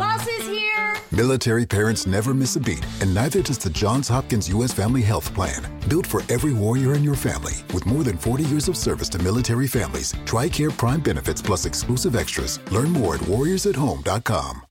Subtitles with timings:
[0.00, 0.96] Bus is here!
[1.12, 4.72] Military parents never miss a beat, and neither does the Johns Hopkins U.S.
[4.72, 5.60] Family Health Plan.
[5.90, 9.18] Built for every warrior in your family, with more than 40 years of service to
[9.18, 12.58] military families, TRICARE Prime benefits plus exclusive extras.
[12.72, 14.62] Learn more at warriorsathome.com.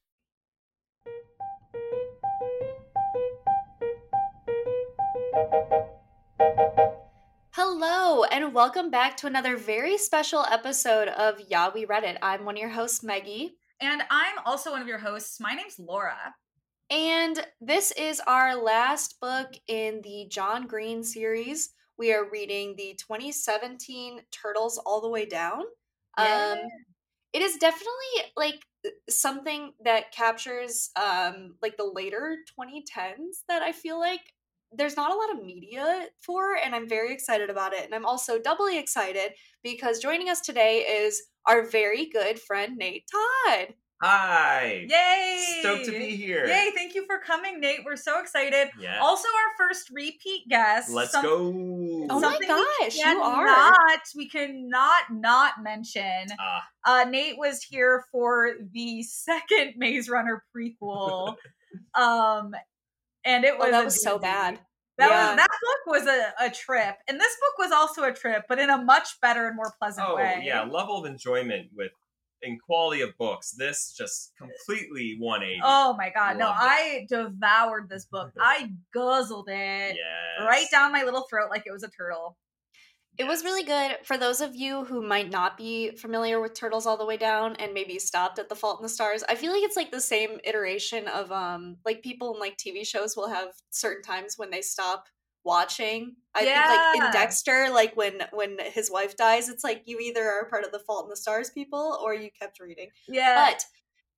[7.52, 12.18] Hello, and welcome back to another very special episode of Yeah, We Read It.
[12.24, 13.59] I'm one of your hosts, Meggie.
[13.82, 15.40] And I'm also one of your hosts.
[15.40, 16.36] My name's Laura.
[16.90, 21.70] And this is our last book in the John Green series.
[21.98, 25.64] We are reading the 2017 Turtles All the Way Down.
[26.18, 26.56] Yeah.
[26.58, 26.68] Um,
[27.32, 28.66] it is definitely like
[29.10, 34.22] something that captures um like the later 2010s that I feel like
[34.72, 38.06] there's not a lot of media for and I'm very excited about it and I'm
[38.06, 43.74] also doubly excited because joining us today is our very good friend Nate Todd.
[44.02, 44.86] Hi.
[44.90, 45.58] Yay!
[45.60, 46.46] Stoked to be here.
[46.48, 46.72] Yay!
[46.74, 47.82] Thank you for coming, Nate.
[47.84, 48.70] We're so excited.
[48.80, 49.00] Yeah.
[49.02, 50.90] Also, our first repeat guest.
[50.90, 52.08] Let's Some- go.
[52.10, 53.46] Oh my gosh, we you are.
[53.46, 56.28] cannot, We cannot not mention.
[56.40, 61.36] Ah, Uh, Nate was here for the second Maze Runner prequel,
[61.94, 62.56] um,
[63.26, 64.60] and it was Oh, that was so bad.
[65.00, 65.28] That Yeah.
[65.30, 68.60] was that book was a, a trip, and this book was also a trip, but
[68.60, 70.42] in a much better and more pleasant oh way.
[70.44, 71.92] yeah, level of enjoyment with
[72.42, 73.52] in quality of books.
[73.52, 75.62] This just completely 180.
[75.64, 76.50] Oh my god, no!
[76.50, 76.56] It.
[76.58, 78.32] I devoured this book.
[78.40, 80.46] I guzzled it yes.
[80.48, 82.38] right down my little throat like it was a turtle.
[83.20, 83.98] It was really good.
[84.06, 87.58] For those of you who might not be familiar with Turtles All the Way Down
[87.58, 90.00] and maybe stopped at The Fault in the Stars, I feel like it's like the
[90.00, 94.52] same iteration of um like people in like TV shows will have certain times when
[94.52, 95.08] they stop
[95.44, 96.16] watching.
[96.34, 100.24] I think like in Dexter, like when when his wife dies, it's like you either
[100.24, 102.88] are part of the Fault in the Stars people or you kept reading.
[103.10, 103.66] Yeah, But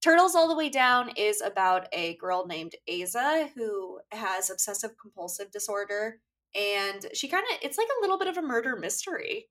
[0.04, 5.50] Turtles All the Way Down is about a girl named Aza who has obsessive compulsive
[5.50, 6.20] disorder.
[6.56, 9.50] And she kind of, it's like a little bit of a murder mystery.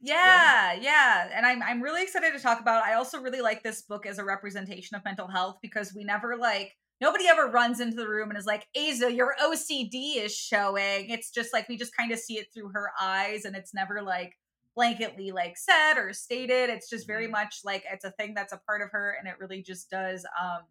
[0.00, 2.84] yeah, yeah, and I'm I'm really excited to talk about.
[2.84, 2.88] it.
[2.90, 6.36] I also really like this book as a representation of mental health because we never
[6.36, 11.10] like nobody ever runs into the room and is like, Aza, your OCD is showing.
[11.10, 14.02] It's just like we just kind of see it through her eyes, and it's never
[14.02, 14.34] like
[14.78, 16.70] blanketly like said or stated.
[16.70, 17.30] It's just very Mhm.
[17.30, 20.26] much like it's a thing that's a part of her, and it really just does
[20.40, 20.62] um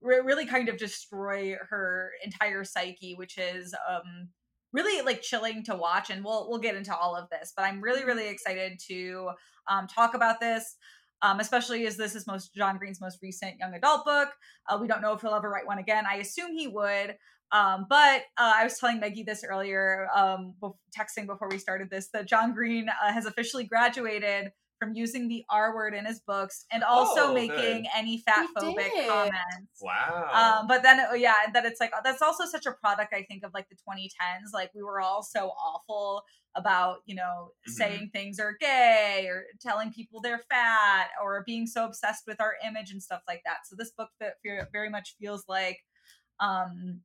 [0.00, 4.30] re- really kind of destroy her entire psyche, which is um
[4.76, 7.80] really like chilling to watch and we'll we'll get into all of this but i'm
[7.80, 9.30] really really excited to
[9.68, 10.76] um, talk about this
[11.22, 14.28] um, especially as this is most john green's most recent young adult book.
[14.68, 16.04] Uh, we don't know if he'll ever write one again.
[16.06, 17.16] I assume he would
[17.52, 20.54] um, but uh, i was telling meggie this earlier um,
[20.96, 25.44] texting before we started this that john green uh, has officially graduated from using the
[25.50, 27.86] r word in his books and also Oh, making good.
[27.94, 30.60] any fat phobic comments Wow.
[30.60, 33.44] um, but then uh, yeah, that it's like that's also such a product I think
[33.44, 34.52] of like the 2010s.
[34.52, 37.72] Like we were all so awful about you know Mhm.
[37.72, 42.54] saying things are gay or telling people they're fat or being so obsessed with our
[42.66, 43.66] image and stuff like that.
[43.66, 44.08] So this book
[44.72, 45.78] very much feels like
[46.40, 47.00] um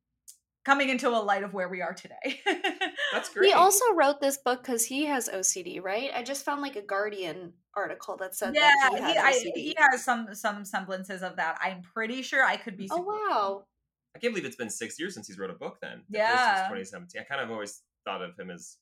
[0.64, 2.40] coming into a light of where we are today.
[3.12, 3.48] That's great.
[3.48, 6.12] He also wrote this book because he has OCD, right?
[6.16, 9.76] I just found like a Guardian article that said yeah, that he, he I, he
[9.78, 11.58] has some some semblances of that.
[11.62, 12.88] I'm pretty sure I could be.
[12.92, 13.64] oh, wow.
[14.16, 15.78] I can't believe it's been six years since he's wrote a book.
[15.82, 16.36] Then Yeah.
[16.68, 17.22] first was 2017.
[17.22, 18.78] I kind of always thought of him as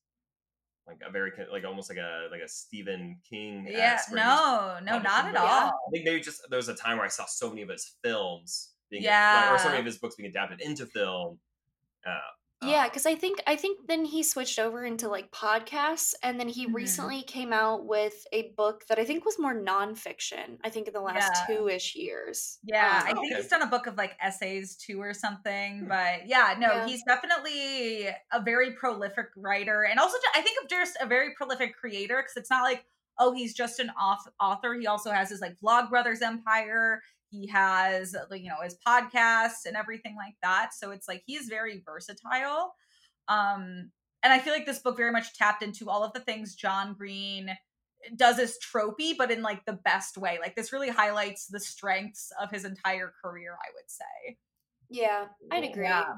[0.87, 3.67] like a very like almost like a like a Stephen King.
[3.69, 5.65] Yeah, no, no, not at all.
[5.67, 5.77] books.
[5.87, 7.95] I think maybe just there was a time where I saw so many of his
[8.03, 9.49] films being Yeah.
[9.51, 11.37] like, or so many of his books being adapted into film.
[12.03, 12.17] Uh,
[12.61, 16.49] Yeah, because I think I think then he switched over into like podcasts, and then
[16.49, 16.73] he Mhm.
[16.73, 20.59] recently came out with a book that I think was more nonfiction.
[20.63, 21.45] I think in the last Yeah.
[21.47, 22.59] two ish years.
[22.63, 23.35] Yeah, I Um, think Okay.
[23.35, 25.85] he's done a book of like essays too or something.
[25.85, 25.87] Hmm.
[25.87, 26.85] But yeah, no, Yeah.
[26.85, 31.75] he's definitely a very prolific writer and also I think of just a very prolific
[31.77, 32.85] creator because it's not like,
[33.17, 34.73] oh, he's just an auth- author.
[34.75, 37.01] He also has his like Vlog Brothers empire.
[37.29, 40.71] He has you know, his podcasts and everything like that.
[40.73, 42.73] So it's like he's very versatile.
[43.27, 43.91] Um,
[44.23, 46.93] and I feel like this book very much tapped into all of the things John
[46.93, 47.55] Green
[48.15, 50.39] does as tropey, but in like the best way.
[50.41, 54.37] Like this really highlights the strengths of his entire career, I would say.
[54.89, 55.83] Yeah, I'd agree.
[55.83, 56.13] Yeah.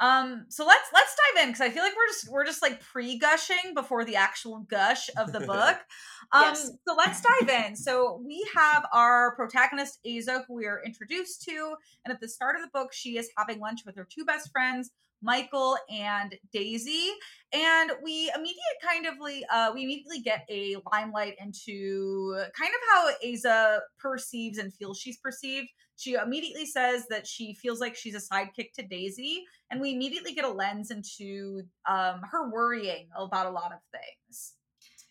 [0.00, 2.80] Um, so let's let's dive in because I feel like we're just we're just like
[2.80, 5.76] pre-gushing before the actual gush of the book.
[6.32, 6.70] Um, Yes.
[6.86, 7.74] so let's dive in.
[7.74, 11.74] So we have our protagonist Aza, who we are introduced to,
[12.04, 14.48] and at the start of the book, she is having lunch with her two best
[14.52, 17.10] friends, Michael and Daisy,
[17.52, 19.14] and we immediately kind of
[19.52, 25.18] uh, we immediately get a limelight into kind of how Aza perceives and feels she's
[25.18, 25.68] perceived.
[25.96, 30.32] She immediately says that she feels like she's a sidekick to Daisy, and we immediately
[30.32, 34.54] get a lens into um, her worrying about a lot of things.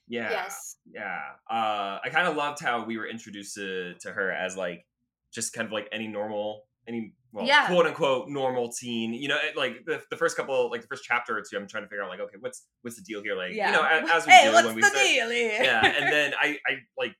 [0.09, 0.31] Yeah.
[0.31, 0.77] Yes.
[0.91, 1.19] Yeah.
[1.49, 4.85] Uh, I kind of loved how we were introduced to, to her as like
[5.31, 7.67] just kind of like any normal, any well, Yeah.
[7.67, 9.13] quote unquote normal teen.
[9.13, 11.67] You know, it- like the, the first couple, like the first chapter or two, I'm
[11.67, 13.35] trying to figure out like, okay, what's what's the deal here?
[13.35, 15.63] Like, you know, as, as we hey, do what's when we the start, deal here?
[15.63, 17.15] yeah and then i i like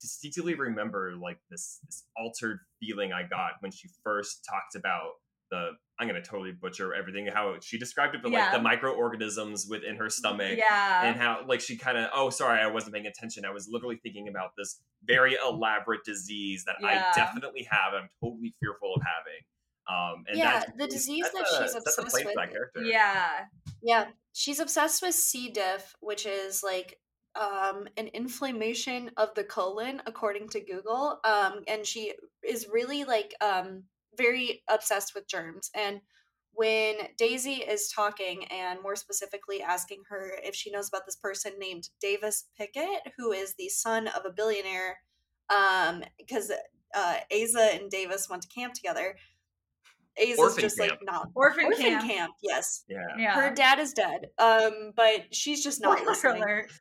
[0.00, 5.10] distinctly remember like this this altered feeling i got when she first talked about
[5.50, 9.96] the i'm gonna totally butcher everything how she described it but like the microorganisms within
[9.96, 13.44] her stomach yeah, and how like she kind of oh sorry i wasn't paying attention
[13.44, 16.88] i was literally thinking about this very elaborate disease that Yeah.
[16.88, 19.42] i definitely have i'm totally fearful of having
[19.88, 22.34] um and Yeah, the disease that's that a- she's that's obsessed place with.
[22.34, 23.28] that character yeah,
[23.82, 24.04] Yeah,
[24.34, 25.50] she's obsessed with C.
[25.50, 26.98] diff, which is like
[27.34, 31.20] um, an inflammation of the colon, according to Google.
[31.24, 32.12] Um, and she
[32.46, 33.84] is really like um,
[34.16, 35.70] very obsessed with germs.
[35.74, 36.00] And
[36.52, 41.52] when Daisy is talking, and more specifically asking her if she knows about this person
[41.58, 44.98] named Davis Pickett, who is the son of a billionaire,
[45.50, 46.50] um, because
[46.94, 49.14] uh, Aza and Davis went to camp together.
[50.20, 50.90] Aza's Orphan just camp.
[50.90, 52.10] like not orphan, orphan camp.
[52.10, 52.32] camp.
[52.42, 54.26] Yes, yeah Yeah, her dad is dead.
[54.36, 56.42] Um, but she's just not Spoiler listening.
[56.42, 56.72] alert.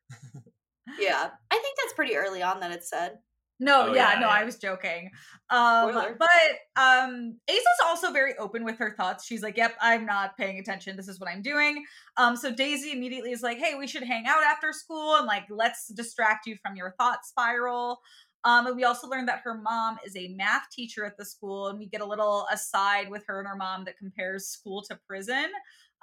[0.97, 3.18] Yeah, I think that's pretty early on that it's said.
[3.59, 4.33] No, Oh, yeah, yeah, no, yeah.
[4.33, 5.09] I was joking.
[5.50, 6.18] Um, Spoiler.
[6.19, 9.25] but um, Aza's also very open with her thoughts.
[9.25, 10.95] She's like, "Yep, I'm not paying attention.
[10.95, 11.83] This is what I'm doing."
[12.18, 15.45] Um, so Daisy immediately is like, "Hey, we should hang out after school and like
[15.50, 18.01] let's distract you from your thought spiral."
[18.44, 21.68] Um, and we also learned that her mom is a math teacher at the school,
[21.68, 24.98] and we get a little aside with her and her mom that compares school to
[25.07, 25.48] prison.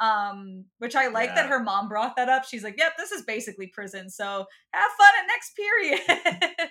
[0.00, 2.44] Um, which I like that her mom brought that up.
[2.44, 4.10] She's like, "Yep, this is basically prison.
[4.10, 6.70] So have fun at next period."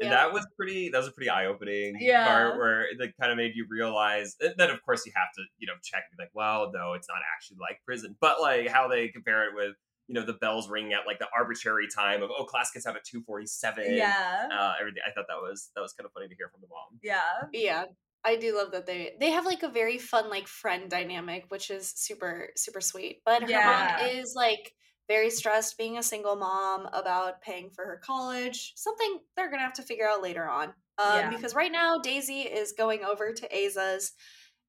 [0.00, 0.10] Yeah.
[0.10, 2.26] that was pretty that was a pretty eye-opening Yeah.
[2.26, 5.42] part where it kind of made you realize and then of course you have to
[5.58, 8.68] you know check and be like well no it's not actually like prison but like
[8.68, 9.74] how they compare it with
[10.06, 12.94] you know the bells ringing at like the arbitrary time of oh class gets out
[12.96, 14.48] at 247 yeah.
[14.56, 16.68] uh everything i thought that was that was kind of funny to hear from the
[16.68, 17.20] mom Yeah.
[17.52, 17.84] Yeah,
[18.24, 21.70] I do love that they they have like a very fun like friend dynamic, which
[21.70, 23.22] is super super sweet.
[23.24, 23.62] But her Yeah.
[23.62, 24.74] mom is like
[25.08, 28.72] very stressed being a single mom about paying for her college.
[28.76, 30.74] Something they're gonna have to figure out later on.
[30.98, 31.30] Um, Yeah.
[31.30, 34.12] because right now Daisy is going over to Aza's,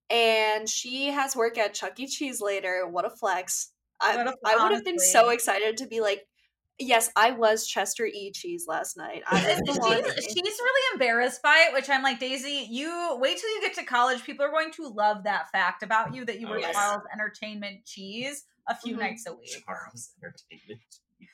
[0.10, 2.08] and she has work at Chuck E.
[2.08, 2.88] Cheese later.
[2.88, 3.74] What a flex!
[4.02, 6.24] I I would have been so excited to be like.
[6.82, 8.32] Yes, I was Chester E.
[8.32, 9.24] Cheese last night.
[9.30, 10.04] I was the one.
[10.16, 13.76] she's, she's really embarrassed by it, which I'm like, Daisy, you wait till you get
[13.76, 14.24] to college.
[14.24, 16.74] People are going to love that fact about you that you Oh, were yes.
[16.76, 19.00] Charles Entertainment Cheese a few Mhm.
[19.00, 19.64] nights a week.
[19.66, 20.82] charles entertainment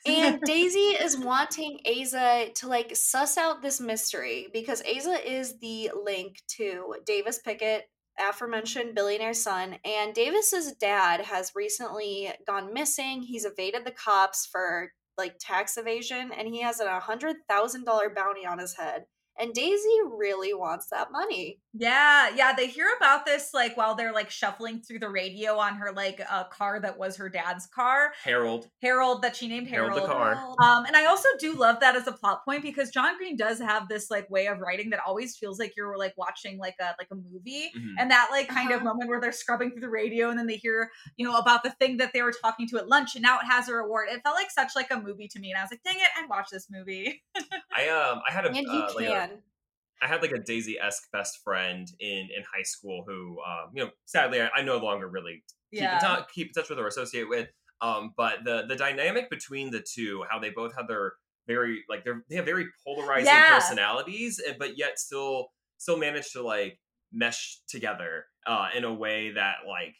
[0.06, 5.90] and Daisy is wanting Aza to like suss out this mystery because Aza is the
[6.04, 13.22] link to Davis Pickett, aforementioned billionaire son, and Davis's dad has recently gone missing.
[13.22, 18.08] He's evaded the cops for like tax evasion, and he has a hundred thousand dollar
[18.14, 19.04] bounty on his head.
[19.38, 21.60] And Daisy really wants that money.
[21.72, 25.76] Yeah, yeah, they hear about this like while they're like shuffling through the radio on
[25.76, 29.92] her like uh, car that was her dad's car, harold Harold, that she named Harold
[29.92, 30.08] Harold.
[30.10, 30.32] the car.
[30.60, 33.60] Um, and I also do love that as a plot point because John Green does
[33.60, 36.94] have this like way of writing that always feels like you're like watching like a
[36.98, 37.70] like a movie.
[37.78, 37.94] Mhm.
[37.98, 38.84] And that like kind of Uh-huh.
[38.86, 41.70] moment where they're scrubbing through the radio and then they hear, you know, about the
[41.70, 44.08] thing that they were talking to at lunch and now it has a reward.
[44.10, 45.50] It felt like such like a movie to me.
[45.52, 47.22] And I was like, dang it, I'd watch this movie.
[47.76, 49.42] i um i had a And you uh, like a- can.
[50.00, 53.84] I had like a Daisy esque best friend in in high school who, um, you
[53.84, 55.44] know, sadly I, I no longer really
[55.74, 57.48] keep in touch keep in touch with or associate with.
[57.80, 61.14] Um, but the the dynamic between the two, how they both have their
[61.46, 63.48] very like they're they have very polarizing Yeah.
[63.48, 66.80] personalities, but yet still still manage to like
[67.12, 69.96] mesh together uh, in a way that like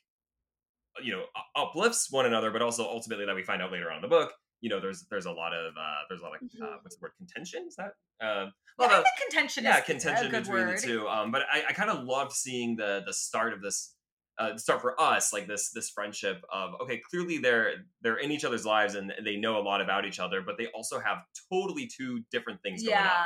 [1.03, 1.25] you know
[1.57, 4.33] uplifts one another, but also ultimately that we find out later on in the book.
[4.61, 6.83] You know, there's there's a lot of uh, there's a lot of uh, Mhm.
[6.83, 7.67] what's the word contention?
[7.69, 10.79] Is that uh, Yeah, lot I of- contention yeah is contention a good between word.
[10.79, 13.95] the two um but i, I kind of loved seeing the the start of this
[14.39, 18.45] uh start for us like this this friendship of okay clearly they're they're in each
[18.45, 21.19] other's lives and they know a lot about each other but they also have
[21.53, 23.25] totally two different things going Yeah.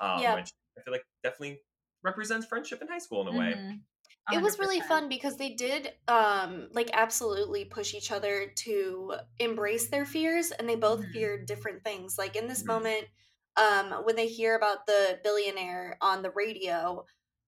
[0.00, 1.60] on um which i feel like definitely
[2.04, 3.50] represents friendship in high school in a way
[4.30, 4.38] Mhm.
[4.38, 9.88] it was really fun because they did um like absolutely push each other to embrace
[9.88, 11.12] their fears and they both Mhm.
[11.12, 12.66] feared different things like in this Mhm.
[12.66, 13.06] moment
[13.56, 17.04] um when they hear about the billionaire on the radio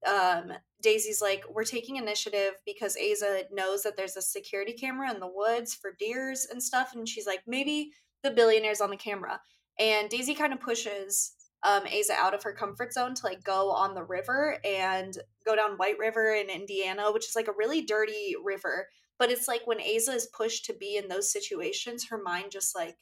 [0.07, 5.21] um, Daisy's like, we're taking initiative because Aza knows that there's a security camera in
[5.21, 6.93] the woods for deers and stuff.
[6.95, 7.93] And she's like, maybe
[8.25, 9.41] the billionaire's on the camera.
[9.79, 13.71] And Daisy kind of pushes um, Aza out of her comfort zone to like go
[13.71, 15.17] on the river and
[15.47, 18.89] go down White River in Indiana, which is like a really dirty river.
[19.19, 22.75] But it's like when Aza is pushed to be in those situations, her mind just
[22.75, 22.97] like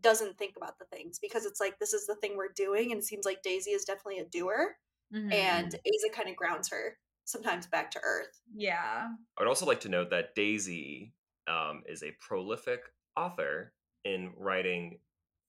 [0.00, 2.92] doesn't think about the things because it's like this is the thing we're doing.
[2.92, 4.76] And it seems like Daisy is definitely a doer.
[5.14, 5.32] Mm-hmm.
[5.32, 8.40] And Aza kind of grounds her sometimes back to earth.
[8.54, 9.08] Yeah.
[9.38, 11.12] I would also like to note that Daisy
[11.46, 12.80] um, is a prolific
[13.16, 13.72] author
[14.04, 14.98] in writing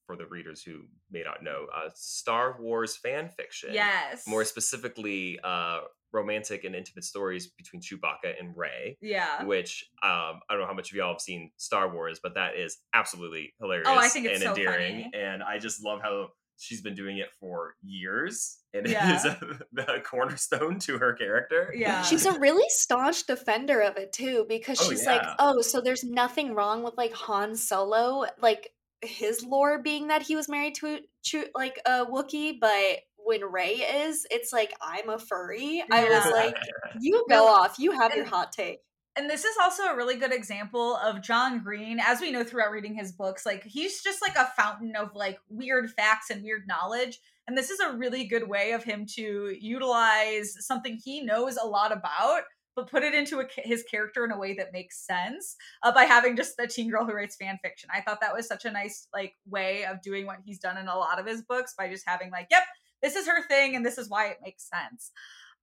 [0.09, 0.79] for the readers who
[1.11, 3.69] may not know uh, Star Wars fan fiction.
[3.73, 4.23] Yes.
[4.27, 8.97] More specifically, uh, romantic and intimate stories between Chewbacca and Rey.
[9.01, 9.43] Yeah.
[9.43, 12.55] Which um, I don't know how much of y'all have seen Star Wars, but that
[12.57, 13.87] is absolutely hilarious.
[13.87, 15.03] Oh, I think it's and so endearing.
[15.03, 15.11] funny.
[15.13, 19.11] And I just love how she's been doing it for years and Yeah.
[19.11, 21.71] it is a, a cornerstone to her character.
[21.77, 22.01] Yeah.
[22.01, 26.03] She's a really staunch defender of it too, because Oh, she's like, oh, so there's
[26.03, 30.99] nothing wrong with like Han Solo, like his lore being that he was married to
[31.23, 35.83] to like a Wookiee, but when Rey is, it's like I'm a furry.
[35.91, 36.55] I was like,
[36.99, 38.79] you go off, you have your hot take.
[39.17, 42.71] and this is also a really good example of John Green, as we know throughout
[42.71, 46.63] reading his books, like he's just like a fountain of like weird facts and weird
[46.67, 47.19] knowledge.
[47.47, 51.65] And this is a really good way of him to utilize something he knows a
[51.65, 52.43] lot about,
[52.75, 56.03] but put it into a, his character in a way that makes sense uh, by
[56.03, 57.89] having just a teen girl who writes fan fiction.
[57.93, 60.87] I thought that was such a nice like way of doing what he's done in
[60.87, 62.63] a lot of his books by just having like, yep,
[63.01, 65.11] this is her thing and this is why it makes sense.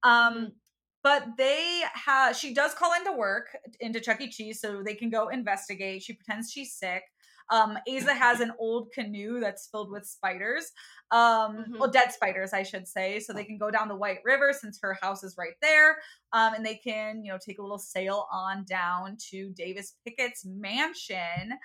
[0.03, 0.53] Um,
[1.03, 4.29] but they have she does call into work into Chuck E.
[4.29, 6.03] Cheese so they can go investigate.
[6.03, 7.05] She pretends she's sick.
[7.51, 10.73] Um, Aza has an old canoe that's filled with spiders,
[11.11, 11.79] um, Mhm.
[11.79, 13.21] well, dead spiders, I should say.
[13.21, 15.99] So they can go down the White River since her house is right there,
[16.33, 20.45] um, and they can, you know, take a little sail on down to Davis Pickett's
[20.45, 21.59] mansion.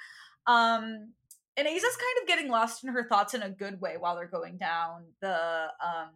[0.47, 1.13] Um,
[1.57, 4.27] and Aza's kind of getting lost in her thoughts in a good way while they're
[4.27, 6.11] going down the um,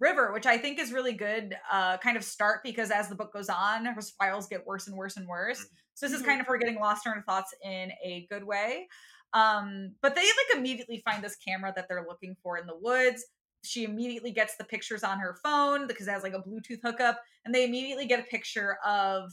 [0.00, 3.32] river, which I think is really good uh, kind of start because as the book
[3.32, 5.64] goes on, her spirals get worse and worse and worse.
[5.94, 6.22] So this is Mhm.
[6.22, 8.88] kind of her getting lost in her thoughts in a good way.
[9.32, 13.24] Um, but they like immediately find this camera that they're looking for in the woods.
[13.64, 17.22] She immediately gets the pictures on her phone because it has like a Bluetooth hookup,
[17.44, 19.32] and they immediately get a picture of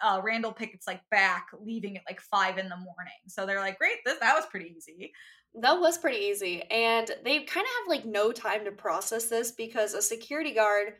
[0.00, 3.14] uh, Randall Pickett's like back leaving at like five in the morning.
[3.28, 5.12] So they're like, great, this, that was pretty easy.
[5.54, 6.62] That was pretty easy.
[6.62, 10.94] And they kind of have like no time to process this because a security guard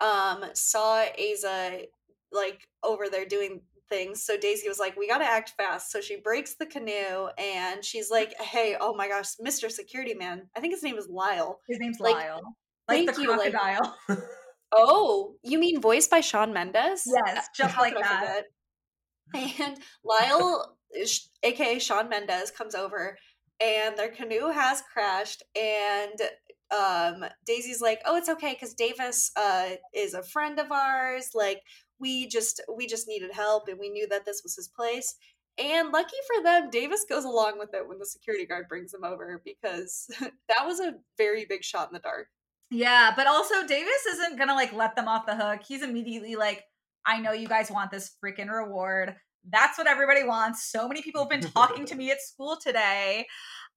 [0.00, 1.86] um saw Aza
[2.32, 4.24] like over there doing things.
[4.24, 7.84] So Daisy was like, "We got to act fast." So she breaks the canoe and
[7.84, 9.70] she's like, "Hey, oh my gosh, Mr.
[9.70, 10.48] Security Man.
[10.56, 12.40] I think his name is Lyle." His name's Like, Lyle,
[12.88, 13.96] like the thank you, like- crocodile.
[14.72, 17.02] Oh, you mean voiced by Shawn Mendes?
[17.04, 18.44] yes, just How like that.
[19.34, 20.76] And Lyle,
[21.42, 23.16] aka Shawn Mendes, comes over
[23.60, 25.42] and their canoe has crashed.
[25.60, 26.20] And
[26.70, 31.30] um, Daisy's like, "Oh, it's okay because Davis uh, is a friend of ours.
[31.34, 31.62] Like,
[32.00, 35.14] we just we just needed help, and we knew that this was his place."
[35.58, 39.04] And lucky for them, Davis goes along with it when the security guard brings him
[39.04, 40.06] over because
[40.48, 42.28] that was a very big shot in the dark.
[42.70, 45.60] Yeah, but also Davis isn't gonna like let them off the hook.
[45.66, 46.64] He's immediately like,
[47.04, 49.16] I know you guys want this freaking reward.
[49.50, 50.70] That's what everybody wants.
[50.70, 53.26] So many people have been talking to me at school today.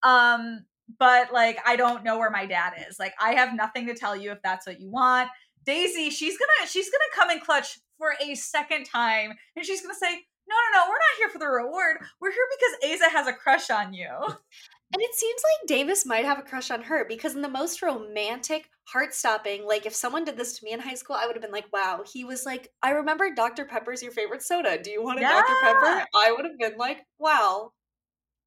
[0.03, 0.65] Um,
[0.99, 2.99] but like I don't know where my dad is.
[2.99, 5.29] Like I have nothing to tell you if that's what you want.
[5.65, 9.93] Daisy, she's gonna she's gonna come in clutch for a second time and she's gonna
[9.95, 10.11] say,
[10.47, 11.97] No, no, no, we're not here for the reward.
[12.21, 14.09] We're here because Aza has a crush on you.
[14.95, 17.81] And it seems like Davis might have a crush on her because in the most
[17.81, 21.35] romantic, heart stopping, like if someone did this to me in high school, I would
[21.35, 23.65] have been like, wow, he was like, I remember Dr.
[23.65, 24.77] Pepper's your favorite soda.
[24.81, 25.53] Do you want a Dr.
[25.63, 26.05] Pepper?
[26.15, 27.71] I would have been like, wow,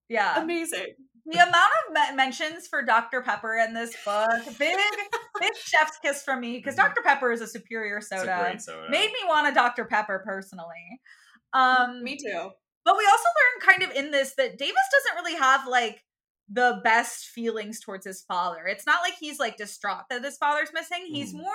[0.09, 0.41] Yeah.
[0.41, 0.95] amazing.
[1.27, 3.21] The amount of me- mentions for Dr.
[3.23, 4.29] Pepper in this book,
[4.59, 4.77] big,
[5.41, 7.03] big chef's kiss from me because Dr.
[7.03, 8.39] Pepper is a superior It's a soda.
[8.43, 8.89] great soda.
[8.91, 9.85] Made me want a Dr.
[9.87, 11.01] Pepper personally.
[11.53, 12.51] Um, Me too.
[12.85, 16.03] but we also learn kind of in this that Davis doesn't really have like
[16.49, 18.67] the best feelings towards his father.
[18.67, 21.07] It's not like he's like distraught that his father's missing.
[21.07, 21.39] He's Mhm.
[21.39, 21.53] more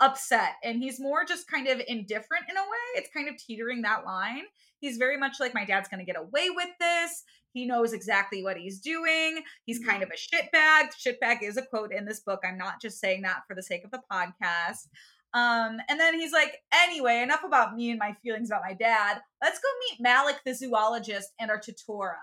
[0.00, 2.86] upset and he's more just kind of indifferent in a way.
[2.96, 4.44] It's kind of teetering that line.
[4.80, 7.22] He's very much like my dad's going to get away with this.
[7.54, 9.42] He knows exactly what he's doing.
[9.64, 10.88] He's kind of a shitbag.
[10.94, 12.40] Shitbag is a quote in this book.
[12.44, 14.88] I'm not just saying that for the sake of the podcast.
[15.34, 19.20] Um, and then he's like, anyway, enough about me and my feelings about my dad.
[19.40, 22.16] Let's go meet Malik the zoologist and our tuatara.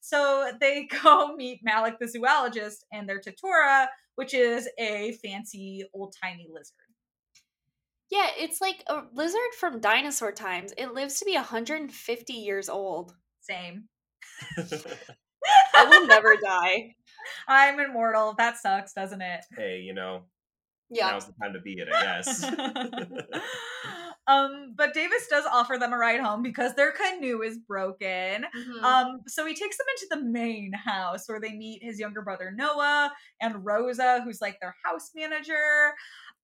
[0.00, 6.14] So they go meet Malik the zoologist and their tuatara, which is a fancy old
[6.22, 6.74] timey lizard.
[8.10, 10.72] Yeah, it's like a lizard from dinosaur times.
[10.78, 13.14] It lives to be 150 years old.
[13.40, 13.88] Same.
[15.74, 16.94] I will never die.
[17.46, 18.34] I'm immortal.
[18.38, 19.44] That sucks, doesn't it?
[19.56, 20.24] Hey, you know,
[20.90, 21.10] Yeah.
[21.10, 22.44] now's the time to be it, I guess.
[24.26, 28.44] um, but Davis does offer them a ride home because their canoe is broken.
[28.56, 28.82] Mhm.
[28.82, 32.50] Um, so he takes them into the main house where they meet his younger brother
[32.54, 35.94] Noah and Rosa, who's like their house manager.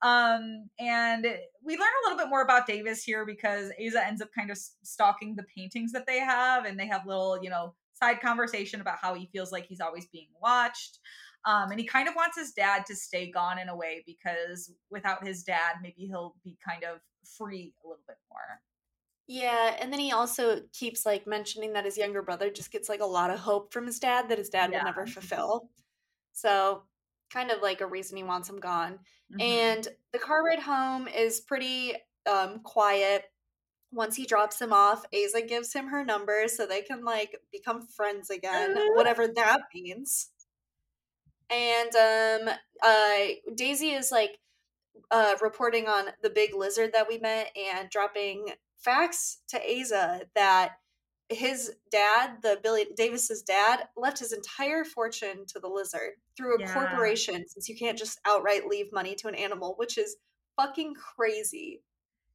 [0.02, 1.24] Um, and
[1.62, 4.58] we learn a little bit more about Davis here because Aza ends up kind of
[4.82, 8.98] stalking the paintings that they have, and they have little, you know, side conversation about
[8.98, 10.98] how he feels like he's always being watched.
[11.46, 14.72] Um, and he kind of wants his dad to stay gone in a way because
[14.90, 17.00] without his dad, maybe he'll be kind of
[17.38, 18.62] free a little bit more.
[19.26, 23.00] Yeah, and then he also keeps like mentioning that his younger brother just gets like
[23.00, 24.74] a lot of hope from his dad that his dad Yeah.
[24.74, 25.70] will never fulfill.
[26.32, 26.84] So,
[27.30, 29.00] kind of like a reason he wants him gone.
[29.28, 29.40] Mhm.
[29.40, 31.94] And the car ride home is pretty
[32.26, 33.26] um quiet.
[33.94, 37.86] Once he drops him off, Aza gives him her number so they can like become
[37.86, 38.96] friends again, Mhm.
[38.96, 40.30] whatever that means.
[41.50, 44.38] And um uh Daisy is like
[45.10, 50.72] uh reporting on the big lizard that we met and dropping facts to Aza that
[51.30, 56.60] his dad, the Billy Davis's dad, left his entire fortune to the lizard through a
[56.60, 56.72] Yeah.
[56.72, 60.16] corporation since you can't just outright leave money to an animal, which is
[60.56, 61.82] fucking crazy.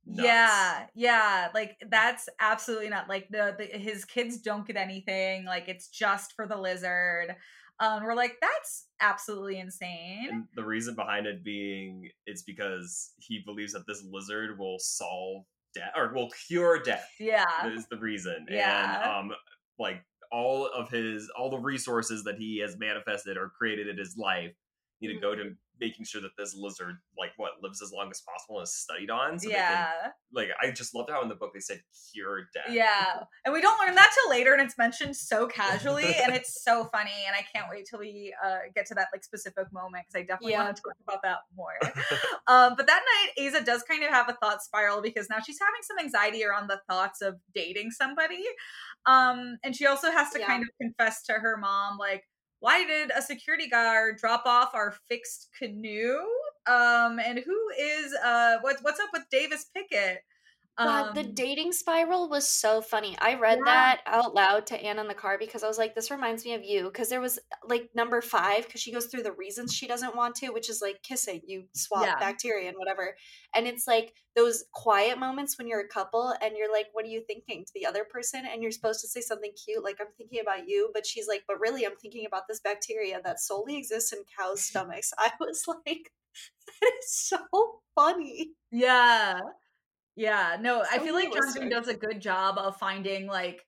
[0.10, 0.26] Nuts.
[0.26, 5.46] Yeah, yeah, like that's absolutely not like the, the his kids don't get anything.
[5.46, 7.36] Like it's just for the lizard.
[7.80, 10.30] Um, we're like that's absolutely insane.
[10.32, 15.44] And the reason behind it being it's because he believes that this lizard will solve
[15.76, 17.08] death or will cure death.
[17.20, 18.48] Yeah, Is the reason.
[18.50, 19.02] Yeah.
[19.02, 19.38] And um
[19.78, 24.18] like all of his all the resources that he has manifested or created in his
[24.18, 24.52] life
[25.02, 28.22] need to go to making sure that this lizard like what lives as long as
[28.22, 29.40] possible and is studied on.
[29.40, 31.82] So they can yeah, like I just loved how in the book they said
[32.14, 32.74] cure death.
[32.74, 33.24] yeah.
[33.46, 36.86] And we don't learn that till later, and it's mentioned so casually, and it's so
[36.86, 37.12] funny.
[37.28, 40.26] And I can't wait till we uh, get to that like specific moment because I
[40.26, 40.64] definitely Yeah.
[40.66, 41.78] want to talk about that more.
[42.48, 43.02] um, but that
[43.38, 46.44] night, Aza does kind of have a thought spiral because now she's having some anxiety
[46.46, 48.44] around the thoughts of dating somebody.
[49.06, 50.48] Um, and she also has to Yeah.
[50.48, 52.24] kind of confess to her mom, like,
[52.60, 56.20] why did a security guard drop off our fixed canoe?
[56.68, 60.20] Um, and who is uh what's what's up with Davis Pickett?
[60.82, 63.18] God, the Um, dating spiral was so funny.
[63.20, 63.66] I read Yeah.
[63.66, 66.54] that out loud to Anna in the car because I was like, this reminds me
[66.54, 66.86] of you.
[66.86, 70.36] Because there was like number five, because she goes through the reasons she doesn't want
[70.38, 72.16] to, which is like kissing, you swap Yeah.
[72.18, 73.18] bacteria and whatever.
[73.54, 77.10] And it's like those quiet moments when you're a couple and you're like, what are
[77.10, 78.46] you thinking to the other person?
[78.46, 80.92] And you're supposed to say something cute, like, I'm thinking about you.
[80.94, 84.64] But she's like, but really, I'm thinking about this bacteria that solely exists in cows'
[84.66, 85.12] stomachs.
[85.18, 86.14] I was like,
[86.82, 88.52] that is so funny.
[88.72, 89.40] Yeah.
[90.20, 90.58] Yeah.
[90.60, 91.54] No, I feel like John.
[91.54, 93.66] Green does a good job of finding like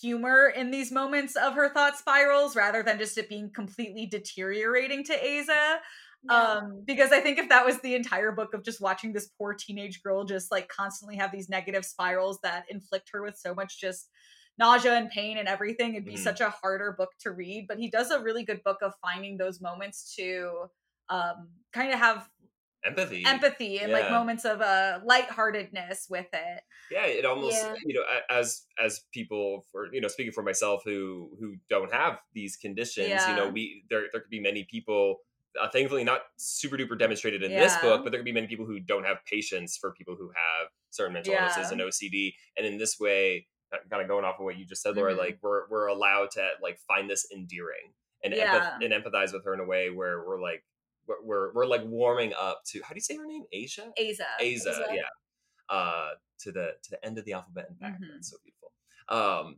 [0.00, 5.04] humor in these moments of her thought spirals rather than just it being completely deteriorating
[5.04, 5.78] to Aza.
[6.30, 9.54] Um, because I think if that was the entire book of just watching this poor
[9.54, 13.78] teenage girl just like constantly have these negative spirals that inflict her with so much
[13.80, 14.08] just
[14.58, 16.18] nausea and pain and everything, it'd be Mhm.
[16.18, 17.66] such a harder book to read.
[17.68, 20.70] But he does a really good book of finding those moments to
[21.10, 22.30] um kind of have
[22.84, 23.24] Empathy.
[23.24, 26.60] empathy and like moments of uh lightheartedness with it.
[26.90, 27.74] yeah it almost Yeah.
[27.84, 32.18] you know as as people for you know speaking for myself who who don't have
[32.34, 35.16] these conditions you know we there there could be many people
[35.60, 38.66] uh, thankfully not super duper demonstrated in this book but there could be many people
[38.66, 42.76] who don't have patience for people who have certain mental illnesses and ocd and in
[42.78, 43.46] this way
[43.90, 45.18] kind of going off of what you just said laura Mhm.
[45.18, 47.92] like we're we're allowed to like find this endearing
[48.22, 48.76] and Yeah.
[48.78, 50.62] empath- and empathize with her in a way where we're like
[51.06, 54.26] we're, we're we're like warming up to how do you say her name asia Asia.
[54.40, 54.94] Aza, Aza.
[54.94, 55.02] yeah.
[55.68, 57.94] Uh, to the to the end of the alphabet and back.
[58.00, 58.16] Mhm.
[58.16, 58.72] It's so beautiful.
[59.08, 59.56] Um,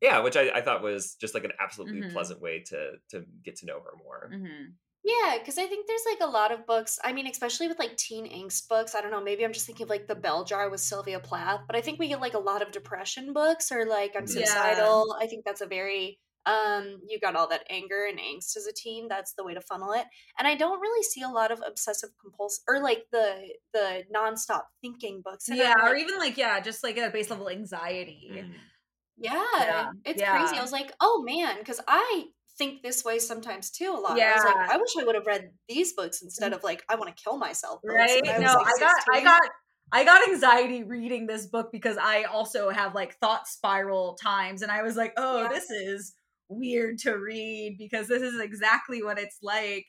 [0.00, 2.12] yeah, which I, I thought was just like an absolutely Mhm.
[2.12, 4.30] pleasant way to to get to know her more.
[4.32, 4.72] Mm-hmm.
[5.06, 6.98] Yeah, because I think there's like a lot of books.
[7.04, 8.94] I mean, especially with like teen angst books.
[8.94, 9.22] I don't know.
[9.22, 11.98] Maybe I'm just thinking of like The Bell Jar with Sylvia Plath, but I think
[11.98, 14.46] we get like a lot of depression books or like I'm Yeah.
[14.46, 15.14] suicidal.
[15.20, 18.72] I think that's a very um you got all that anger and angst as a
[18.72, 20.04] teen that's the way to funnel it
[20.38, 24.62] and i don't really see a lot of obsessive compulsive or like the the nonstop
[24.82, 28.30] thinking books Yeah, or even like yeah, just like a base level anxiety.
[28.32, 28.52] Mm.
[29.16, 30.30] yeah, Yeah, it's yeah.
[30.38, 32.24] crazy i was like oh man because i
[32.58, 34.68] think this way sometimes too a lot i was like Yeah.
[34.70, 37.36] i wish i would have read these books instead of like i want to kill
[37.36, 38.22] myself Right?
[38.24, 39.42] when no, like, I got I got
[39.92, 44.72] I got anxiety reading this book because I also have like thought spiral times and
[44.72, 45.48] I was like, "Oh, Yeah.
[45.48, 46.14] this is
[46.56, 49.86] weird to read because this is exactly what it's like."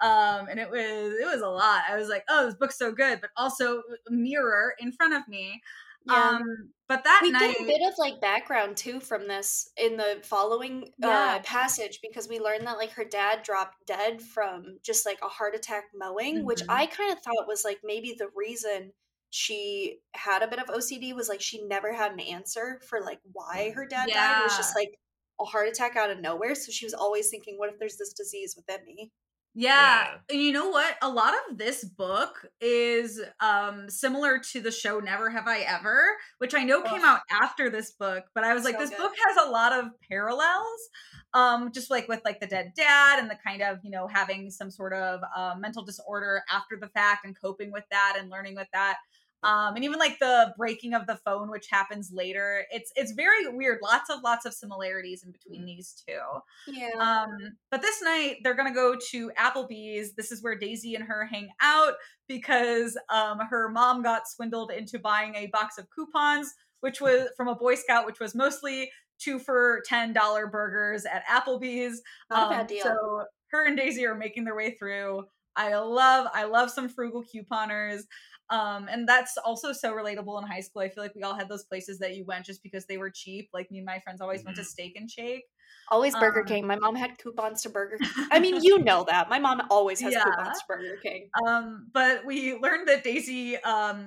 [0.00, 1.82] um, and it was it was a lot.
[1.88, 5.26] I was like, oh, this book's so good, but also a mirror in front of
[5.26, 5.62] me.
[6.04, 6.14] Yeah.
[6.14, 9.96] Um, but that we night, get a bit of like background too from this in
[9.96, 11.38] the following yeah.
[11.38, 15.28] uh, passage because we learned that like her dad dropped dead from just like a
[15.28, 16.46] heart attack mowing, mm-hmm.
[16.46, 18.92] which I kind of thought was like maybe the reason
[19.30, 23.18] she had a bit of OCD was like she never had an answer for like
[23.32, 24.34] why her dad yeah.
[24.34, 24.40] died.
[24.40, 24.96] It was just like
[25.40, 26.54] a heart attack out of nowhere.
[26.54, 29.12] So she was always thinking, what if there's this disease within me?
[29.58, 30.08] Yeah.
[30.30, 30.36] yeah.
[30.36, 30.96] You know what?
[31.00, 36.04] A lot of this book is um similar to the show Never Have I Ever,
[36.36, 38.98] which I know came out after this book, but I was like so this good.
[38.98, 40.90] book has a lot of parallels.
[41.32, 44.50] Um just like with like the dead dad and the kind of, you know, having
[44.50, 48.56] some sort of uh, mental disorder after the fact and coping with that and learning
[48.56, 48.98] with that
[49.46, 53.46] um, and even like the breaking of the phone which happens later it's it's very
[53.48, 55.66] weird lots of lots of similarities in between mm.
[55.66, 60.58] these two yeah um but this night they're gonna go to applebee's this is where
[60.58, 61.94] daisy and her hang out
[62.28, 67.48] because um her mom got swindled into buying a box of coupons which was from
[67.48, 72.50] a boy scout which was mostly two for ten dollar burgers at applebee's Not a
[72.50, 72.82] bad um, deal.
[72.82, 75.24] so her and daisy are making their way through
[75.56, 78.02] I love I love some frugal couponers.
[78.48, 80.82] Um, and that's also so relatable in high school.
[80.82, 83.10] I feel like we all had those places that you went just because they were
[83.10, 83.48] cheap.
[83.52, 84.48] Like me and my friends always mm-hmm.
[84.48, 84.68] went to mm-hmm.
[84.68, 85.44] Steak and Shake.
[85.90, 86.66] Always Burger um, King.
[86.66, 88.28] My mom had coupons to Burger King.
[88.30, 89.28] I mean, you know that.
[89.28, 90.24] My mom always has yeah.
[90.24, 91.28] coupons to Burger King.
[91.46, 94.06] Um, but we learned that Daisy um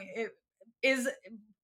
[0.81, 1.09] is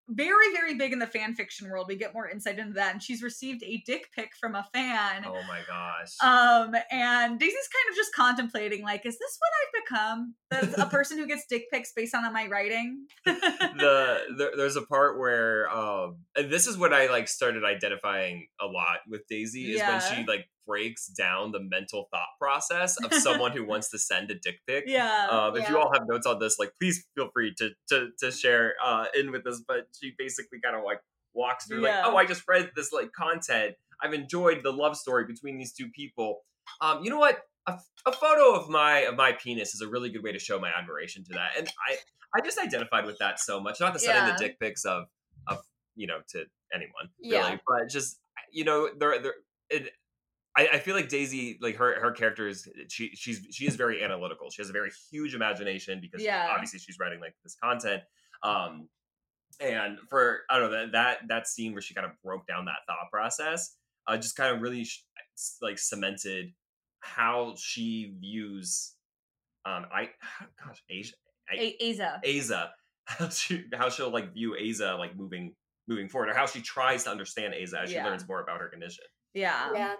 [0.07, 1.87] very very big in the fan fiction world.
[1.87, 2.93] We get more insight into that.
[2.93, 5.25] And she's received a dick pic from a fan.
[5.25, 6.15] Oh my gosh.
[6.21, 10.35] Um and daisy's kind of just contemplating like is this what i've become?
[10.77, 13.05] A person who gets dick pics based on my writing?
[13.75, 18.47] The, the, there's a part where um and this is what i like started identifying
[18.59, 19.91] a lot with daisy is yeah.
[19.91, 24.31] when she like breaks down the mental thought process of someone who wants to send
[24.31, 24.85] a dick pic.
[24.95, 25.27] Yeah.
[25.29, 25.71] Um, if yeah.
[25.71, 29.05] you all have notes on this, like please feel free to to to share uh,
[29.17, 29.61] in with us.
[29.67, 30.99] But she basically kind of like
[31.33, 32.05] walks through yeah.
[32.05, 33.75] like, oh, I just read this like content.
[34.01, 36.41] I've enjoyed the love story between these two people.
[36.81, 37.39] Um, you know what?
[37.67, 40.59] A, a photo of my of my penis is a really good way to show
[40.59, 41.97] my admiration to that, and I
[42.37, 43.79] I just identified with that so much.
[43.79, 44.35] Not to sending yeah.
[44.37, 45.05] the dick pics of
[45.47, 45.59] of
[45.95, 47.57] you know to anyone really, yeah.
[47.67, 48.19] but just
[48.51, 49.33] you know there there
[49.69, 49.89] it,
[50.57, 54.03] I, I, feel like Daisy, like her her character is she she's she is very
[54.03, 54.49] analytical.
[54.49, 56.47] She has a very huge imagination because yeah.
[56.49, 58.03] obviously she's writing like this content.
[58.41, 58.87] Um,
[59.59, 62.65] and for I don't know that that that scene where she kind of broke down
[62.65, 63.75] that thought process,
[64.07, 65.03] uh, just kind of really sh-
[65.61, 66.53] like cemented
[66.99, 68.95] how she views
[69.65, 70.09] um I
[70.65, 71.13] gosh Asia
[71.49, 72.69] I, Aza Aza
[73.05, 75.53] how she how she'll like view Aza like moving
[75.87, 78.03] moving forward or how she tries to understand Aza as yeah.
[78.03, 79.03] she learns more about her condition.
[79.33, 79.69] Yeah.
[79.73, 79.93] Yeah.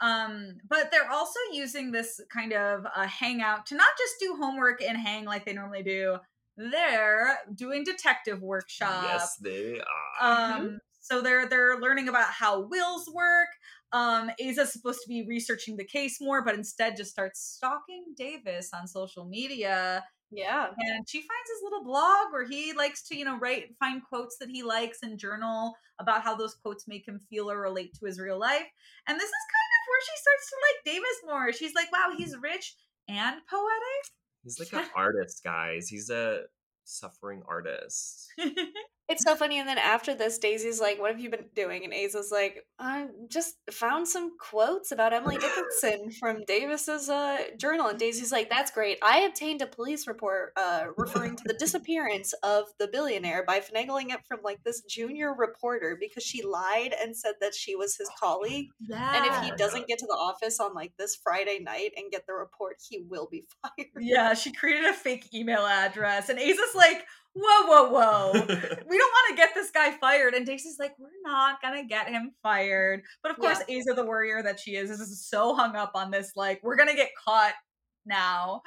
[0.00, 4.82] Um, but they're also using this kind of uh, hangout to not just do homework
[4.82, 6.16] and hang like they normally do.
[6.56, 9.04] They're doing detective workshop.
[9.06, 9.80] Yes, they
[10.20, 10.56] are.
[10.56, 13.48] Um, so they're they're learning about how wills work.
[13.92, 18.70] Um, Aza's supposed to be researching the case more, but instead just starts stalking Davis
[18.72, 20.68] on social media yeah.
[20.78, 24.36] And she finds his little blog where he likes to, you know, write, find quotes
[24.38, 28.06] that he likes and journal about how those quotes make him feel or relate to
[28.06, 28.66] his real life.
[29.08, 31.52] And this is kind of where she starts to like Davis more.
[31.52, 32.74] She's like, wow, he's rich
[33.08, 34.02] and poetic.
[34.42, 35.88] He's like an artist, guys.
[35.88, 36.42] He's a
[36.84, 38.28] suffering artist.
[39.10, 39.58] It's so funny.
[39.58, 41.84] And then after this, Daisy's like, What have you been doing?
[41.84, 47.88] And Aza's like, I just found some quotes about Emily Dickinson from Davis's uh, journal.
[47.88, 48.98] And Daisy's like, That's great.
[49.02, 54.10] I obtained a police report uh, referring to the disappearance of the billionaire by finagling
[54.10, 58.08] it from like this junior reporter because she lied and said that she was his
[58.18, 58.68] colleague.
[58.78, 59.16] Yeah.
[59.16, 62.28] And if he doesn't get to the office on like this Friday night and get
[62.28, 63.88] the report, he will be fired.
[63.98, 64.34] Yeah.
[64.34, 66.28] She created a fake email address.
[66.28, 68.32] And Aza's like, whoa, whoa, whoa.
[68.32, 70.34] we don't want to get this guy fired.
[70.34, 73.02] And Daisy's like, we're not going to get him fired.
[73.22, 73.78] But of course, yeah.
[73.78, 76.88] Aza, the warrior that she is, is so hung up on this, like, we're going
[76.88, 77.54] to get caught
[78.06, 78.62] now.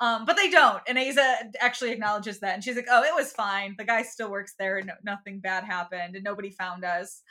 [0.00, 0.80] Um, but they don't.
[0.88, 2.54] And Aza actually acknowledges that.
[2.54, 3.74] And she's like, oh, it was fine.
[3.76, 7.22] The guy still works there and no- nothing bad happened and nobody found us.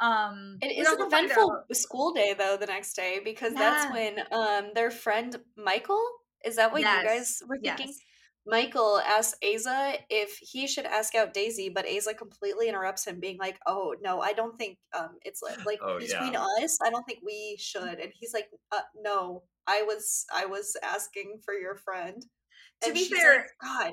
[0.00, 3.58] Um, it is an eventful school day though the next day because yeah.
[3.58, 6.00] that's when um their friend Michael
[6.44, 7.02] is that what yes.
[7.02, 7.88] you guys were thinking?
[7.88, 7.98] Yes.
[8.48, 13.38] Michael asks Aza if he should ask out Daisy, but Aza completely interrupts him, being
[13.38, 16.46] like, "Oh no, I don't think um, it's like, like oh, between yeah.
[16.62, 16.78] us.
[16.82, 21.40] I don't think we should." And he's like, uh, "No, I was I was asking
[21.44, 22.24] for your friend."
[22.82, 23.92] To be fair, like,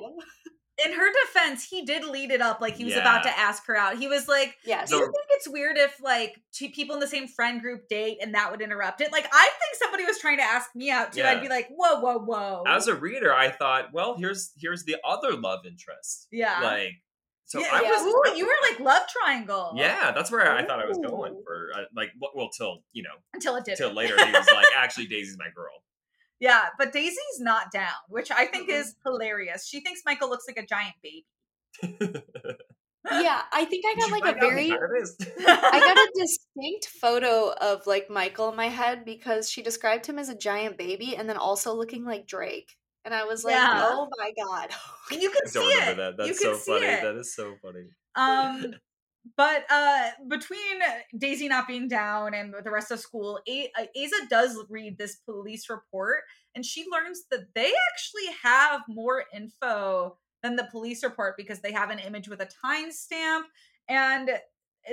[0.84, 3.00] In her defense, he did lead it up like he was yeah.
[3.00, 3.96] about to ask her out.
[3.98, 7.06] He was like, "Yes, do you think it's weird if like two people in the
[7.06, 10.36] same friend group date and that would interrupt it?" Like, I think somebody was trying
[10.38, 11.20] to ask me out too.
[11.20, 11.30] Yeah.
[11.30, 14.96] I'd be like, "Whoa, whoa, whoa!" As a reader, I thought, well, here's here's the
[15.06, 16.28] other love interest.
[16.30, 16.92] Yeah, like
[17.46, 17.90] so yeah, I yeah.
[17.90, 18.02] was.
[18.02, 19.72] Ooh, you were like love triangle.
[19.76, 20.56] Yeah, that's where Ooh.
[20.56, 21.70] I thought I was going for.
[21.74, 23.76] Uh, like, well, till you know, until it did.
[23.76, 25.72] Till later, he was like, actually, Daisy's my girl.
[26.40, 28.80] Yeah, but Daisy's not down, which I think mm-hmm.
[28.80, 29.66] is hilarious.
[29.66, 31.26] She thinks Michael looks like a giant baby.
[33.10, 38.10] yeah, I think I got like a very I got a distinct photo of like
[38.10, 41.74] Michael in my head because she described him as a giant baby and then also
[41.74, 42.76] looking like Drake.
[43.04, 43.82] And I was like, yeah.
[43.84, 44.70] "Oh my god!"
[45.12, 45.96] you can see it.
[45.96, 46.16] That.
[46.16, 46.86] That's so funny.
[46.86, 47.02] It.
[47.02, 47.84] That is so funny.
[48.16, 48.74] Um,
[49.36, 50.80] but uh, between
[51.16, 55.16] Daisy not being down and the rest of school, a- uh, Aza does read this
[55.16, 56.22] police report,
[56.54, 61.72] and she learns that they actually have more info than the police report because they
[61.72, 63.42] have an image with a timestamp
[63.88, 64.30] and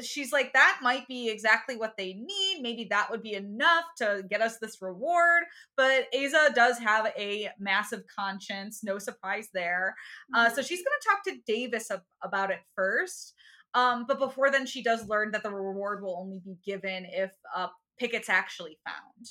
[0.01, 2.61] she's like that might be exactly what they need.
[2.61, 5.43] Maybe that would be enough to get us this reward.
[5.77, 9.95] But aza does have a massive conscience no surprise there.
[10.33, 10.61] Uh, so mm-hmm.
[10.61, 13.33] she's going to talk to davis ab- about it first
[13.75, 17.31] um, but before then she does learn that the reward will only be given if
[17.55, 17.67] uh,
[17.99, 19.29] pickett's actually found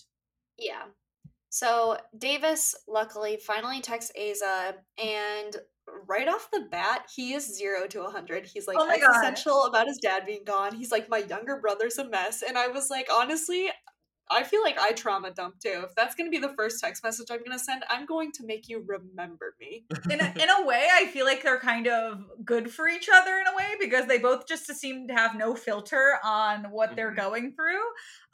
[0.58, 0.84] yeah
[1.48, 5.56] so davis luckily finally texts aza and
[6.06, 8.46] right off the bat, he is zero to a hundred.
[8.46, 10.74] He's like oh existential about his dad being gone.
[10.74, 12.42] He's like, my younger brother's a mess.
[12.46, 13.70] And I was like, honestly,
[14.30, 15.82] I feel like I trauma dump too.
[15.84, 18.32] If that's going to be the first text message I'm going to send, I'm going
[18.32, 19.84] to make you remember me.
[20.10, 23.36] In a, in a way, I feel like they're kind of good for each other
[23.38, 26.96] in a way because they both just seem to have no filter on what mm-hmm.
[26.96, 27.82] they're going through.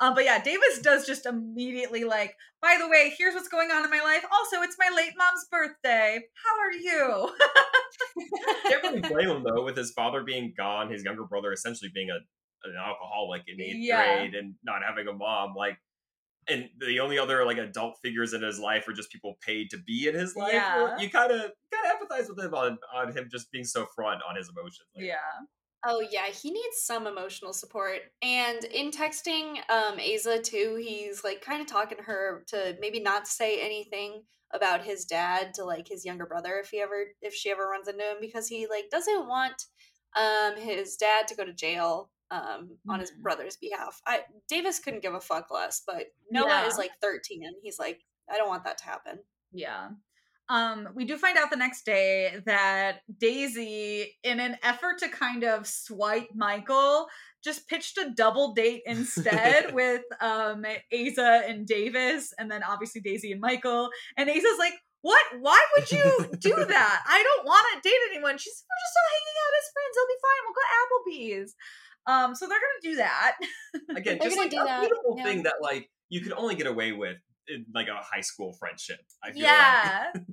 [0.00, 3.84] Um, but yeah, Davis does just immediately like, by the way, here's what's going on
[3.84, 4.24] in my life.
[4.32, 6.20] Also, it's my late mom's birthday.
[6.44, 7.32] How are you?
[8.68, 12.10] Can't really blame him though, with his father being gone, his younger brother essentially being
[12.10, 12.18] a
[12.64, 14.18] an alcoholic in eighth yeah.
[14.18, 15.54] grade and not having a mom.
[15.54, 15.78] Like
[16.48, 19.78] and the only other like adult figures in his life are just people paid to
[19.78, 20.52] be in his life.
[20.52, 20.98] Yeah.
[20.98, 24.22] You kind of kind of empathize with him on on him just being so front
[24.28, 24.88] on his emotions.
[24.96, 25.16] Like, yeah.
[25.86, 28.00] Oh yeah, he needs some emotional support.
[28.22, 33.00] And in texting um Aza too, he's like kind of talking to her to maybe
[33.00, 34.22] not say anything
[34.54, 37.86] about his dad to like his younger brother if he ever if she ever runs
[37.86, 39.64] into him because he like doesn't want
[40.16, 43.22] um his dad to go to jail um, on his mm-hmm.
[43.22, 44.00] brother's behalf.
[44.06, 46.66] I Davis couldn't give a fuck less, but Noah yeah.
[46.66, 49.18] is like 13 and he's like, I don't want that to happen.
[49.52, 49.88] Yeah.
[50.50, 55.44] Um, we do find out the next day that Daisy, in an effort to kind
[55.44, 57.06] of swipe Michael,
[57.44, 63.32] just pitched a double date instead with um Aza and Davis, and then obviously Daisy
[63.32, 63.90] and Michael.
[64.16, 65.22] And Aza's like, what?
[65.40, 67.02] Why would you do that?
[67.06, 68.38] I don't want to date anyone.
[68.38, 69.94] She's we're just all hanging out as friends.
[69.96, 70.40] It'll be fine.
[70.44, 71.54] We'll go to Applebee's.
[72.08, 73.36] Um, so they're gonna do that.
[73.96, 74.80] Again, just like a that.
[74.80, 75.24] beautiful yeah.
[75.24, 77.18] thing that like you could only get away with
[77.48, 78.98] in like a high school friendship.
[79.22, 80.06] I feel yeah.
[80.14, 80.24] Like.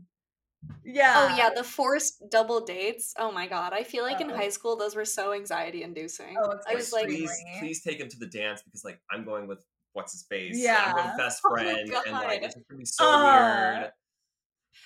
[0.85, 1.13] yeah.
[1.17, 3.13] Oh yeah, the forced double dates.
[3.19, 6.37] Oh my god, I feel like uh in high school those were so anxiety inducing.
[6.41, 9.45] Oh, I was like, please, please take him to the dance because like I'm going
[9.45, 10.57] with what's his face.
[10.57, 13.91] Yeah, I'm going best oh friend, oh and like it's gonna be so uh, weird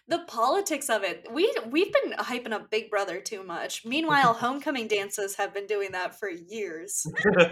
[0.08, 1.28] the politics of it.
[1.32, 3.86] We we've been hyping up Big Brother too much.
[3.86, 7.06] Meanwhile, homecoming dances have been doing that for years.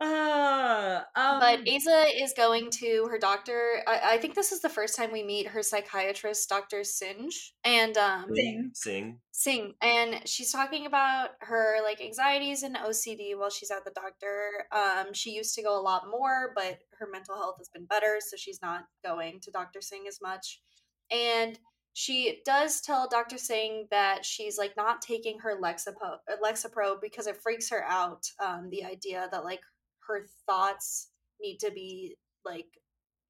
[0.00, 3.80] Uh, um, but Aza is going to her doctor.
[3.86, 6.82] I, I, think this is the first time we meet her psychiatrist, Dr.
[6.82, 7.30] Singh,
[7.62, 13.50] and um, Sing, Sing, Sing, and she's talking about her like anxieties and OCD while
[13.50, 14.66] she's at the doctor.
[14.72, 18.20] Um, she used to go a lot more, but her mental health has been better,
[18.20, 19.82] so she's not going to Dr.
[19.82, 20.62] Singh as much.
[21.10, 21.58] And
[21.92, 23.36] she does tell Dr.
[23.36, 28.24] Singh that she's like not taking her Lexapro, Lexapro because it freaks her out.
[28.42, 29.60] Um, the idea that like
[30.08, 32.66] her thoughts need to be like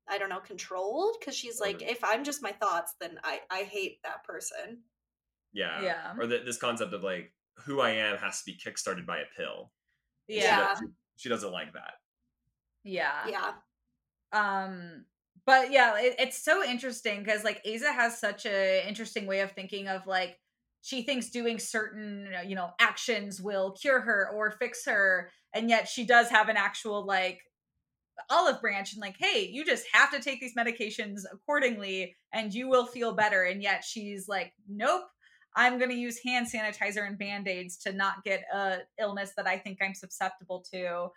[0.08, 3.62] I don't know controlled because she's like if I'm just my thoughts then I I
[3.62, 4.82] hate that person.
[5.54, 5.82] Yeah.
[5.82, 6.14] Yeah.
[6.18, 7.32] Or the, this concept of like
[7.64, 9.70] who I am has to be kickstarted by a pill.
[10.28, 10.74] Yeah.
[10.74, 10.86] She,
[11.16, 11.94] she doesn't like that.
[12.82, 13.26] Yeah.
[13.28, 13.52] Yeah.
[14.32, 15.06] Um
[15.46, 19.52] but yeah, it, it's so interesting because like Aza has such a interesting way of
[19.52, 20.38] thinking of like
[20.84, 25.88] she thinks doing certain you know actions will cure her or fix her and yet
[25.88, 27.40] she does have an actual like
[28.30, 32.68] olive branch and like hey you just have to take these medications accordingly and you
[32.68, 35.04] will feel better and yet she's like nope
[35.56, 39.56] i'm going to use hand sanitizer and band-aids to not get a illness that i
[39.56, 41.08] think i'm susceptible to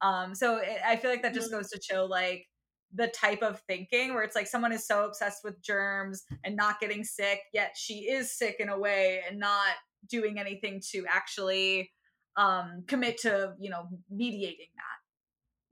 [0.00, 1.58] um so it, i feel like that just mm-hmm.
[1.58, 2.46] goes to show like
[2.94, 6.80] the type of thinking where it's like someone is so obsessed with germs and not
[6.80, 9.74] getting sick, yet she is sick in a way and not
[10.08, 11.90] doing anything to actually
[12.36, 15.01] um commit to, you know, mediating that.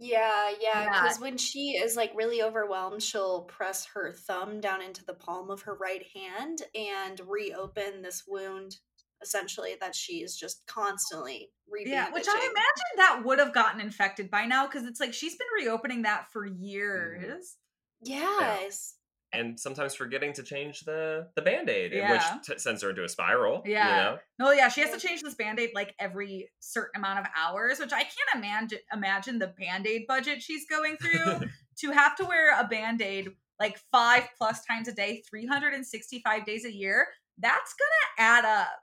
[0.02, 5.04] Yeah, yeah, because when she is like really overwhelmed, she'll press her thumb down into
[5.04, 8.76] the palm of her right hand and reopen this wound
[9.22, 11.50] essentially that she is just constantly
[11.84, 15.36] yeah which i imagine that would have gotten infected by now because it's like she's
[15.36, 16.64] been reopening that for mm-hmm.
[16.64, 17.56] years.
[18.02, 18.94] Yes
[19.32, 22.12] and sometimes forgetting to change the the band-aid yeah.
[22.12, 24.18] which t- sends her into a spiral yeah you know?
[24.38, 27.92] no yeah she has to change this band-aid like every certain amount of hours which
[27.92, 31.46] i can't imagine imagine the band-aid budget she's going through
[31.78, 36.72] to have to wear a band-aid like five plus times a day 365 days a
[36.72, 37.06] year
[37.38, 38.82] that's gonna add up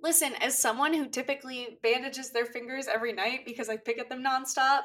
[0.00, 4.22] listen as someone who typically bandages their fingers every night because i pick at them
[4.22, 4.82] nonstop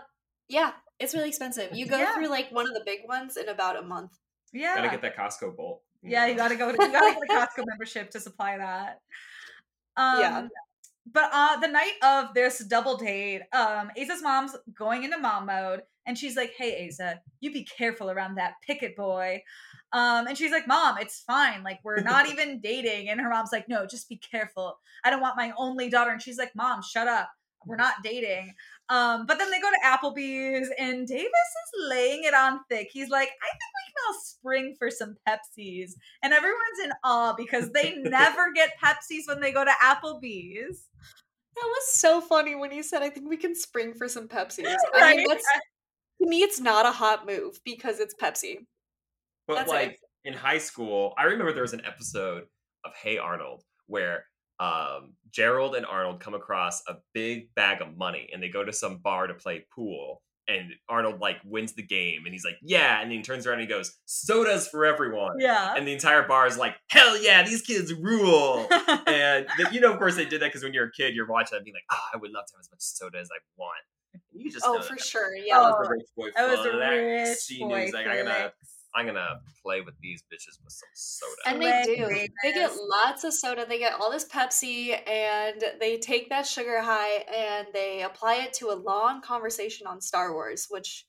[0.48, 2.14] yeah it's really expensive you go yeah.
[2.14, 4.18] through like one of the big ones in about a month
[4.54, 4.76] yeah.
[4.76, 5.82] Gotta get that Costco bolt.
[6.02, 6.72] Yeah, you gotta go.
[6.72, 9.02] To, you gotta get a Costco membership to supply that.
[9.98, 10.48] Um, yeah.
[11.12, 15.82] But uh, the night of this double date, um, Aza's mom's going into mom mode,
[16.06, 19.44] and she's like, "Hey, Aza, you be careful around that Pickett boy."
[19.92, 21.64] Um, and she's like, "Mom, it's fine.
[21.64, 24.80] Like, we're not even dating." And her mom's like, "No, just be careful.
[25.04, 27.30] I don't want my only daughter." And she's like, "Mom, shut up.
[27.66, 28.54] We're not dating."
[28.90, 32.90] Um, but then they go to Applebee's and Davis is laying it on thick.
[32.92, 35.92] He's like, I think we can all spring for some Pepsis.
[36.24, 40.88] And everyone's in awe because they never get Pepsis when they go to Applebee's.
[41.56, 44.64] That was so funny when you said, I think we can spring for some Pepsis.
[44.66, 44.78] Right?
[44.96, 45.46] I mean, that's,
[46.22, 48.66] to me, it's not a hot move because it's Pepsi.
[49.48, 50.00] But that's like it.
[50.26, 52.46] in high school, I remember there was an episode
[52.86, 54.26] of Hey Arnold where
[54.60, 58.74] um, Gerald and Arnold come across a big bag of money and they go to
[58.74, 60.22] some bar to play pool.
[60.48, 63.02] And Arnold like wins the game and he's like, yeah.
[63.02, 65.36] And then he turns around and he goes, sodas for everyone.
[65.38, 65.76] Yeah.
[65.78, 68.68] And the entire bar is like, hell yeah, these kids rule.
[68.72, 71.28] and the, you know, of course, they did that because when you're a kid, you're
[71.28, 73.38] watching that being like, oh, I would love to have as much soda as I
[73.58, 73.78] want.
[74.32, 75.36] You just oh, for sure.
[75.36, 75.60] Yeah.
[75.60, 78.52] That was, rich boy was a rich boy like, I'm gonna
[78.96, 81.34] I'm gonna play with these bitches with some soda.
[81.46, 82.08] And they do.
[82.44, 83.66] They get lots of soda.
[83.68, 88.54] They get all this Pepsi, and they take that sugar high and they apply it
[88.54, 91.06] to a long conversation on Star Wars, which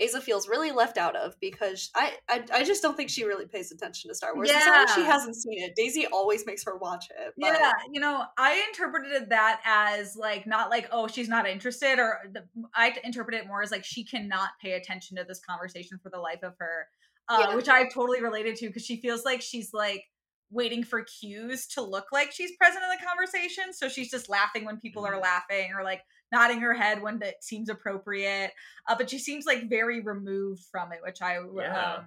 [0.00, 3.46] Aza feels really left out of because I, I, I just don't think she really
[3.46, 4.50] pays attention to Star Wars.
[4.50, 4.86] Yeah.
[4.94, 5.74] she hasn't seen it.
[5.76, 7.34] Daisy always makes her watch it.
[7.38, 7.46] But.
[7.46, 12.18] Yeah, you know, I interpreted that as like not like oh she's not interested, or
[12.32, 16.10] the, I interpret it more as like she cannot pay attention to this conversation for
[16.10, 16.88] the life of her
[17.28, 17.54] uh, yeah.
[17.54, 20.04] which I've totally related to because she feels like she's like
[20.50, 23.72] waiting for cues to look like she's present in the conversation.
[23.72, 25.22] So she's just laughing when people are mm-hmm.
[25.22, 28.52] laughing or like nodding her head when it seems appropriate.
[28.88, 31.94] Uh, but she seems like very removed from it, which I yeah.
[31.94, 32.04] um,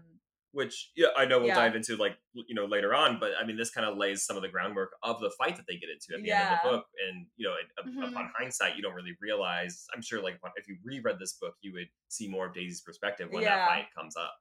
[0.52, 1.56] which yeah, I know we'll yeah.
[1.56, 4.38] dive into like you know later on, but I mean this kind of lays some
[4.38, 6.42] of the groundwork of the fight that they get into at the yeah.
[6.42, 8.04] end of the book, and you know mm-hmm.
[8.04, 9.86] upon hindsight, you don't really realize.
[9.94, 13.28] I'm sure like if you reread this book, you would see more of Daisy's perspective
[13.32, 14.34] when that fight comes up.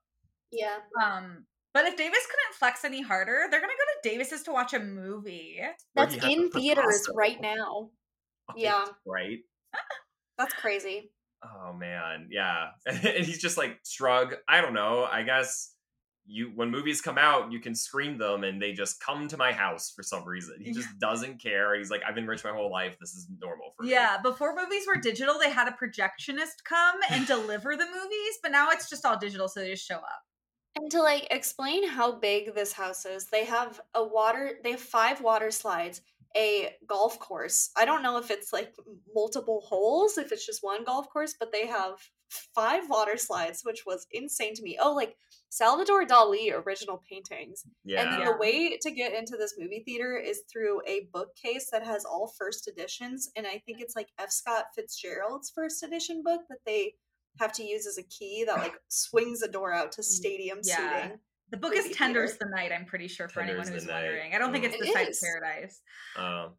[0.55, 0.77] Yeah.
[1.03, 4.73] Um, but if Davis couldn't flex any harder, they're gonna go to Davis's to watch
[4.73, 5.59] a movie.
[5.93, 7.89] That's in theaters right now.
[8.55, 8.85] yeah.
[9.05, 9.39] Right.
[10.37, 11.11] That's crazy.
[11.43, 12.69] Oh man, yeah.
[12.85, 14.35] and he's just like shrug.
[14.47, 15.03] I don't know.
[15.03, 15.73] I guess
[16.25, 19.51] you when movies come out, you can screen them and they just come to my
[19.51, 20.55] house for some reason.
[20.61, 21.75] He just doesn't care.
[21.75, 22.97] He's like, I've been rich my whole life.
[22.99, 23.95] This is normal for yeah, me.
[23.95, 28.51] Yeah, before movies were digital, they had a projectionist come and deliver the movies, but
[28.51, 30.23] now it's just all digital, so they just show up.
[30.75, 34.79] And to like explain how big this house is, they have a water, they have
[34.81, 36.01] five water slides,
[36.35, 37.71] a golf course.
[37.77, 38.73] I don't know if it's like
[39.13, 41.93] multiple holes, if it's just one golf course, but they have
[42.53, 44.77] five water slides, which was insane to me.
[44.81, 45.15] Oh, like
[45.49, 47.63] Salvador Dali original paintings.
[47.85, 48.01] Yeah.
[48.01, 51.85] And then the way to get into this movie theater is through a bookcase that
[51.85, 53.31] has all first editions.
[53.37, 54.31] And I think it's like F.
[54.31, 56.95] Scott Fitzgerald's first edition book that they
[57.39, 60.59] have to use as a key that like swings a door out to mm, stadium
[60.63, 61.03] yeah.
[61.03, 61.19] seating.
[61.51, 62.47] The book is Tender's theater.
[62.49, 64.33] the Night, I'm pretty sure, for Tender's anyone who's wondering.
[64.33, 65.81] I don't think it's the Side of Paradise.
[66.17, 66.53] Um,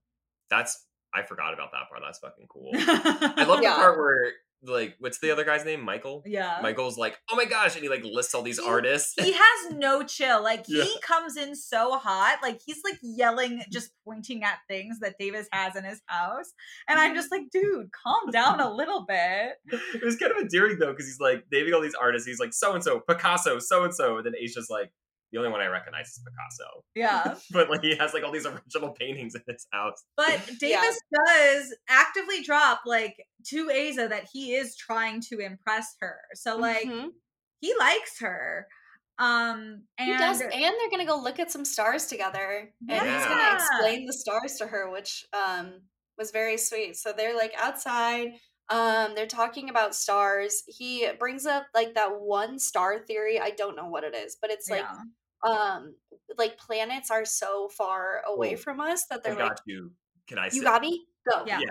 [0.48, 2.02] that's I forgot about that part.
[2.04, 2.70] That's fucking cool.
[2.74, 3.74] I love yeah.
[3.74, 5.80] the part where like what's the other guy's name?
[5.82, 6.22] Michael?
[6.26, 6.58] Yeah.
[6.62, 9.14] Michael's like oh my gosh and he like lists all these he, artists.
[9.18, 10.84] he has no chill like yeah.
[10.84, 15.48] he comes in so hot like he's like yelling just pointing at things that davis
[15.52, 16.52] has in his house
[16.88, 19.56] and i'm just like dude calm down a little bit.
[19.94, 22.52] It was kind of endearing though because he's like naming all these artists he's like
[22.52, 24.92] so and so picasso so and so and then Aza's like
[25.32, 26.84] the only one I recognize is Picasso.
[26.94, 27.34] Yeah.
[27.50, 30.04] but like he has like all these original paintings in his house.
[30.16, 31.18] But Davis yeah.
[31.26, 33.16] does actively drop like
[33.48, 36.16] to Aza that he is trying to impress her.
[36.34, 37.08] So like mm-hmm.
[37.60, 38.66] he likes her.
[39.18, 43.16] Um, and he does, and they're gonna go look at some stars together, and yeah.
[43.16, 45.80] he's gonna explain the stars to her, which um
[46.18, 46.96] was very sweet.
[46.96, 48.32] So they're like outside.
[48.68, 50.64] Um, they're talking about stars.
[50.66, 53.40] He brings up like that one star theory.
[53.40, 54.84] I don't know what it is, but it's like
[55.44, 55.50] yeah.
[55.50, 55.94] um
[56.36, 59.92] like planets are so far away oh, from us that they're I got like you.
[60.26, 61.06] Can I You got me?
[61.30, 61.44] Go.
[61.46, 61.60] Yeah.
[61.60, 61.66] yeah.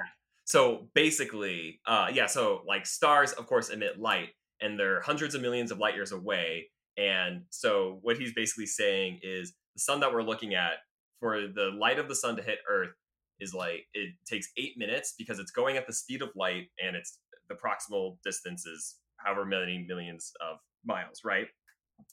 [0.46, 4.30] So basically, uh yeah, so like stars of course emit light
[4.62, 6.70] and they're hundreds of millions of light years away.
[6.98, 10.76] And so what he's basically saying is the sun that we're looking at
[11.20, 12.92] for the light of the sun to hit earth
[13.40, 16.96] is like it takes eight minutes because it's going at the speed of light and
[16.96, 17.20] it's
[17.50, 21.48] the proximal distance is however many millions of miles, right?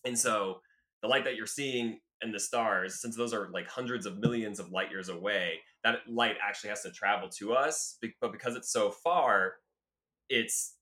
[0.05, 0.61] And so
[1.03, 4.61] the light that you're seeing and the stars, since those are like hundreds of millions
[4.61, 7.99] of light years away, that light actually has to travel to us.
[8.20, 9.55] But because it's so far,
[10.29, 10.77] it's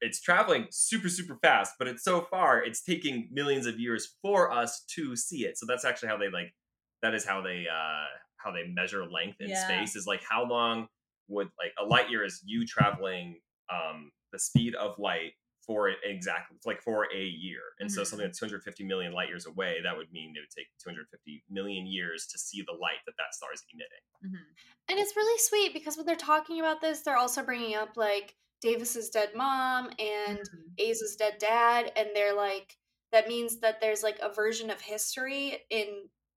[0.00, 1.74] it's traveling super super fast.
[1.78, 5.58] But it's so far, it's taking millions of years for us to see it.
[5.58, 6.54] So that's actually how they like.
[7.02, 8.06] That is how they uh
[8.44, 9.64] how they measure length in yeah.
[9.64, 10.86] space is like how long
[11.28, 13.40] would like a light year is you traveling
[13.72, 15.32] um the speed of light
[15.66, 17.94] for exactly like for a year and mm-hmm.
[17.94, 21.42] so something that's 250 million light years away that would mean it would take 250
[21.50, 24.90] million years to see the light that that star is emitting mm-hmm.
[24.90, 28.34] and it's really sweet because when they're talking about this they're also bringing up like
[28.60, 30.90] davis's dead mom and mm-hmm.
[30.90, 32.76] aza's dead dad and they're like
[33.12, 35.86] that means that there's like a version of history in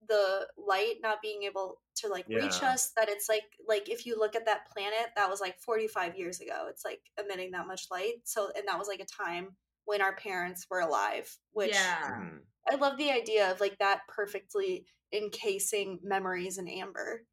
[0.08, 2.40] the light not being able to like yeah.
[2.40, 5.60] reach us that it's like like if you look at that planet that was like
[5.60, 9.24] 45 years ago it's like emitting that much light so and that was like a
[9.24, 9.50] time
[9.86, 12.12] when our parents were alive which yeah.
[12.12, 12.38] Mm-hmm.
[12.72, 17.24] i love the idea of like that perfectly encasing memories in amber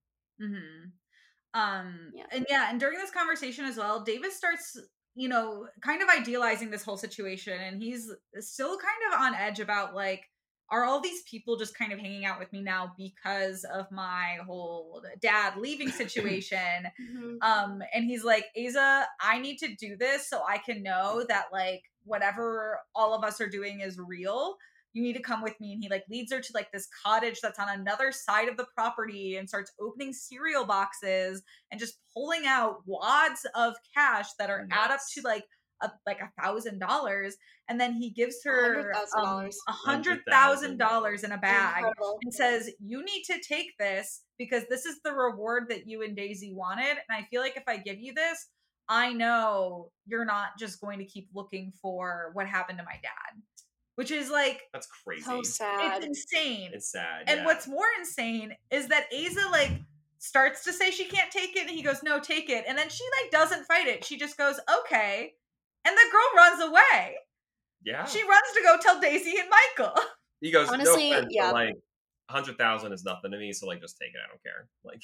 [0.40, 1.60] mm-hmm.
[1.60, 2.24] um yeah.
[2.32, 4.78] and yeah and during this conversation as well davis starts
[5.14, 8.10] you know kind of idealizing this whole situation and he's
[8.40, 10.24] still kind of on edge about like
[10.74, 14.38] are all these people just kind of hanging out with me now because of my
[14.46, 16.58] whole dad leaving situation?
[17.00, 17.36] Mm-hmm.
[17.42, 21.46] um and he's like aza i need to do this so i can know that
[21.52, 24.56] like whatever all of us are doing is real.
[24.92, 25.72] You need to come with me.
[25.72, 28.66] And he like leads her to like this cottage that's on another side of the
[28.76, 34.68] property and starts opening cereal boxes and just pulling out wads of cash that are
[34.70, 35.44] add up to like
[35.82, 37.36] a, like a thousand dollars
[37.68, 42.18] and then he gives her um, a hundred thousand dollars in a bag Incredible.
[42.22, 46.16] and says you need to take this because this is the reward that you and
[46.16, 48.46] daisy wanted and i feel like if i give you this
[48.88, 53.42] i know you're not just going to keep looking for what happened to my dad
[53.96, 55.22] which is like that's crazy.
[55.22, 56.02] so sad.
[56.02, 56.70] it's insane.
[56.72, 57.44] It's sad and yeah.
[57.44, 59.70] what's more insane is that aza like
[60.18, 62.88] starts to say she can't take it and he goes no take it and then
[62.88, 64.04] she like doesn't fight it.
[64.04, 65.34] She just goes okay
[65.84, 67.16] and the girl runs away.
[67.84, 68.04] Yeah.
[68.06, 69.94] She runs to go tell Daisy and Michael.
[70.40, 71.50] He goes, Honestly, no offense, yeah.
[71.52, 71.74] like
[72.28, 74.20] hundred thousand is nothing to me, so like just take it.
[74.22, 74.68] I don't care.
[74.84, 75.02] Like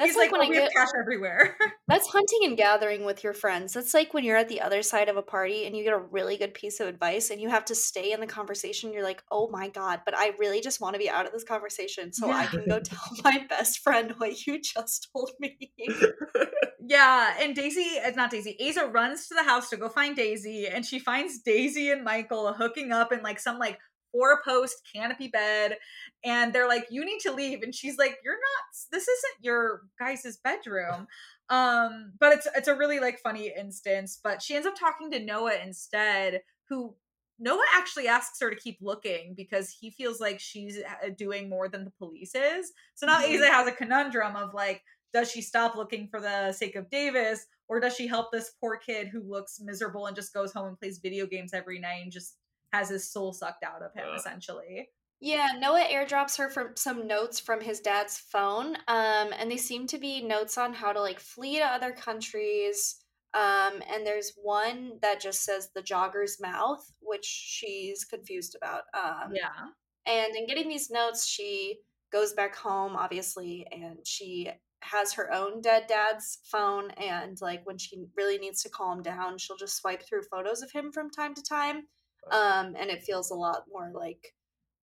[0.00, 1.58] that's He's like, like when oh, I get cash everywhere.
[1.88, 3.74] that's hunting and gathering with your friends.
[3.74, 5.98] That's like when you're at the other side of a party and you get a
[5.98, 8.94] really good piece of advice and you have to stay in the conversation.
[8.94, 11.44] You're like, oh my god, but I really just want to be out of this
[11.44, 12.36] conversation so yeah.
[12.36, 15.70] I can go tell my best friend what you just told me.
[16.82, 18.56] yeah, and Daisy, it's not Daisy.
[18.58, 22.54] Aza runs to the house to go find Daisy, and she finds Daisy and Michael
[22.54, 23.78] hooking up in like some like
[24.12, 25.76] four post canopy bed
[26.24, 29.82] and they're like you need to leave and she's like you're not this isn't your
[29.98, 31.06] guys's bedroom
[31.48, 35.24] um but it's it's a really like funny instance but she ends up talking to
[35.24, 36.94] noah instead who
[37.38, 41.68] noah actually asks her to keep looking because he feels like she's uh, doing more
[41.68, 43.42] than the police is so now mm-hmm.
[43.42, 44.82] has a conundrum of like
[45.12, 48.76] does she stop looking for the sake of davis or does she help this poor
[48.76, 52.12] kid who looks miserable and just goes home and plays video games every night and
[52.12, 52.36] just
[52.72, 54.16] has his soul sucked out of him uh.
[54.16, 54.88] essentially.
[55.22, 58.76] Yeah, Noah airdrops her from some notes from his dad's phone.
[58.88, 62.96] Um, and they seem to be notes on how to like flee to other countries.
[63.34, 68.84] Um, and there's one that just says the jogger's mouth, which she's confused about.
[68.94, 69.68] Um, yeah.
[70.06, 74.50] And in getting these notes, she goes back home, obviously, and she
[74.80, 76.92] has her own dead dad's phone.
[76.92, 80.72] And like when she really needs to calm down, she'll just swipe through photos of
[80.72, 81.82] him from time to time
[82.30, 84.34] um, and it feels a lot more like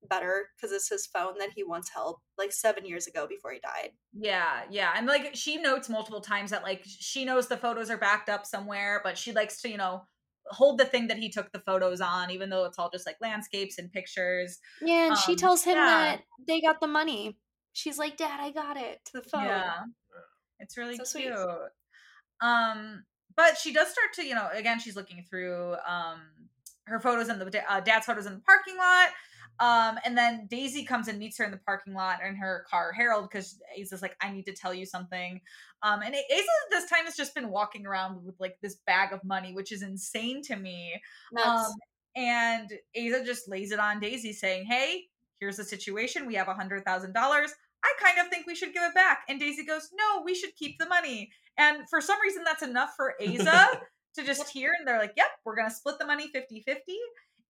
[0.08, 3.60] better because it's his phone that he once held like seven years ago before he
[3.60, 3.92] died.
[4.14, 4.94] Yeah, yeah.
[4.96, 8.46] And like she notes multiple times that like she knows the photos are backed up
[8.46, 10.04] somewhere, but she likes to, you know,
[10.46, 13.18] hold the thing that he took the photos on, even though it's all just like
[13.22, 14.60] landscapes and pictures.
[14.82, 15.86] Yeah, and um, she tells him yeah.
[15.86, 17.38] that they got the money.
[17.74, 19.46] She's like, Dad, I got it to the phone.
[19.46, 19.74] Yeah.
[20.60, 21.34] It's really so cute.
[21.36, 21.48] Sweet.
[22.42, 23.04] Um,
[23.36, 26.22] but she does start to, you know, again, she's looking through um
[26.88, 29.10] her photos in the uh, dad's photos in the parking lot.
[29.60, 32.92] Um, and then Daisy comes and meets her in the parking lot in her car,
[32.92, 35.42] Harold, because Aza's like, I need to tell you something.
[35.82, 39.24] Um, and Aza this time has just been walking around with like this bag of
[39.24, 41.02] money, which is insane to me.
[41.44, 41.72] Um,
[42.16, 45.06] and Aza just lays it on Daisy, saying, Hey,
[45.40, 46.28] here's the situation.
[46.28, 47.52] We have a hundred thousand dollars.
[47.84, 49.20] I kind of think we should give it back.
[49.30, 51.32] And Daisy goes, No, we should keep the money.
[51.58, 53.68] And for some reason, that's enough for Aza
[54.18, 54.74] to just hear.
[54.78, 56.94] And they're like, Yep, we're going to split the money 50 50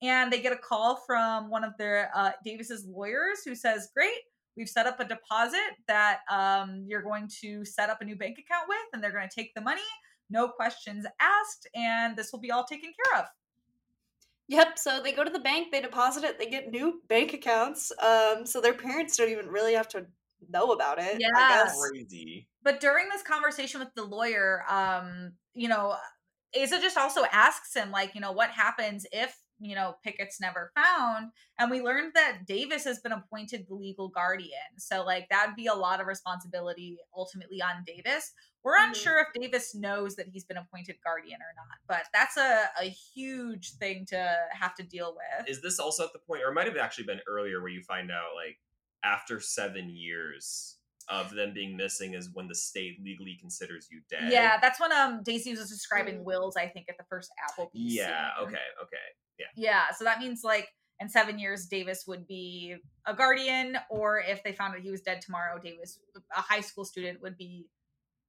[0.02, 4.20] and they get a call from one of their uh, Davis's lawyers who says, "Great,
[4.56, 8.38] we've set up a deposit that um, you're going to set up a new bank
[8.38, 9.82] account with, and they're going to take the money,
[10.30, 13.26] no questions asked, and this will be all taken care of."
[14.50, 14.80] Yep.
[14.80, 17.92] So they go to the bank, they deposit it, they get new bank accounts.
[18.02, 20.06] Um, so their parents don't even really have to
[20.50, 21.18] know about it.
[21.20, 22.48] Yeah, crazy.
[22.64, 25.98] But during this conversation with the lawyer, um, you know,
[26.56, 30.72] Aza just also asks him, like, you know, what happens if you know, Pickett's never
[30.76, 31.32] found.
[31.60, 34.52] And we learned that Davis has been appointed the legal guardian.
[34.78, 38.34] So, like, that'd be a lot of responsibility ultimately on Davis.
[38.64, 38.90] We're mm-hmm.
[38.90, 42.90] unsure if Davis knows that he's been appointed guardian or not, but that's a, a
[42.90, 45.50] huge thing to have to deal with.
[45.50, 47.82] Is this also at the point, or it might have actually been earlier, where you
[47.82, 48.58] find out, like,
[49.04, 50.77] after seven years,
[51.10, 54.32] of them being missing is when the state legally considers you dead.
[54.32, 56.24] Yeah, that's when um Daisy was describing mm.
[56.24, 57.70] wills, I think, at the first Applebee's.
[57.74, 58.48] Yeah, scene.
[58.48, 58.98] okay, okay.
[59.40, 59.46] Yeah.
[59.56, 59.84] Yeah.
[59.98, 60.68] So that means like
[61.00, 65.02] in seven years, Davis would be a guardian, or if they found out he was
[65.02, 66.00] dead tomorrow, Davis,
[66.36, 67.68] a high school student, would be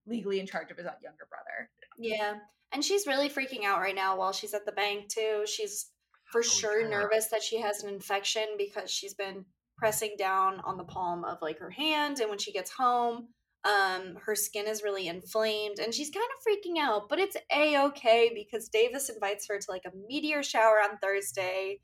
[0.06, 1.70] legally in charge of his younger brother.
[1.98, 2.34] Yeah.
[2.72, 5.44] And she's really freaking out right now while she's at the bank, too.
[5.46, 5.86] She's
[6.30, 6.88] for oh, sure yeah.
[6.88, 9.46] nervous that she has an infection because she's been
[9.78, 12.18] pressing down on the palm of like her hand.
[12.20, 13.28] And when she gets home,
[13.64, 17.84] um, her skin is really inflamed and she's kind of freaking out, but it's a
[17.86, 21.80] okay because Davis invites her to like a meteor shower on Thursday.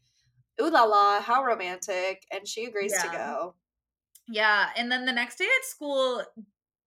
[0.61, 2.22] Ooh la la, how romantic.
[2.32, 3.11] And she agrees yeah.
[3.11, 3.55] to go.
[4.28, 4.68] Yeah.
[4.76, 6.22] And then the next day at school,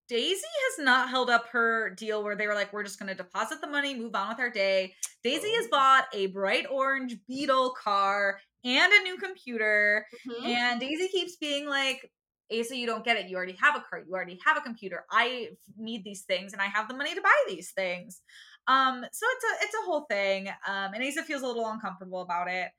[0.08, 3.16] Daisy has not held up her deal where they were like, we're just going to
[3.16, 4.94] deposit the money, move on with our day.
[5.22, 5.70] Daisy has oh.
[5.72, 10.06] bought a bright orange Beetle car and a new computer.
[10.28, 10.46] Mm-hmm.
[10.46, 12.12] And Daisy keeps being like,
[12.52, 13.28] Aza, you don't get it.
[13.28, 14.04] You already have a car.
[14.08, 15.06] You already have a computer.
[15.12, 18.22] I need these things and I have the money to buy these things.
[18.68, 20.48] Um, so it's a it's a whole thing.
[20.68, 22.70] Um, and Aza feels a little uncomfortable about it.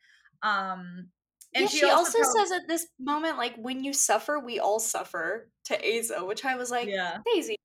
[0.43, 1.09] Um,
[1.55, 4.59] and yeah, she, she, also, also says at this moment, like, when you suffer, we
[4.59, 7.19] all suffer to Aza, which I was like, yeah.
[7.35, 7.57] Daisy,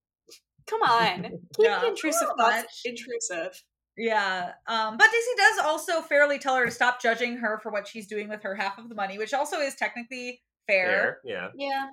[0.68, 1.24] come on.
[1.24, 3.62] Keep yeah, intrusive thoughts intrusive.
[3.98, 4.52] Yeah.
[4.68, 8.08] Um, but Daisy does also fairly tell her to stop judging her for what she's
[8.08, 11.20] doing with her half of the money, which also is technically fair.
[11.22, 11.22] fair.
[11.24, 11.48] Yeah.
[11.56, 11.88] Yeah.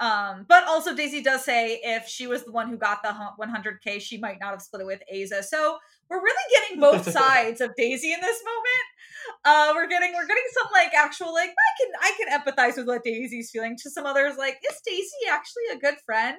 [0.00, 4.00] Um, but also Daisy does say if she was the one who got the 100k,
[4.00, 5.42] she might not have split it with Aza.
[5.42, 9.44] So we're really getting both sides of Daisy in this moment.
[9.44, 12.86] Uh, we're getting we're getting some like actual like I can I can empathize with
[12.86, 13.76] what Daisy's feeling.
[13.82, 16.38] To some others, like is Daisy actually a good friend?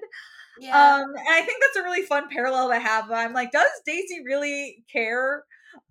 [0.60, 0.96] Yeah.
[0.96, 3.12] Um, and I think that's a really fun parallel to have.
[3.12, 5.44] I'm like, does Daisy really care?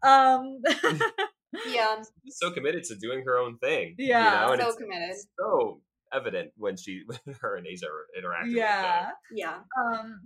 [0.03, 0.61] Um,
[1.69, 3.95] yeah, so committed to doing her own thing.
[3.99, 4.71] Yeah, you know?
[4.71, 5.17] so committed.
[5.39, 5.81] So
[6.13, 8.49] evident when she when her and Aza interact.
[8.49, 9.59] Yeah, yeah.
[9.81, 10.21] Um,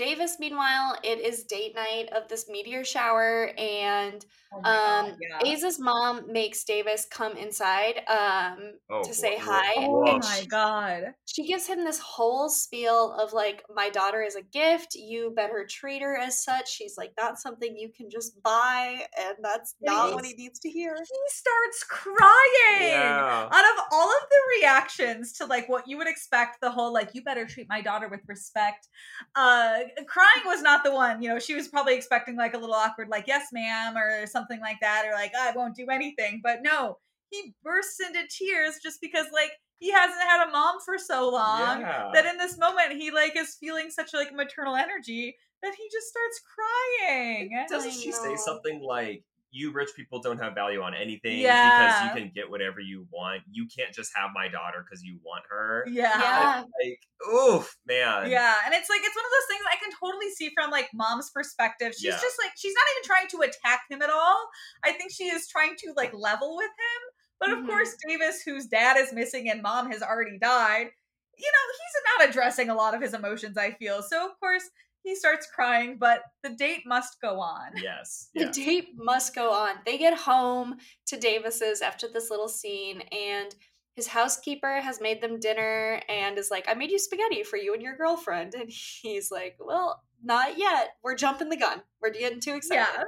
[0.00, 5.52] Davis, meanwhile, it is date night of this meteor shower, and oh um, God, yeah.
[5.52, 9.74] Aza's mom makes Davis come inside um, oh, to say hi.
[9.76, 11.12] Oh my God.
[11.26, 14.94] She gives him this whole spiel of like, my daughter is a gift.
[14.94, 16.70] You better treat her as such.
[16.70, 20.70] She's like, that's something you can just buy, and that's not what he needs to
[20.70, 20.94] hear.
[20.96, 22.92] He starts crying.
[22.92, 23.48] Yeah.
[23.52, 27.10] Out of all of the reactions to like what you would expect, the whole like,
[27.12, 28.88] you better treat my daughter with respect.
[29.36, 31.22] Uh, crying was not the one.
[31.22, 34.60] You know, she was probably expecting like a little awkward, like, yes, ma'am, or something
[34.60, 36.40] like that, or like, I won't do anything.
[36.42, 36.98] But no,
[37.30, 41.80] he bursts into tears just because, like, he hasn't had a mom for so long
[41.80, 42.10] yeah.
[42.12, 46.06] that in this moment he like is feeling such like maternal energy that he just
[46.08, 47.50] starts crying.
[47.68, 52.02] Doesn't she say something like you rich people don't have value on anything yeah.
[52.02, 53.42] because you can get whatever you want.
[53.50, 55.84] You can't just have my daughter because you want her.
[55.88, 56.18] Yeah.
[56.18, 56.62] yeah.
[56.82, 57.00] Like,
[57.34, 58.30] oof, man.
[58.30, 58.54] Yeah.
[58.64, 61.30] And it's like, it's one of those things I can totally see from like mom's
[61.30, 61.94] perspective.
[61.94, 62.20] She's yeah.
[62.20, 64.48] just like, she's not even trying to attack him at all.
[64.84, 67.02] I think she is trying to like level with him.
[67.40, 67.68] But of mm-hmm.
[67.68, 70.90] course, Davis, whose dad is missing and mom has already died,
[71.38, 74.02] you know, he's not addressing a lot of his emotions, I feel.
[74.02, 74.68] So, of course,
[75.02, 77.72] he starts crying, but the date must go on.
[77.76, 78.28] Yes.
[78.34, 78.46] Yeah.
[78.46, 79.76] The date must go on.
[79.86, 80.76] They get home
[81.06, 83.54] to Davis's after this little scene, and
[83.94, 87.74] his housekeeper has made them dinner and is like, I made you spaghetti for you
[87.74, 88.54] and your girlfriend.
[88.54, 90.90] And he's like, Well, not yet.
[91.02, 91.82] We're jumping the gun.
[92.00, 92.86] We're getting too excited.
[92.96, 93.04] Yeah.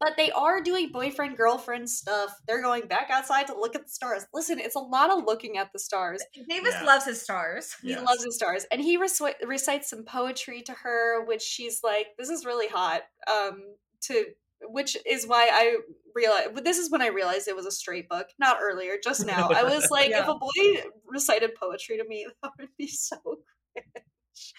[0.00, 2.34] But they are doing boyfriend girlfriend stuff.
[2.46, 4.26] They're going back outside to look at the stars.
[4.34, 6.22] Listen, it's a lot of looking at the stars.
[6.48, 6.84] Davis yeah.
[6.84, 7.74] loves his stars.
[7.82, 8.04] He yes.
[8.04, 12.44] loves his stars, and he recites some poetry to her, which she's like, "This is
[12.44, 13.62] really hot." Um,
[14.02, 14.26] to
[14.62, 15.76] which is why I
[16.14, 16.64] realized.
[16.64, 18.94] This is when I realized it was a straight book, not earlier.
[19.02, 20.22] Just now, I was like, yeah.
[20.22, 23.16] if a boy recited poetry to me, that would be so.
[23.76, 23.84] but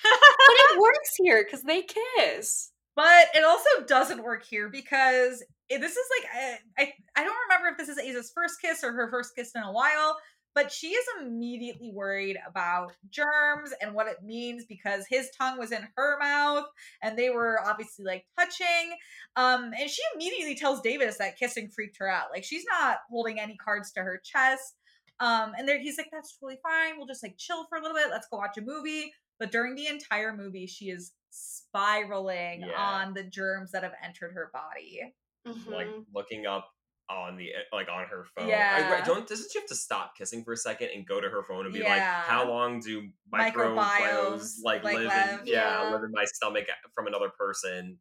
[0.05, 2.71] it works here because they kiss.
[2.97, 7.69] But it also doesn't work here because this is like I, I, I don't remember
[7.69, 10.17] if this is Aza's first kiss or her first kiss in a while,
[10.55, 15.71] but she is immediately worried about germs and what it means because his tongue was
[15.71, 16.65] in her mouth
[17.03, 18.97] and they were obviously like touching.
[19.35, 22.29] Um, and she immediately tells Davis that kissing freaked her out.
[22.33, 24.73] Like she's not holding any cards to her chest.
[25.19, 26.97] Um, and there he's like, that's totally fine.
[26.97, 28.07] We'll just like chill for a little bit.
[28.09, 29.11] Let's go watch a movie.
[29.39, 32.73] But during the entire movie, she is spiraling yeah.
[32.77, 35.13] on the germs that have entered her body.
[35.47, 35.71] Mm-hmm.
[35.71, 36.69] Like looking up
[37.09, 38.49] on the like on her phone.
[38.49, 38.99] Yeah.
[39.01, 41.43] I, don't doesn't she have to stop kissing for a second and go to her
[41.43, 41.89] phone and be yeah.
[41.89, 46.25] like, how long do microbiomes like, like live, live in yeah, yeah, live in my
[46.25, 47.97] stomach from another person?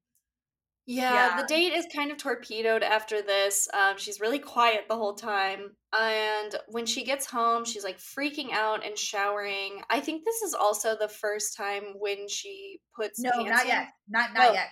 [0.89, 3.67] Yeah, yeah, the date is kind of torpedoed after this.
[3.75, 5.73] Um, she's really quiet the whole time.
[5.93, 9.83] And when she gets home, she's like freaking out and showering.
[9.91, 13.69] I think this is also the first time when she puts No, not in.
[13.69, 13.89] yet.
[14.09, 14.69] Not not oh, yet.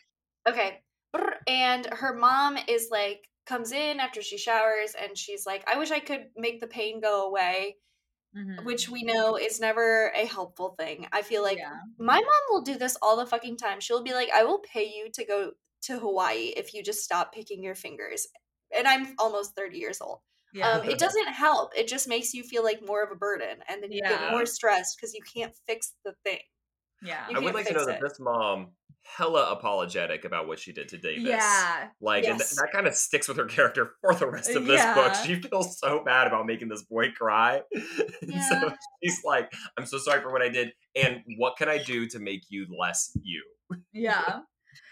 [0.49, 0.81] Okay.
[1.49, 5.91] And her mom is like comes in after she showers and she's like, I wish
[5.91, 7.77] I could make the pain go away.
[8.37, 8.65] Mm-hmm.
[8.65, 11.07] Which we know is never a helpful thing.
[11.13, 11.79] I feel like yeah.
[12.01, 13.79] my mom will do this all the fucking time.
[13.79, 15.53] She'll be like, I will pay you to go
[15.87, 18.27] to Hawaii if you just stop picking your fingers.
[18.77, 20.19] And I'm almost 30 years old.
[20.53, 20.71] Yeah.
[20.71, 21.73] Um, it doesn't help.
[21.77, 23.59] It just makes you feel like more of a burden.
[23.69, 24.11] And then you yeah.
[24.11, 26.41] get more stressed because you can't fix the thing.
[27.03, 27.27] Yeah.
[27.35, 27.87] I would like to know it.
[27.87, 28.69] that this mom
[29.05, 31.25] hella apologetic about what she did to Davis.
[31.25, 31.89] Yeah.
[32.01, 32.31] Like, yes.
[32.31, 34.95] and th- that kind of sticks with her character for the rest of this yeah.
[34.95, 35.15] book.
[35.15, 37.63] She feels so bad about making this boy cry.
[38.27, 38.49] Yeah.
[38.49, 38.73] so
[39.03, 40.73] she's like, I'm so sorry for what I did.
[40.97, 43.43] And what can I do to make you less you?
[43.93, 44.41] Yeah.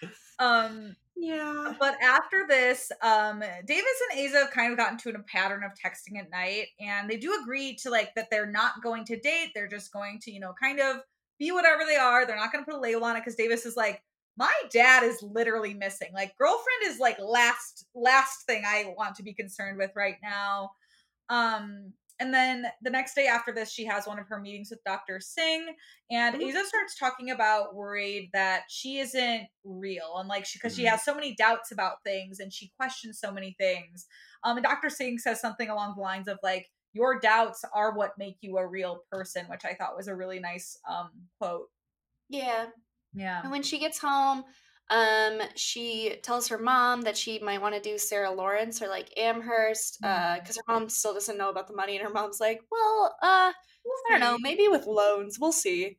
[0.42, 1.74] Um, yeah.
[1.78, 5.72] But after this, um, Davis and Aza have kind of gotten to a pattern of
[5.72, 9.50] texting at night, and they do agree to like that they're not going to date.
[9.54, 10.96] They're just going to, you know, kind of
[11.38, 12.26] be whatever they are.
[12.26, 14.02] They're not going to put a label on it because Davis is like,
[14.36, 16.08] my dad is literally missing.
[16.12, 20.72] Like, girlfriend is like last last thing I want to be concerned with right now.
[21.28, 21.92] Um,
[22.22, 25.18] and then the next day after this, she has one of her meetings with Dr.
[25.18, 25.74] Singh,
[26.08, 26.56] and mm-hmm.
[26.56, 30.82] Aza starts talking about worried that she isn't real, and like she because mm-hmm.
[30.82, 34.06] she has so many doubts about things and she questions so many things.
[34.44, 34.88] Um, and Dr.
[34.88, 38.66] Singh says something along the lines of like, "Your doubts are what make you a
[38.66, 41.10] real person," which I thought was a really nice um
[41.40, 41.70] quote.
[42.28, 42.66] Yeah,
[43.14, 43.42] yeah.
[43.42, 44.44] And when she gets home,
[44.90, 49.12] um, she tells her mom that she might want to do Sarah Lawrence or like
[49.16, 52.60] Amherst, uh, because her mom still doesn't know about the money, and her mom's like,
[52.70, 53.52] "Well, uh,
[53.84, 55.96] we'll I don't know, maybe with loans, we'll see."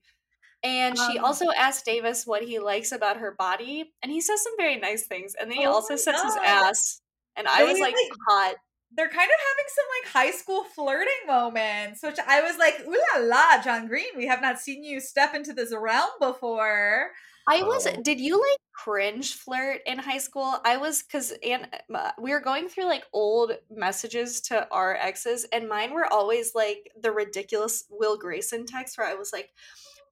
[0.63, 4.43] And um, she also asked Davis what he likes about her body, and he says
[4.43, 6.25] some very nice things, and then he oh also says God.
[6.25, 7.01] his ass,
[7.35, 8.55] and I was like, like, hot.
[8.95, 13.01] They're kind of having some like high school flirting moments, which I was like, "Ooh
[13.15, 17.09] la la, John Green, we have not seen you step into this realm before."
[17.47, 17.87] I was.
[17.87, 18.01] Oh.
[18.01, 20.59] Did you like cringe flirt in high school?
[20.63, 25.45] I was because and uh, we were going through like old messages to our exes,
[25.51, 29.49] and mine were always like the ridiculous Will Grayson text where I was like.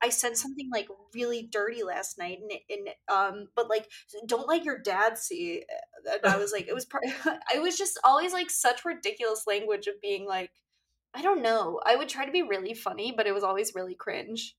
[0.04, 3.88] I said something like really dirty last night, and, and um, but like
[4.26, 5.64] don't let your dad see.
[6.24, 7.04] And I was like, it was part.
[7.54, 10.50] I was just always like such ridiculous language of being like,
[11.14, 11.80] I don't know.
[11.86, 14.56] I would try to be really funny, but it was always really cringe.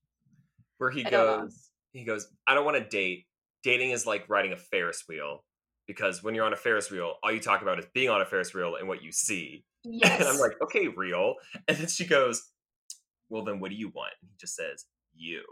[0.77, 3.25] Where he goes, he goes, I don't want to date.
[3.63, 5.43] Dating is like riding a Ferris wheel
[5.87, 8.25] because when you're on a Ferris wheel, all you talk about is being on a
[8.25, 9.63] Ferris wheel and what you see.
[9.83, 10.19] Yes.
[10.19, 11.35] And I'm like, okay, real.
[11.67, 12.51] And then she goes,
[13.29, 14.13] well, then what do you want?
[14.21, 14.85] And he just says,
[15.15, 15.43] you.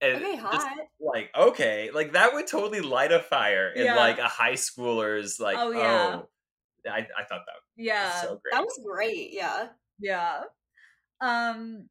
[0.00, 0.76] And okay, hot.
[1.00, 3.96] like, okay, like that would totally light a fire in yeah.
[3.96, 6.20] like a high schooler's like, oh, yeah.
[6.20, 6.28] oh
[6.88, 8.52] I, I thought that yeah, so great.
[8.52, 9.30] That was great.
[9.32, 9.68] Yeah.
[10.00, 10.40] Yeah.
[11.20, 11.88] Um,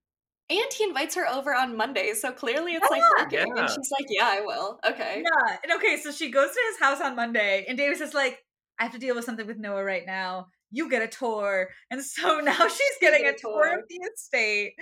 [0.49, 3.53] and he invites her over on Monday, so clearly it's like working.
[3.53, 3.61] Yeah.
[3.61, 5.23] And she's like, "Yeah, I will." Okay.
[5.23, 8.39] Yeah, and okay, so she goes to his house on Monday, and Davis is like,
[8.79, 10.47] "I have to deal with something with Noah right now.
[10.71, 13.65] You get a tour." And so now she's getting a, a tour.
[13.65, 14.73] tour of the estate.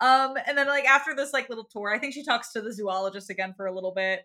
[0.00, 2.72] Um, and then like after this like little tour, I think she talks to the
[2.72, 4.20] zoologist again for a little bit.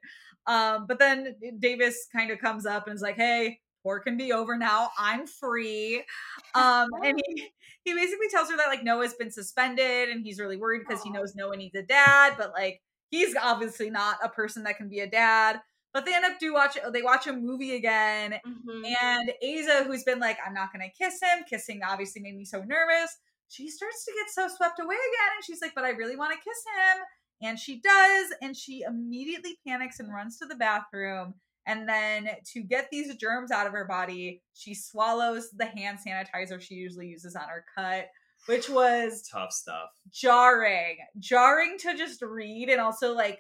[0.48, 4.32] Um, but then Davis kind of comes up and is like, "Hey, tour can be
[4.34, 4.90] over now.
[4.98, 6.04] I'm free."
[6.54, 7.50] Um, and he
[7.86, 11.10] he basically tells her that like Noah's been suspended and he's really worried because he
[11.10, 15.00] knows Noah needs a dad, but like he's obviously not a person that can be
[15.00, 15.62] a dad.
[15.94, 18.96] But they end up do watch they watch a movie again, Mhm.
[19.02, 21.44] and Aza, who's been like, I'm not gonna kiss him.
[21.50, 23.18] Kissing obviously made me so nervous.
[23.50, 26.32] She starts to get so swept away again, and she's like, But I really want
[26.34, 27.04] to kiss him.
[27.44, 31.34] And she does, and she immediately panics and runs to the bathroom.
[31.68, 36.60] And then to get these germs out of her body, she swallows the hand sanitizer
[36.60, 38.08] she usually uses on her cut,
[38.48, 39.90] which was Tough stuff.
[40.12, 40.98] jarring.
[41.20, 43.40] Jarring to just read and also like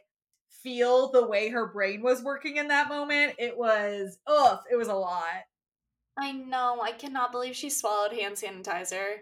[0.64, 3.34] feel the way her brain was working in that moment.
[3.40, 5.24] It was ugh, it was a lot.
[6.20, 6.82] I know.
[6.82, 9.16] I cannot believe she swallowed hand sanitizer.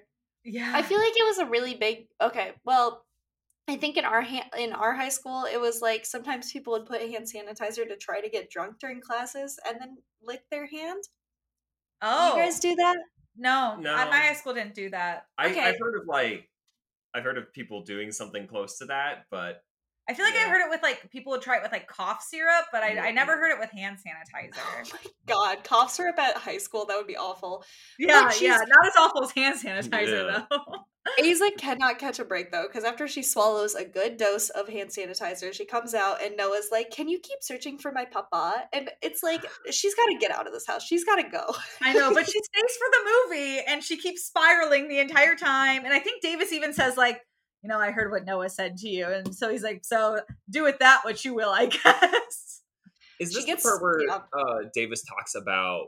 [0.43, 0.71] Yeah.
[0.73, 2.07] I feel like it was a really big.
[2.21, 3.05] Okay, well,
[3.69, 6.85] I think in our ha- in our high school, it was like sometimes people would
[6.85, 11.03] put hand sanitizer to try to get drunk during classes and then lick their hand.
[12.01, 12.61] oh You guys oh.
[12.69, 12.97] do that?
[13.37, 13.93] no, No.
[13.93, 15.25] I- my high school didn't do that.
[15.37, 15.61] I, Okay.
[15.61, 16.49] I've heard of like,
[17.13, 19.61] I've heard of people doing something close to that, but
[20.09, 22.23] I feel like I heard it with like people would try it with like cough
[22.23, 24.49] syrup, but I, I never heard it with hand sanitizer.
[24.55, 24.93] Oh sanitizer.
[24.93, 27.63] my god, cough syrup at high school, that would be awful.
[27.99, 30.45] Yeah, she's- yeah, not as awful as hand sanitizer Yeah.
[30.49, 30.65] though.
[31.19, 34.89] Aza cannot catch a break though, because after she swallows a good dose of hand
[34.89, 38.63] sanitizer, she comes out and Noah's like, Can you keep searching for my papa?
[38.73, 40.83] And it's like, she's got to get out of this house.
[40.83, 41.45] She's got to go.
[41.81, 45.85] I know, but she stays for the movie and she keeps spiraling the entire time.
[45.85, 47.21] And I think Davis even says, like,
[47.61, 49.05] you know, I heard what Noah said to you.
[49.05, 52.61] And so he's like, so do with that what you will, I guess.
[53.19, 54.19] is She this gets- the part where yeah.
[54.33, 55.87] uh, Davis talks about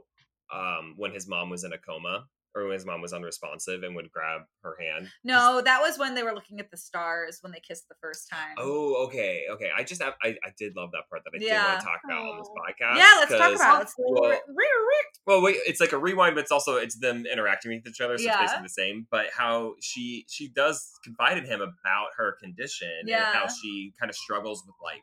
[0.54, 3.96] um, when his mom was in a coma or when his mom was unresponsive and
[3.96, 5.08] would grab her hand?
[5.24, 8.30] No, that was when they were looking at the stars when they kissed the first
[8.30, 8.56] time.
[8.58, 9.70] Oh, okay, okay.
[9.76, 11.68] I just have, I, I did love that part that I did Yeah.
[11.68, 12.56] want to talk about on this Oh.
[12.60, 12.96] podcast.
[12.98, 13.84] yeah, let's talk 'cause- about it.
[13.84, 16.76] It's the well- re- re- re- Well, wait, it's like a rewind, but it's also
[16.78, 18.34] it's them interacting with each other, so Yeah.
[18.34, 19.08] it's basically the same.
[19.12, 24.10] But how she she does confide in him about her condition and how she kind
[24.10, 25.02] of struggles with like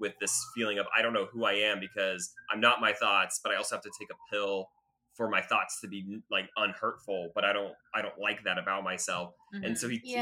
[0.00, 3.40] with this feeling of I don't know who I am because I'm not my thoughts,
[3.42, 4.68] but I also have to take a pill
[5.18, 7.32] for my thoughts to be like unhurtful.
[7.34, 9.34] But I don't I don't like that about myself.
[9.64, 10.14] And so he, he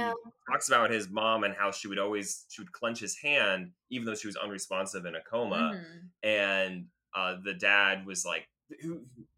[0.51, 4.07] talks about his mom and how she would always she would clench his hand even
[4.07, 6.09] though she was unresponsive in a coma Mhm.
[6.29, 8.49] and uh, the dad was like,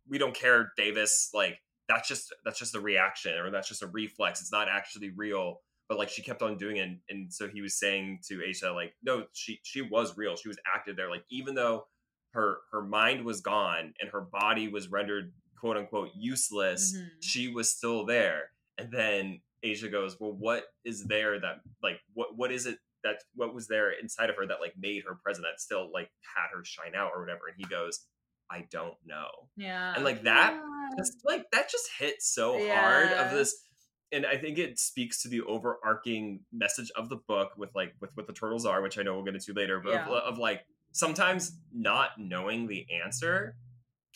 [0.09, 1.31] We don't care, Davis.
[1.35, 4.41] Like that's just that's just a reaction, or that's just a reflex.
[4.41, 7.61] It's not actually real." But like she kept on doing it, and, and so he
[7.63, 10.37] was saying to Aisha, like, "No, she she was real.
[10.37, 11.11] She was active there.
[11.11, 11.87] Like even though
[12.35, 17.11] her her mind was gone and her body was rendered quote unquote useless, Mhm.
[17.21, 22.37] she was still there." And then Aza goes, "Well, what is there that like what
[22.37, 25.47] what is it that what was there inside of her that like made her present
[25.47, 28.07] that still like had her shine out or whatever?" And he goes,
[28.51, 29.95] "I don't know." Yeah.
[29.95, 30.89] And like that Yeah.
[30.97, 33.65] just like that just hit so hard of this
[34.11, 38.11] and i think it speaks to the overarching message of the book with like with
[38.17, 40.07] what the turtles are which i know we'll get into later but Yeah.
[40.07, 43.55] of, of like sometimes not knowing the answer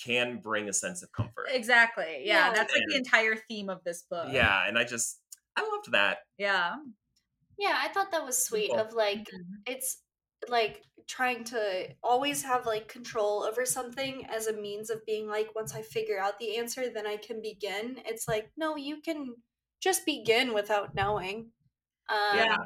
[0.02, 2.22] can bring a sense of comfort Exactly.
[2.24, 2.52] Yeah, Yeah.
[2.54, 4.28] that's like the entire theme of this book.
[4.32, 5.20] yeah and i just
[5.56, 6.76] i loved that Yeah.
[7.58, 8.80] Yeah, I thought that was sweet Cool.
[8.80, 9.62] of like Mhm.
[9.66, 10.02] it's
[10.48, 15.54] like trying to always have like control over something as a means of being like
[15.54, 18.02] once I figure out the answer then I can begin.
[18.06, 19.36] It's like no, you can
[19.80, 21.52] just begin without knowing.
[22.08, 22.56] Um, Yeah.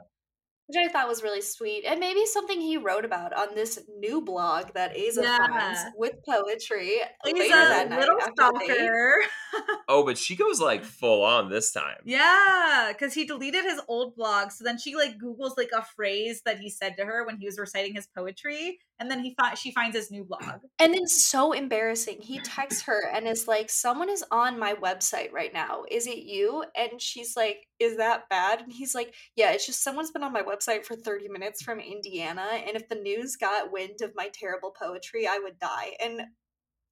[0.69, 1.85] Which I thought was really sweet.
[1.85, 5.37] And maybe something he wrote about on this new blog that Aza Yeah.
[5.47, 8.77] finds with poetry He's later that night little after the date.
[8.77, 9.23] stalker.
[9.89, 14.17] oh but she goes like full on this time Yeah, because he deleted his old
[14.17, 14.51] blog.
[14.51, 17.47] So then she like Googles like a phrase that he said to her when he
[17.47, 20.61] was reciting his poetry, and then he fi- she finds his new blog.
[20.79, 22.21] And then so embarrassing.
[22.21, 25.83] He texts her and is like, Someone is on my website right now.
[25.91, 26.65] Is it you?
[26.75, 28.61] And she's like, Is that bad?
[28.61, 31.79] And he's like, Yeah, it's just someone's been on my website for 30 minutes from
[31.81, 32.47] Indiana.
[32.53, 35.93] And if the news got wind of my terrible poetry, I would die.
[36.03, 36.23] And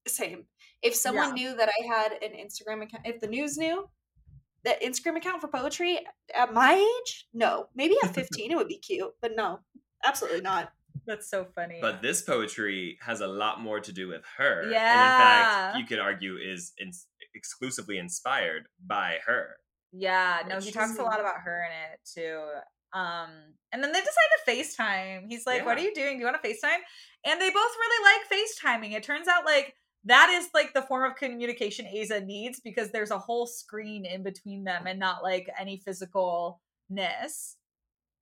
[0.07, 0.45] same.
[0.83, 3.89] If someone knew that I had an Instagram account, if the news knew
[4.65, 5.99] that Instagram account for poetry
[6.35, 7.69] at my age, no.
[7.75, 9.61] Maybe at 15 it would be cute, but no,
[10.05, 10.73] absolutely not.
[11.07, 11.79] That's so funny.
[11.81, 14.93] but this poetry has a lot more to do with her Yeah.
[14.93, 16.93] and in fact you could argue is in-
[17.35, 19.57] exclusively inspired by her
[19.97, 22.43] yeah, no, he talks a lot about her in it too.
[22.99, 23.31] Um,
[23.73, 25.27] and then they decide to FaceTime.
[25.29, 26.15] He's like, "What are you doing?
[26.17, 26.79] Do you want to FaceTime?"
[27.25, 28.93] And they both really like FaceTiming.
[28.97, 29.75] It turns out like
[30.05, 34.23] that is like the form of communication Aza needs because there's a whole screen in
[34.25, 37.55] between them and not like any physicalness.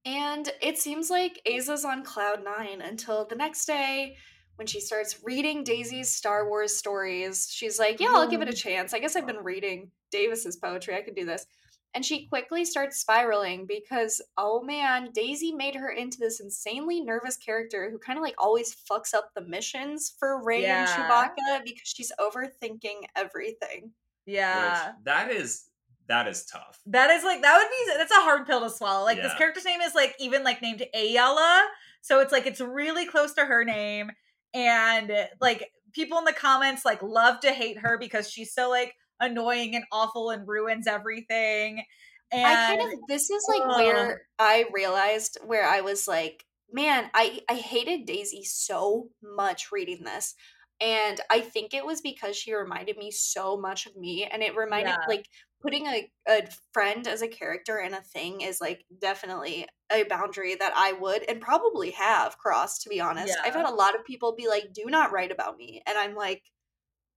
[0.04, 4.16] And it seems like Aza's on cloud nine until the next day
[4.56, 7.48] when she starts reading Daisy's Star Wars stories.
[7.50, 8.92] She's like, Yeah, I'll give it a chance.
[8.92, 10.96] I guess I've been reading Davis's poetry.
[10.96, 11.46] I could do this.
[11.94, 17.36] and she quickly starts spiraling because oh man daisy made her into this insanely nervous
[17.36, 20.80] character who kind of like always fucks up the missions for Rey yeah.
[20.80, 23.92] and chewbacca because she's overthinking everything
[24.26, 25.64] yeah Which, that is
[26.08, 29.04] that is tough that is like that would be that's a hard pill to swallow
[29.04, 29.22] like yeah.
[29.22, 31.64] this character's name is like even like named ayala
[32.00, 34.10] so it's like it's really close to her name
[34.54, 38.94] and like people in the comments like love to hate her because she's so like
[39.20, 41.84] annoying and awful and ruins everything.
[42.30, 46.44] And I kind of this is like uh, where I realized where I was like,
[46.72, 50.34] man, I I hated Daisy so much reading this.
[50.80, 54.56] And I think it was because she reminded me so much of me and it
[54.56, 55.06] reminded yeah.
[55.06, 55.28] like
[55.62, 56.42] putting a, a
[56.72, 61.22] friend as a character in a thing is like definitely a boundary that I would
[61.28, 63.34] and probably have crossed to be honest.
[63.36, 63.42] Yeah.
[63.44, 66.14] I've had a lot of people be like do not write about me and I'm
[66.14, 66.42] like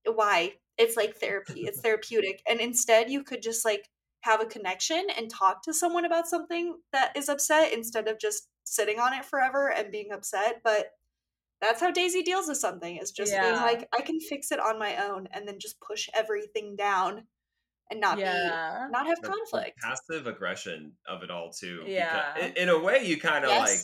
[0.04, 0.52] why?
[0.78, 1.62] It's like therapy.
[1.62, 3.88] It's therapeutic and instead you could just like
[4.20, 8.48] have a connection and talk to someone about something that is upset instead of just
[8.64, 10.90] sitting on it forever and being upset, but
[11.60, 13.42] that's how Daisy deals with something is just yeah.
[13.42, 17.22] being like I can fix it on my own and then just push everything down
[17.90, 18.86] and not yeah.
[18.86, 19.78] be not have the, conflict.
[19.80, 21.82] Passive aggression of it all too.
[21.86, 22.36] Yeah.
[22.38, 23.68] In, in, a way, you kind of yes.
[23.68, 23.80] like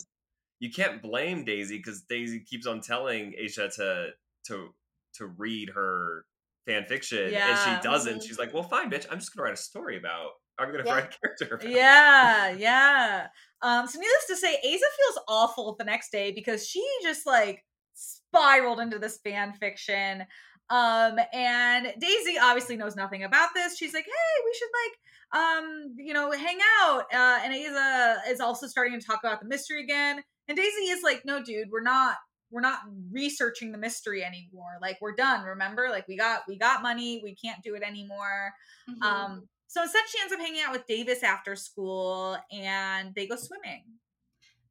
[0.59, 4.09] you can't blame Daisy because Daisy keeps on telling Aisha to
[4.47, 4.69] to
[5.15, 6.25] to read her
[6.65, 7.49] fan fiction yeah.
[7.49, 8.13] and she doesn't.
[8.13, 8.27] Mm-hmm.
[8.27, 9.05] She's like, "Well, fine, bitch.
[9.11, 10.31] I'm just gonna write a story about.
[10.59, 10.93] I'm gonna yeah.
[10.93, 11.69] write a character." About.
[11.69, 13.27] Yeah, yeah.
[13.61, 13.87] Um.
[13.87, 18.79] So needless to say, Aza feels awful the next day because she just like spiraled
[18.79, 20.25] into this fan fiction.
[20.73, 23.77] Um, and Daisy obviously knows nothing about this.
[23.77, 27.03] She's like, hey, we should like, um, you know, hang out.
[27.13, 30.23] Uh, and Aza is also starting to talk about the mystery again.
[30.47, 32.15] And Daisy is like, no, dude, we're not,
[32.49, 32.79] we're not
[33.11, 34.79] researching the mystery anymore.
[34.81, 35.45] Like we're done.
[35.45, 37.21] Remember, like we got, we got money.
[37.23, 38.51] We can't do it anymore.
[38.89, 39.03] Mm-hmm.
[39.03, 43.35] Um, so instead, she ends up hanging out with Davis after school, and they go
[43.35, 43.83] swimming.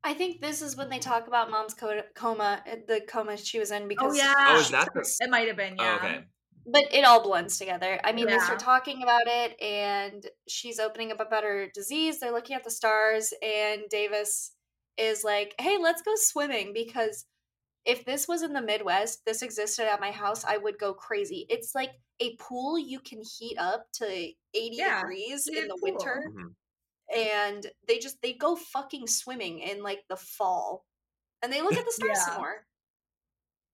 [0.05, 3.71] I think this is when they talk about mom's coma, eh, the coma she was
[3.71, 3.85] in.
[3.85, 5.09] Oh, because oh yeah, oh, is that the...
[5.21, 5.99] it might have been yeah.
[6.01, 6.25] Oh, okay.
[6.67, 8.01] But it all blends together.
[8.05, 8.39] I mean, yeah.
[8.39, 12.21] they start talking about it, and she's opening up about her disease.
[12.21, 14.53] They're looking at the stars, and Davis
[14.97, 17.27] is like, "Hey, let's go swimming because."
[17.85, 21.47] If this was in the Midwest, this existed at my house, I would go crazy.
[21.49, 21.91] It's like
[22.21, 25.79] a pool you can heat up to 80 yeah, degrees in the pool.
[25.83, 26.23] winter.
[26.29, 26.47] Mm-hmm
[27.15, 30.85] and they just they go fucking swimming in like the fall
[31.43, 32.25] and they look at the stars yeah.
[32.25, 32.67] some more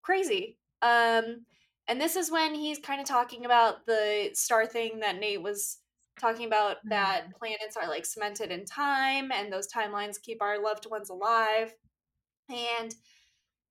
[0.03, 1.45] crazy um
[1.87, 5.79] and this is when he's kind of talking about the star thing that nate was
[6.21, 6.91] talking about mm-hmm.
[6.91, 11.75] that planets are like cemented in time and those timelines keep our loved ones alive
[12.51, 12.95] and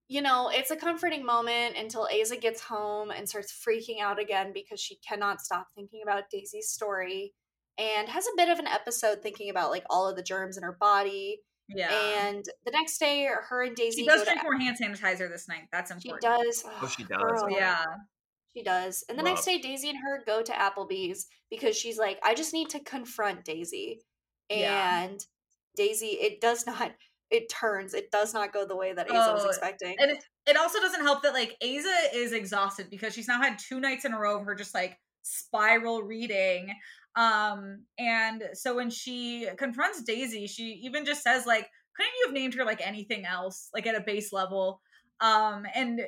[0.10, 4.52] you know, it's a comforting moment until Aza gets home and starts freaking out again
[4.54, 7.34] because she cannot stop thinking about Daisy's story
[7.78, 10.64] and has a bit of an episode thinking about like all of the germs in
[10.64, 11.42] her body.
[11.70, 11.92] Yeah.
[11.92, 14.02] And the next day, her and Daisy.
[14.02, 15.64] She does drink more hand sanitizer this night.
[15.72, 16.24] That's important.
[16.24, 16.64] She does.
[16.82, 17.22] Oh, she does.
[17.22, 17.50] Girl.
[17.50, 17.84] Yeah.
[18.56, 19.04] She does.
[19.10, 22.54] And the next day, Daisy and her go to Applebee's because she's like, I just
[22.54, 24.02] need to confront Daisy.
[24.50, 25.08] And yeah.
[25.76, 26.94] Daisy, it does not,
[27.30, 29.96] it turns, it does not go the way that Aza oh, was expecting.
[30.00, 33.60] And it, it also doesn't help that like Aza is exhausted because she's now had
[33.60, 36.74] two nights in a row of her just like spiral reading
[37.18, 42.34] um, and so when she confronts Daisy, she even just says, like, couldn't you have
[42.34, 44.80] named her like anything else, like at a base level?
[45.20, 46.00] Um, and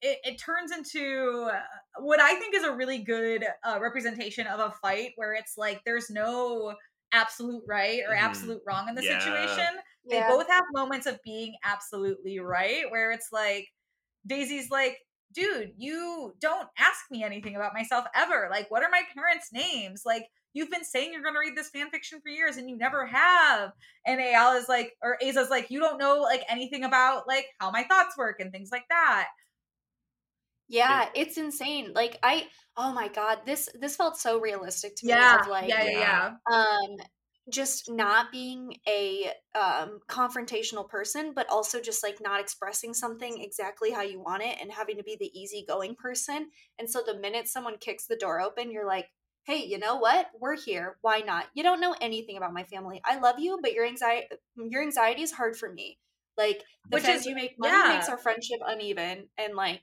[0.00, 1.58] it, it turns into uh,
[1.98, 5.80] what I think is a really good uh, representation of a fight where it's like
[5.84, 6.74] there's no
[7.12, 8.24] absolute right or mm-hmm.
[8.24, 9.18] absolute wrong in the yeah.
[9.18, 9.74] situation.
[10.08, 10.28] They yeah.
[10.28, 13.66] both have moments of being absolutely right, where it's like
[14.24, 14.98] Daisy's like,
[15.34, 18.48] dude, you don't ask me anything about myself ever.
[18.50, 20.02] Like, what are my parents' names?
[20.06, 22.76] Like, you've been saying you're going to read this fan fiction for years and you
[22.76, 23.72] never have.
[24.06, 27.70] And Al is like, or Aza's like, you don't know like anything about like how
[27.70, 29.28] my thoughts work and things like that.
[30.68, 31.92] Yeah, it's insane.
[31.94, 35.10] Like I, oh my god, this this felt so realistic to me.
[35.10, 35.98] Yeah, of like, yeah, yeah,
[36.48, 36.56] yeah.
[36.56, 36.96] Um,
[37.50, 43.90] just not being a um, confrontational person, but also just like not expressing something exactly
[43.90, 46.50] how you want it and having to be the easygoing person.
[46.78, 49.08] And so the minute someone kicks the door open, you're like,
[49.44, 50.28] hey, you know what?
[50.40, 50.96] We're here.
[51.02, 51.46] Why not?
[51.54, 53.02] You don't know anything about my family.
[53.04, 55.98] I love you, but your anxiety your anxiety is hard for me.
[56.38, 57.94] Like the Which is, you make money yeah.
[57.94, 59.82] makes our friendship uneven and like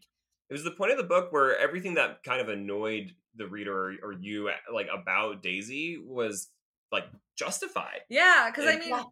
[0.49, 3.73] it was the point of the book where everything that kind of annoyed the reader
[3.73, 6.49] or, or you like about Daisy was
[6.91, 7.05] like
[7.41, 8.01] justified.
[8.09, 9.03] Yeah, because I mean, yeah.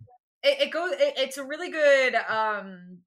[0.43, 0.91] it, it, goes.
[0.93, 2.99] It, it's a really good, um,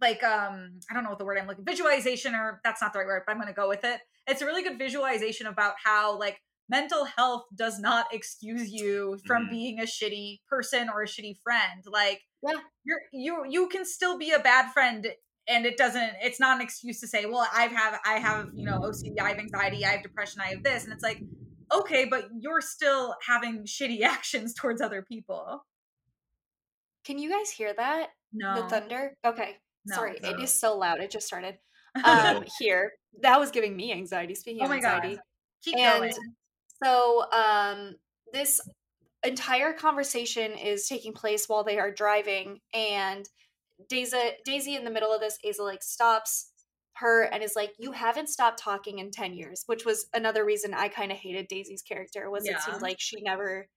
[0.00, 2.98] like, um, I don't know what the word I'm looking visualization, or that's not the
[3.00, 4.00] right word, but I'm going to go with it.
[4.26, 9.46] It's a really good visualization about how like mental health does not excuse you from
[9.46, 9.50] Mhm.
[9.50, 11.84] being a shitty person or a shitty friend.
[11.86, 12.60] Like Yeah.
[12.84, 15.06] you're you you can still be a bad friend
[15.48, 18.66] and it doesn't it's not an excuse to say, well, I've have I have, you
[18.66, 20.84] know, OCD, I have anxiety, I have depression, I have this.
[20.84, 21.22] And it's like,
[21.72, 25.64] okay, but you're still having shitty actions towards other people.
[27.04, 28.08] Can you guys hear that?
[28.32, 28.62] No.
[28.62, 29.16] The thunder?
[29.24, 29.56] Okay.
[29.86, 29.94] No.
[29.94, 30.42] Sorry, it No.
[30.42, 31.00] is so loud.
[31.00, 31.58] It just started.
[32.04, 32.92] Um here.
[33.22, 34.34] That was giving me anxiety.
[34.34, 34.96] Speaking Oh of my God.
[34.96, 35.18] anxiety.
[35.64, 36.12] Keep and going.
[36.84, 37.94] So um
[38.34, 38.60] this
[39.24, 43.26] entire conversation is taking place while they are driving and
[43.88, 46.50] Daisy Daisy in the middle of this, Aza like stops
[46.96, 50.74] her and is like, You haven't stopped talking in 10 years, which was another reason
[50.74, 52.56] I kind of hated Daisy's character, was Yeah.
[52.56, 53.68] it seemed like she never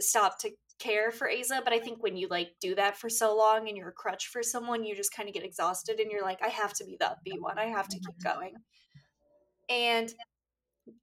[0.00, 1.62] stopped to care for Aza.
[1.64, 4.28] But I think when you like do that for so long and you're a crutch
[4.28, 6.96] for someone, you just kind of get exhausted and you're like, I have to be
[6.98, 7.58] the upbeat one.
[7.58, 8.54] I have to keep going.
[9.68, 10.12] And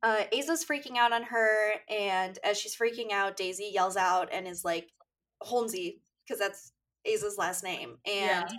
[0.01, 4.47] uh, Aza's freaking out on her, and as she's freaking out, Daisy yells out and
[4.47, 4.89] is like,
[5.43, 6.71] Holmesy, because that's
[7.05, 7.97] Aza's last name.
[8.05, 8.49] And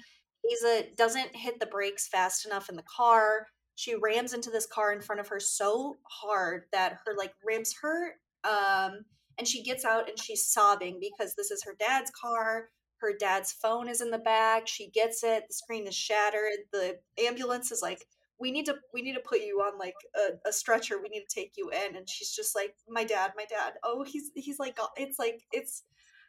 [0.53, 3.47] Aza doesn't hit the brakes fast enough in the car.
[3.74, 7.74] She rams into this car in front of her so hard that her like ribs
[7.80, 8.14] hurt.
[8.44, 9.05] Um,
[9.38, 12.68] and she gets out and she's sobbing because this is her dad's car.
[12.99, 14.66] Her dad's phone is in the back.
[14.66, 15.44] She gets it.
[15.49, 16.59] The screen is shattered.
[16.72, 18.07] The ambulance is like,
[18.38, 21.01] we need to we need to put you on like a, a stretcher.
[21.03, 21.97] We need to take you in.
[21.97, 23.74] And she's just like, my dad, my dad.
[23.82, 25.82] Oh, he's he's like, it's like it's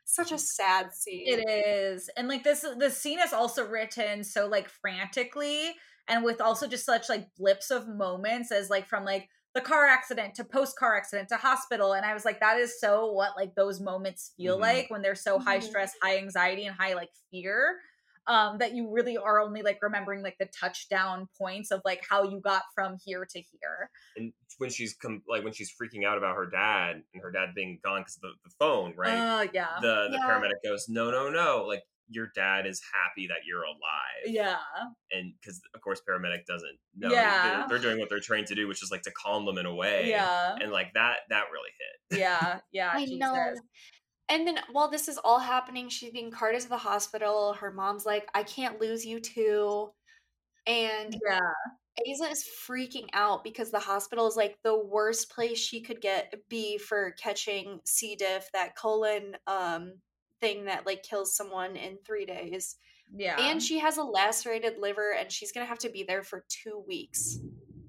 [0.08, 1.28] such a sad scene.
[1.28, 2.10] It is.
[2.18, 5.76] And like this the scene is also written so like frantically
[6.08, 9.88] and with also just such like blips of moments as like from like the car
[9.88, 13.36] accident to post car accident to hospital and I was like that is so what
[13.36, 14.62] like those moments feel Mhm.
[14.62, 15.64] like when they're so high Mhm.
[15.64, 17.80] stress, high anxiety and high like fear.
[18.28, 22.24] Um, that you really are only like remembering like the touchdown points of like how
[22.24, 23.90] you got from here to here.
[24.18, 27.50] and when she's com- like when she's freaking out about her dad and her dad
[27.56, 29.68] being gone because the, the phone right Uh, yeah.
[29.82, 30.28] the the Yeah.
[30.30, 34.56] paramedic goes no no no like your dad is happy that you're alive yeah.
[35.12, 37.60] and because of course paramedic doesn't know Yeah.
[37.60, 39.66] they're, they're doing what they're trained to do which is like to calm them in
[39.66, 40.56] a way Yeah.
[40.62, 41.72] and like that that really
[42.10, 42.60] hit Yeah.
[42.72, 42.92] Yeah.
[42.94, 43.20] I Jesus.
[43.20, 43.54] know.
[44.30, 47.54] And then while this is all happening, she's being carted to the hospital.
[47.54, 49.90] Her mom's like, I can't lose you too.
[50.66, 51.40] And Yeah.
[52.08, 56.34] Aza is freaking out because the hospital is like the worst place she could get
[56.48, 59.94] be for catching C diff, that colon um
[60.40, 62.76] thing that like kills someone in three days.
[63.16, 63.40] Yeah.
[63.40, 66.84] And she has a lacerated liver and she's gonna have to be there for two
[66.88, 67.40] weeks.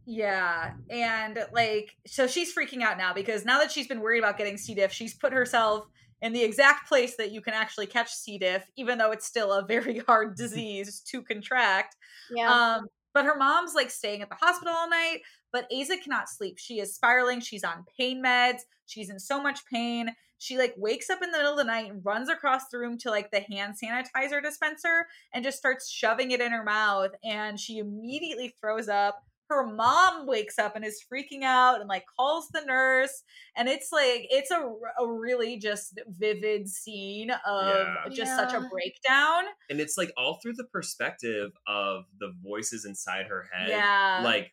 [0.07, 4.39] Yeah, and like so she's freaking out now because now that she's been worried about
[4.39, 5.87] getting C diff, she's put herself
[6.21, 9.53] in the exact place that you can actually catch C diff, even though it's still
[9.53, 11.97] a very hard disease to contract.
[12.31, 12.53] Yeah.
[12.53, 15.21] Um, but her mom's like staying at the hospital all night,
[15.53, 16.59] but Aza cannot sleep.
[16.59, 17.41] She is spiraling.
[17.41, 18.61] She's on pain meds.
[18.87, 20.15] She's in so much pain.
[20.39, 22.97] She like wakes up in the middle of the night and runs across the room
[22.99, 27.11] to like the hand sanitizer dispenser and just starts shoving it in her mouth.
[27.25, 29.25] And she immediately throws up.
[29.49, 33.23] Her mom wakes up and is freaking out and like calls the nurse.
[33.57, 34.61] And it's like, it's a,
[35.01, 38.25] a really just vivid scene of Yeah.
[38.25, 39.45] just such a breakdown.
[39.71, 44.21] and it's like all through the perspective of the voices inside her head Yeah.
[44.25, 44.53] like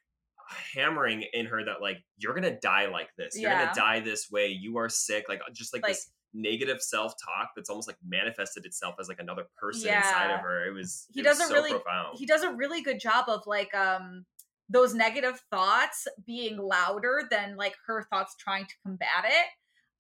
[0.76, 3.66] hammering in her that like you're gonna die like this you're Yeah.
[3.66, 7.70] gonna die this way you are sick like just like, Like- this negative self-talk that's
[7.70, 11.26] almost like manifested itself as like another person inside of her it was He it
[11.26, 14.26] was doesn't so really- profound he does a really good job of like um
[14.70, 19.46] those negative thoughts being louder than like her thoughts trying to combat it.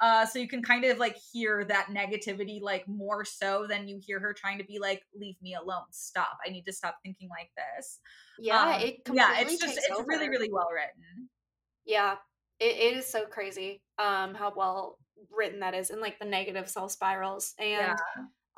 [0.01, 3.99] Uh so you can kind of like hear that negativity like more so than you
[4.05, 5.85] hear her trying to be like leave me alone.
[5.91, 6.37] Stop.
[6.45, 7.99] I need to stop thinking like this.
[8.37, 10.31] Yeah, Um, it completely yeah it's just it's really over.
[10.31, 11.29] really well written.
[11.85, 12.15] Yeah,
[12.59, 14.97] it, it is so crazy um how well
[15.31, 17.97] written that is and like the negative self spirals and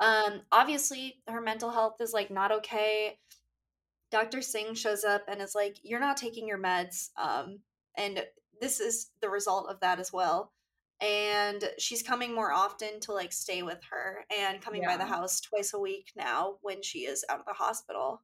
[0.00, 3.18] um obviously her mental health is like not okay.
[4.10, 4.42] Dr.
[4.42, 7.60] Singh shows up and is like you're not taking your meds um
[7.96, 8.24] and
[8.60, 10.52] this is the result of that as well.
[11.00, 15.40] And she's coming more often to like stay with her and coming by the house
[15.40, 18.22] twice a week now when she is out of the hospital.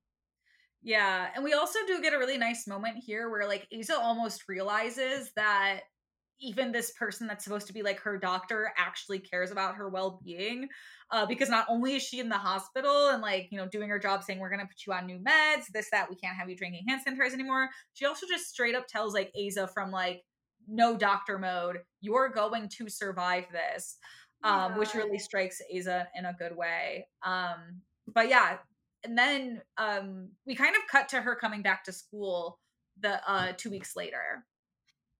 [0.82, 4.48] Yeah, and we also do get a really nice moment here where like Aza almost
[4.48, 5.80] realizes that
[6.40, 10.68] even this person that's supposed to be like her doctor actually cares about her well-being
[11.10, 13.98] uh, because not only is she in the hospital and like you know doing her
[13.98, 16.56] job saying we're gonna put you on new meds this that we can't have you
[16.56, 20.22] drinking hand sanitizer anymore she also just straight up tells like Aza from like
[20.68, 23.96] no doctor mode you're going to survive this
[24.42, 27.80] um, which really strikes Aza in a good way um,
[28.12, 28.58] but yeah
[29.04, 32.58] and then um we kind of cut to her coming back to school
[33.00, 34.44] the uh two weeks later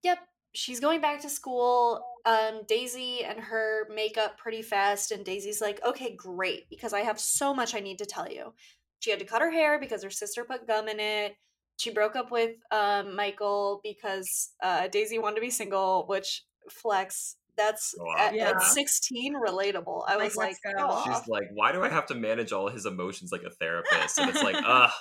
[0.05, 0.19] Yep.
[0.55, 2.03] She's going back to school.
[2.25, 7.01] Um, Daisy and her make up pretty fast, and Daisy's like, okay, great, because I
[7.01, 8.53] have so much I need to tell you.
[8.99, 11.35] She had to cut her hair because her sister put gum in it.
[11.77, 17.35] She broke up with um, Michael because uh, Daisy wanted to be single, which flex.
[17.57, 18.15] That's wow.
[18.17, 18.49] at, yeah.
[18.49, 20.03] at, 16 relatable.
[20.07, 21.03] I like, was like, oh.
[21.05, 24.17] she's like, why do I have to manage all his emotions like a therapist?
[24.17, 24.91] And it's like, ugh,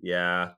[0.00, 0.50] yeah.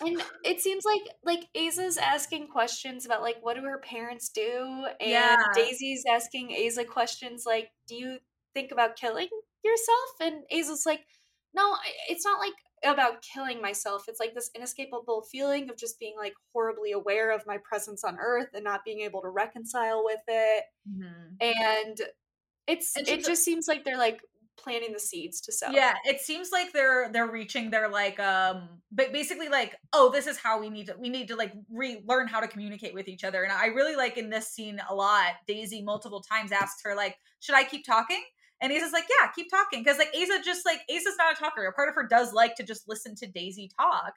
[0.00, 4.86] And it seems like like Aza's asking questions about like what do her parents do,
[5.00, 5.36] and yeah.
[5.54, 8.18] Daisy's asking Aza questions like, "Do you
[8.54, 9.28] think about killing
[9.64, 11.06] yourself?" And Aza's like,
[11.54, 11.76] "No,
[12.08, 14.04] it's not like about killing myself.
[14.08, 18.18] It's like this inescapable feeling of just being like horribly aware of my presence on
[18.20, 20.64] Earth and not being able to reconcile with it.
[20.88, 21.36] Mm-hmm.
[21.40, 22.00] And
[22.66, 24.20] it's and it just seems like they're like
[24.56, 25.70] planting the seeds to sow.
[25.70, 30.26] Yeah, it seems like they're they're reaching their like um but basically like oh this
[30.26, 33.24] is how we need to we need to like relearn how to communicate with each
[33.24, 33.42] other.
[33.42, 37.16] And I really like in this scene a lot Daisy multiple times asks her like
[37.40, 38.22] should I keep talking?
[38.60, 39.82] And Aza's like, yeah, keep talking.
[39.82, 41.64] Because like Aza just like Aza's not a talker.
[41.66, 44.14] A part of her does like to just listen to Daisy talk.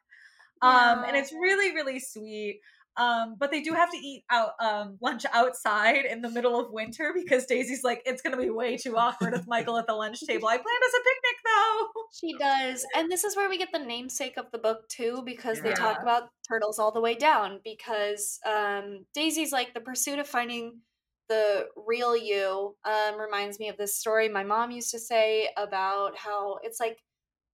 [0.63, 0.93] Yeah.
[0.93, 2.61] Um, and it's really, really sweet.
[2.99, 6.71] Um, but they do have to eat out um, lunch outside in the middle of
[6.71, 10.19] winter because Daisy's like, it's gonna be way too awkward with Michael at the lunch
[10.19, 10.47] table.
[10.47, 11.87] I planned as a picnic though.
[12.11, 12.85] She does.
[12.95, 15.63] And this is where we get the namesake of the book too, because yeah.
[15.63, 17.61] they talk about turtles all the way down.
[17.63, 20.81] Because um, Daisy's like the pursuit of finding
[21.29, 26.17] the real you um, reminds me of this story my mom used to say about
[26.17, 26.97] how it's like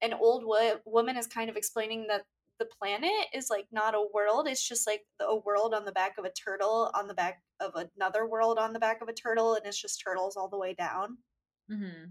[0.02, 2.24] an old wo- woman is kind of explaining that
[2.60, 6.14] the planet is like not a world it's just like a world on the back
[6.18, 9.56] of a turtle on the back of another world on the back of a turtle
[9.56, 11.18] and it's just turtles all the way down
[11.72, 12.06] mm-hmm.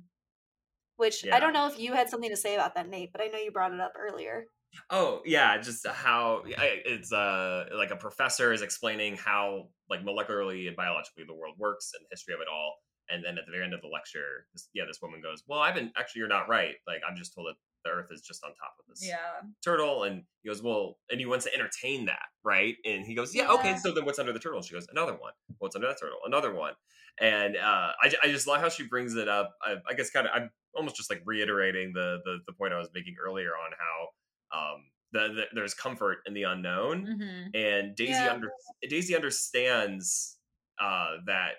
[0.96, 1.36] which yeah.
[1.36, 3.38] i don't know if you had something to say about that nate but i know
[3.38, 4.46] you brought it up earlier
[4.90, 10.76] Oh yeah, just how it's uh like a professor is explaining how like molecularly and
[10.76, 12.74] biologically the world works and the history of it all,
[13.08, 15.60] and then at the very end of the lecture, this, yeah, this woman goes, "Well,
[15.60, 16.74] I've been actually you're not right.
[16.86, 19.16] Like I'm just told that the Earth is just on top of this yeah.
[19.64, 22.76] turtle," and he goes, "Well," and he wants to entertain that, right?
[22.84, 23.52] And he goes, "Yeah, yeah.
[23.52, 23.76] okay.
[23.76, 25.32] So then what's under the turtle?" She goes, "Another one.
[25.58, 26.18] What's under that turtle?
[26.24, 26.74] Another one."
[27.20, 29.54] And uh, I, I just love how she brings it up.
[29.62, 32.78] I, I guess kind of I'm almost just like reiterating the, the the point I
[32.78, 37.48] was making earlier on how um, the, the, there's comfort in the unknown, mm-hmm.
[37.54, 38.32] and Daisy yeah.
[38.32, 38.50] under,
[38.88, 40.38] Daisy understands
[40.80, 41.52] uh, that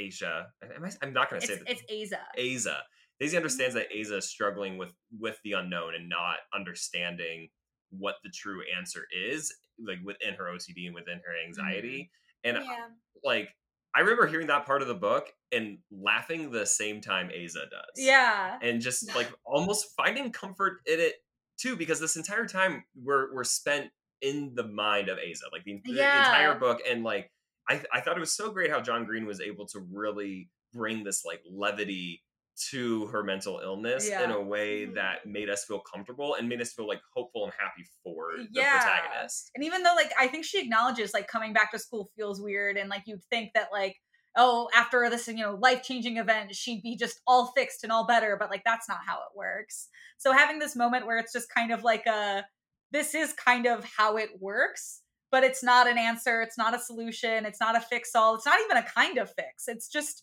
[0.00, 0.46] Aisha.
[0.62, 1.68] Am I, I'm not going to say that.
[1.68, 2.18] It's Aza.
[2.38, 2.76] Aza.
[3.20, 7.48] Daisy understands that Aza is struggling with with the unknown and not understanding
[7.90, 9.52] what the true answer is,
[9.84, 12.10] like within her OCD and within her anxiety.
[12.44, 12.56] Mm-hmm.
[12.56, 12.86] And yeah.
[13.24, 13.48] like
[13.94, 17.96] I remember hearing that part of the book and laughing the same time Aza does.
[17.96, 18.58] Yeah.
[18.62, 21.14] And just like almost finding comfort in it
[21.58, 23.90] too because this entire time we're we're spent
[24.20, 26.22] in the mind of Aza, like the, yeah.
[26.22, 27.30] the entire book, and like
[27.68, 31.04] I I thought it was so great how John Green was able to really bring
[31.04, 32.22] this like levity
[32.70, 34.24] to her mental illness yeah.
[34.24, 35.32] in a way that mm.
[35.32, 39.50] made us feel comfortable and made us feel like hopeful and happy for the protagonist.
[39.54, 42.76] And even though like I think she acknowledges like coming back to school feels weird
[42.76, 43.96] and like you'd think that like
[44.36, 48.36] oh after this you know life-changing event she'd be just all fixed and all better
[48.38, 49.88] but like that's not how it works
[50.18, 52.44] so having this moment where it's just kind of like a
[52.90, 55.00] this is kind of how it works
[55.30, 58.46] but it's not an answer it's not a solution it's not a fix all it's
[58.46, 60.22] not even a kind of fix it's just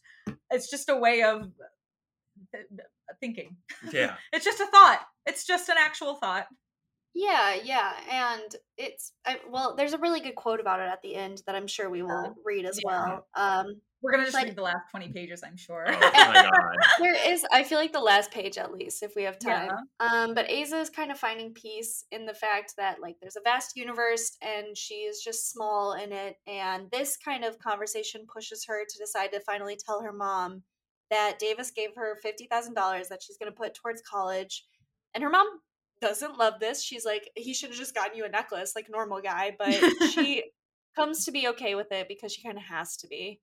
[0.51, 1.51] it's just a way of
[3.19, 3.55] thinking
[3.91, 6.47] yeah it's just a thought it's just an actual thought
[7.15, 9.73] yeah, yeah, and it's I, well.
[9.77, 12.35] There's a really good quote about it at the end that I'm sure we will
[12.43, 12.91] read as yeah.
[12.91, 13.27] well.
[13.35, 15.85] Um, we're gonna just read the last twenty pages, I'm sure.
[15.87, 16.75] Oh, my god!
[16.99, 19.69] there is, I feel like the last page at least, if we have time.
[20.01, 20.07] Yeah.
[20.07, 23.41] Um, but Aza is kind of finding peace in the fact that like there's a
[23.45, 28.65] vast universe and she is just small in it, and this kind of conversation pushes
[28.67, 30.63] her to decide to finally tell her mom
[31.11, 34.65] that Davis gave her fifty thousand dollars that she's gonna put towards college,
[35.13, 35.47] and her mom
[36.01, 36.83] doesn't love this.
[36.83, 39.73] She's like, he should have just gotten you a necklace like normal guy, but
[40.11, 40.43] she
[40.95, 43.39] comes to be okay with it because she kind of has to be.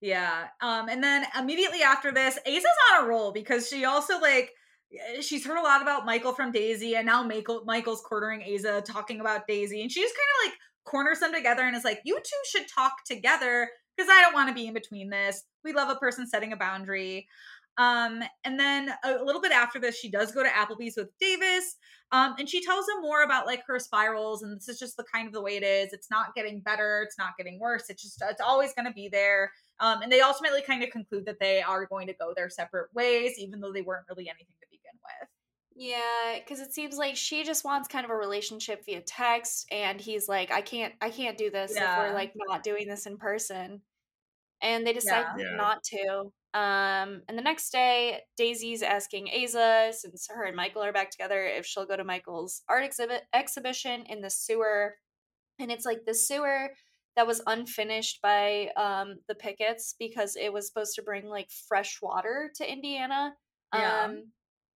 [0.00, 0.48] Yeah.
[0.60, 4.50] Um, and then immediately after this, Aza's on a roll because she also like
[4.92, 8.84] eh, she's heard a lot about Michael from Daisy, and now Michael Michael's cornering Aza,
[8.84, 12.00] talking about Daisy, and she just kind of like corners them together and is like,
[12.04, 15.44] "You two should talk together because I don't want to be in between this.
[15.64, 17.28] We love a person setting a boundary."
[17.78, 21.76] Um, and then a little bit after this, she does go to Applebee's with Davis.
[22.10, 25.04] Um, and she tells him more about like her spirals, and this is just the
[25.04, 25.94] kind of the way it is.
[25.94, 27.84] It's not getting better, it's not getting worse.
[27.88, 29.52] It's just it's always gonna be there.
[29.80, 32.92] Um, and they ultimately kind of conclude that they are going to go their separate
[32.94, 34.71] ways, even though they weren't really anything to.
[35.74, 40.00] Yeah, because it seems like she just wants kind of a relationship via text, and
[40.00, 41.92] he's like, "I can't, I can't do this yeah.
[41.92, 43.80] if we're like not doing this in person."
[44.60, 45.56] And they decide yeah.
[45.56, 46.32] not to.
[46.54, 51.44] Um, and the next day, Daisy's asking Aza, since her and Michael are back together,
[51.44, 54.94] if she'll go to Michael's art exhibit exhibition in the sewer.
[55.58, 56.70] And it's like the sewer
[57.16, 61.98] that was unfinished by um, the Picketts because it was supposed to bring like fresh
[62.02, 63.34] water to Indiana.
[63.74, 64.04] Yeah.
[64.04, 64.24] Um,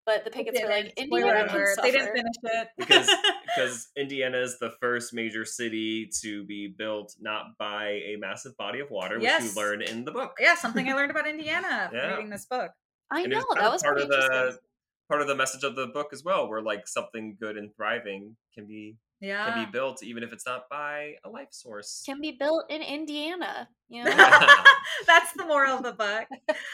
[0.06, 1.82] but the Picketts were like Indiana can suffer.
[1.82, 3.10] They didn't finish it because
[3.44, 8.78] because Indiana is the first major city to be built not by a massive body
[8.78, 9.54] of water, which yes.
[9.54, 10.36] you learn in the book.
[10.40, 12.14] Yeah, something I learned about Indiana yeah.
[12.14, 12.70] reading this book.
[13.10, 14.58] I and know that was part of the
[15.08, 18.36] part of the message of the book as well, where like something good and thriving
[18.54, 19.50] can be yeah.
[19.50, 22.02] can be built even if it's not by a life source.
[22.04, 23.68] Can be built in Indiana.
[23.88, 24.10] You know,
[25.06, 26.26] that's the moral of the book.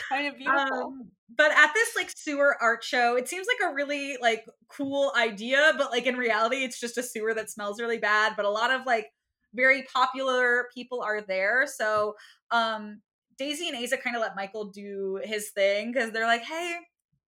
[0.09, 0.87] kind of beautiful.
[0.87, 5.13] Um, but at this like sewer art show, it seems like a really like cool
[5.17, 8.35] idea, but like in reality, it's just a sewer that smells really bad.
[8.37, 9.07] But a lot of like
[9.55, 12.15] very popular people are there, so
[12.51, 13.01] um
[13.39, 16.77] Daisy and Aza kind of let Michael do his thing because they're like, hey,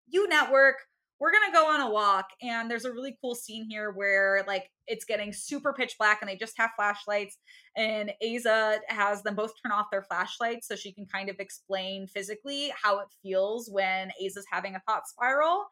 [0.06, 0.76] you network
[1.24, 4.70] we're gonna go on a walk and there's a really cool scene here where like
[4.86, 7.38] it's getting super pitch black and they just have flashlights
[7.78, 12.06] and Aza has them both turn off their flashlights so she can kind of explain
[12.06, 15.64] physically how it feels when Aza's having a thought spiral.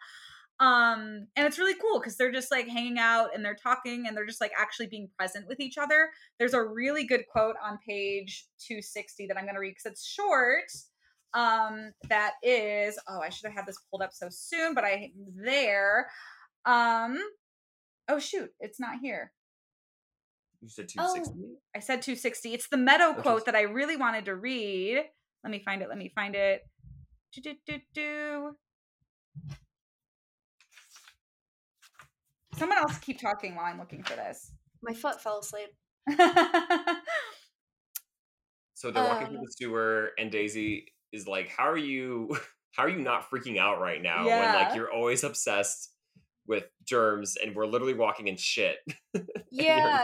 [0.59, 4.17] Um and it's really cool because they're just like hanging out and they're talking and
[4.17, 6.09] they're just like actually being present with each other.
[6.39, 10.07] There's a really good quote on page 260 that i'm going to read because it's
[10.07, 10.65] short
[11.35, 15.11] um that is oh i should have had this pulled up so soon but i
[15.35, 16.09] there.
[16.65, 17.19] Um
[18.09, 19.33] oh shoot it's not here.
[20.61, 23.23] You said 260 oh, i said 260 it's the meadow okay.
[23.23, 25.03] quote that i really wanted to read.
[25.45, 26.63] Let me find it let me find it.
[27.33, 28.57] Do, do, do, do.
[32.59, 34.53] someone else keep talking while i'm looking for this.
[34.83, 35.71] My foot fell asleep.
[38.83, 42.37] So they're walking um, through the sewer and daisy is like, how are you
[42.73, 44.55] how are you not freaking out right now yeah.
[44.55, 45.91] when like you're always obsessed
[46.47, 48.77] with germs and we're literally walking in shit.
[49.51, 50.03] yeah.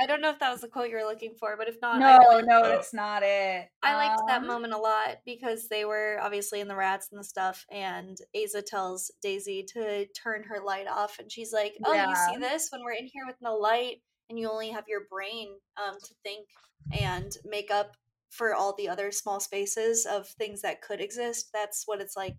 [0.00, 1.98] I don't know if that was the quote you were looking for, but if not,
[1.98, 2.68] no, really, no, oh.
[2.68, 3.68] that's not it.
[3.82, 7.18] I liked um, that moment a lot because they were obviously in the rats and
[7.18, 11.92] the stuff, and Aza tells Daisy to turn her light off, and she's like, "Oh,
[11.92, 12.10] yeah.
[12.10, 12.68] you see this?
[12.70, 13.96] When we're in here with no light,
[14.30, 16.46] and you only have your brain um, to think
[16.92, 17.96] and make up
[18.30, 21.50] for all the other small spaces of things that could exist.
[21.52, 22.36] That's what it's like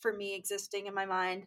[0.00, 1.46] for me existing in my mind.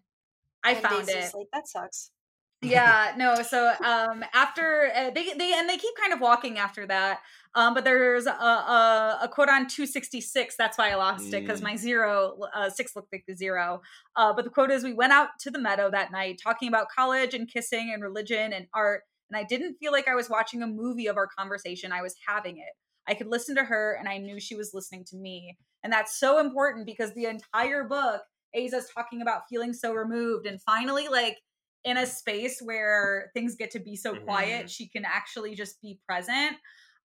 [0.64, 1.32] I and found it.
[1.34, 2.12] Like that sucks.
[2.62, 3.42] yeah, no.
[3.42, 7.20] So um after uh, they they and they keep kind of walking after that.
[7.56, 10.56] Um, but there's a, a, a quote on 266.
[10.58, 11.34] That's why I lost mm.
[11.34, 13.82] it because my zero uh, six looked like the zero.
[14.16, 16.88] Uh, but the quote is: "We went out to the meadow that night, talking about
[16.90, 20.64] college and kissing and religion and art, and I didn't feel like I was watching
[20.64, 21.92] a movie of our conversation.
[21.92, 22.74] I was having it.
[23.08, 25.58] I could listen to her and I knew she was listening to me.
[25.84, 28.22] And that's so important because the entire book,
[28.56, 31.38] Aza's talking about feeling so removed and finally like
[31.84, 34.24] in a space where things get to be so mm-hmm.
[34.24, 36.56] quiet, she can actually just be present.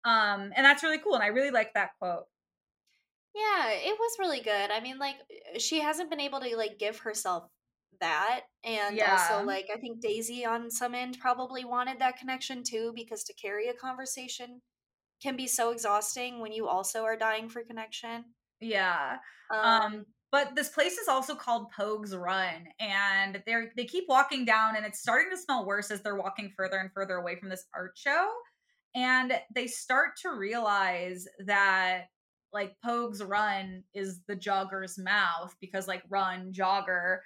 [0.05, 1.15] Um, and that's really cool.
[1.15, 2.25] And I really like that quote.
[3.35, 4.71] Yeah, it was really good.
[4.71, 5.17] I mean, like
[5.59, 7.49] she hasn't been able to like give herself
[8.01, 9.13] that and yeah.
[9.13, 13.33] also like i think daisy on some end probably wanted that connection too because to
[13.35, 14.61] carry a conversation
[15.27, 18.25] can be so exhausting when you also are dying for connection.
[18.61, 19.17] Yeah.
[19.53, 24.45] Um, um but this place is also called Pogue's Run and they're they keep walking
[24.45, 27.49] down and it's starting to smell worse as they're walking further and further away from
[27.49, 28.29] this art show
[28.95, 32.05] and they start to realize that
[32.53, 37.19] like Pogue's Run is the jogger's mouth because like run jogger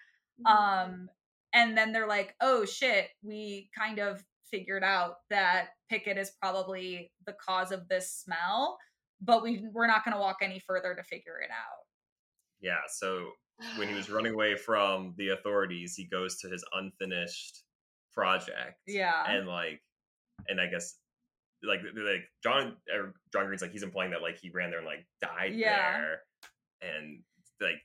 [0.47, 0.91] mm-hmm.
[0.91, 1.09] um
[1.53, 7.11] and then they're like oh shit we kind of figured out that Pickett is probably
[7.27, 8.79] the cause of this smell,
[9.21, 11.85] but we we're not going to walk any further to figure it out.
[12.61, 13.31] Yeah, so
[13.77, 17.65] when he was running away from the authorities, he goes to his unfinished
[18.15, 18.81] project.
[18.87, 19.25] Yeah.
[19.27, 19.83] And like
[20.49, 20.97] and I guess
[21.63, 24.87] like like John or John Green's like he's implying that like he ran there and
[24.87, 25.99] like died yeah.
[25.99, 26.21] there.
[26.83, 27.21] And
[27.61, 27.81] like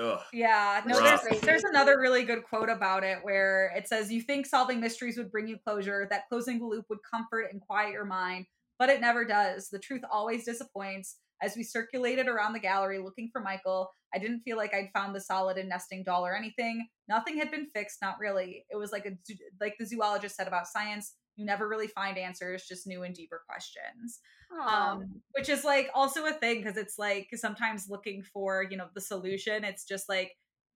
[0.00, 4.20] Ugh, yeah, no, there's there's another really good quote about it where it says, "You
[4.20, 7.92] think solving mysteries would bring you closure, that closing the loop would comfort and quiet
[7.92, 8.46] your mind,
[8.78, 9.68] but it never does.
[9.68, 14.40] The truth always disappoints." As we circulated around the gallery looking for Michael, I didn't
[14.40, 16.88] feel like I'd found the solid and nesting doll or anything.
[17.08, 18.66] Nothing had been fixed, not really.
[18.70, 19.12] It was like a
[19.60, 23.42] like the zoologist said about science you never really find answers just new and deeper
[23.48, 24.20] questions
[24.66, 28.86] um, which is like also a thing because it's like sometimes looking for you know
[28.94, 30.32] the solution it's just like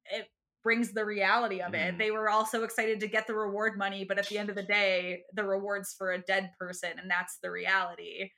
[0.07, 0.29] it
[0.63, 1.95] brings the reality of it.
[1.95, 1.99] Mm.
[1.99, 4.63] They were also excited to get the reward money, but at the end of the
[4.63, 8.31] day, the reward's for a dead person, and that's the reality.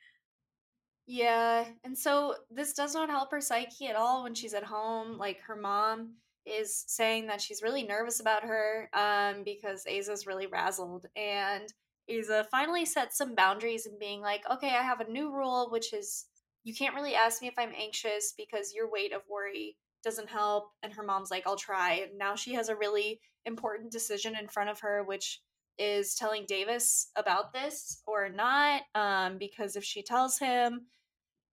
[1.07, 5.17] Yeah, and so this does not help her psyche at all when she's at home.
[5.17, 6.15] Like her mom
[6.45, 11.71] is saying that she's really nervous about her um, because Aza's really razzled, and
[12.09, 15.93] Aza finally set some boundaries and being like, "Okay, I have a new rule, which
[15.93, 16.25] is
[16.63, 20.71] you can't really ask me if I'm anxious because your weight of worry doesn't help.
[20.83, 21.93] And her mom's like, I'll try.
[22.07, 25.41] And now she has a really important decision in front of her, which
[25.77, 28.83] is telling Davis about this or not.
[28.95, 30.87] Um, because if she tells him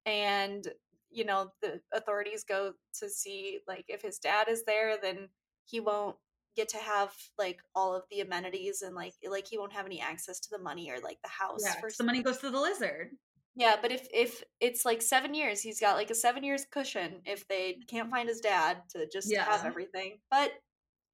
[0.07, 0.69] and,
[1.11, 5.29] you know, the authorities go to see, like, if his dad is there, then
[5.65, 6.17] he won't
[6.57, 10.01] get to have like all of the amenities and like like he won't have any
[10.01, 13.11] access to the money or like the house yeah, the money goes to the lizard
[13.55, 17.21] yeah, but if if it's like seven years, he's got like a seven years cushion
[17.27, 19.45] if they can't find his dad to just yeah.
[19.45, 20.19] have everything.
[20.31, 20.53] But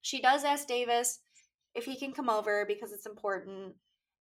[0.03, 1.21] she does ask Davis
[1.75, 3.75] if he can come over because it's important.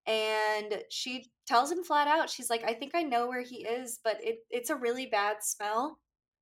[0.06, 3.98] And she tells him flat out, she's like, I think I know where he is,
[4.02, 5.98] but it, it's a really bad smell.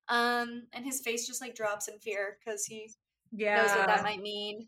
[0.07, 2.91] Um, and his face just like drops in fear because he
[3.35, 3.61] yeah.
[3.61, 4.67] knows what that might mean.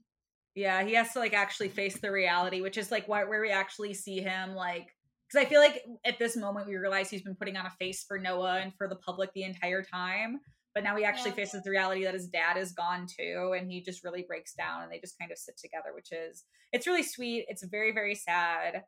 [0.55, 3.93] Yeah, he has to like actually face the reality, which is like where we actually
[3.93, 4.87] see him like
[5.27, 8.05] because I feel like at this moment we realize he's been putting on a face
[8.07, 10.39] for Noah and for the public the entire time.
[10.73, 11.37] But now he actually yeah.
[11.37, 14.83] faces the reality that his dad is gone too, and he just really breaks down,
[14.83, 17.45] and they just kind of sit together, which is it's really sweet.
[17.47, 18.83] It's very very sad.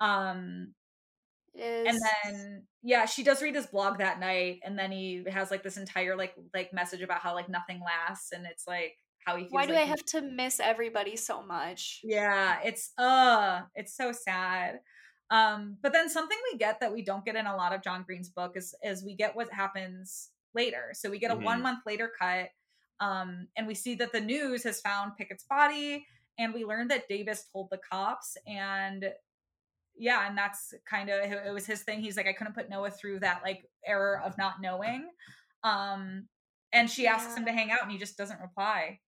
[0.00, 0.74] Um,
[1.60, 5.62] and then yeah, she does read his blog that night, and then he has like
[5.62, 8.94] this entire like like message about how like nothing lasts, and it's like
[9.28, 9.46] how he.
[9.50, 12.00] Why do like I have to miss everybody so much?
[12.02, 14.80] Yeah, it's uh, it's so sad.
[15.30, 18.02] Um, but then something we get that we don't get in a lot of John
[18.06, 20.92] Green's book is is we get what happens later.
[20.94, 21.44] So we get a mm-hmm.
[21.44, 22.48] one month later cut,
[23.00, 26.06] um, and we see that the news has found Pickett's body,
[26.38, 29.04] and we learn that Davis told the cops, and
[29.96, 32.00] yeah, and that's kind of it was his thing.
[32.00, 35.08] He's like, I couldn't put Noah through that like error of not knowing.
[35.64, 36.28] Um,
[36.72, 39.00] and she asks him to hang out, and he just doesn't reply.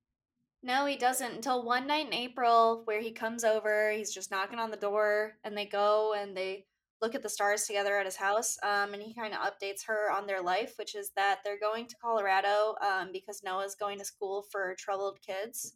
[0.62, 3.92] No, he doesn't until one night in April where he comes over.
[3.92, 6.66] He's just knocking on the door, and they go and they
[7.00, 8.58] look at the stars together at his house.
[8.62, 11.86] Um, and he kind of updates her on their life, which is that they're going
[11.86, 15.74] to Colorado um, because Noah's going to school for troubled kids,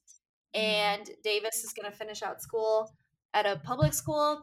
[0.54, 0.66] mm-hmm.
[0.66, 2.92] and Davis is going to finish out school
[3.32, 4.42] at a public school.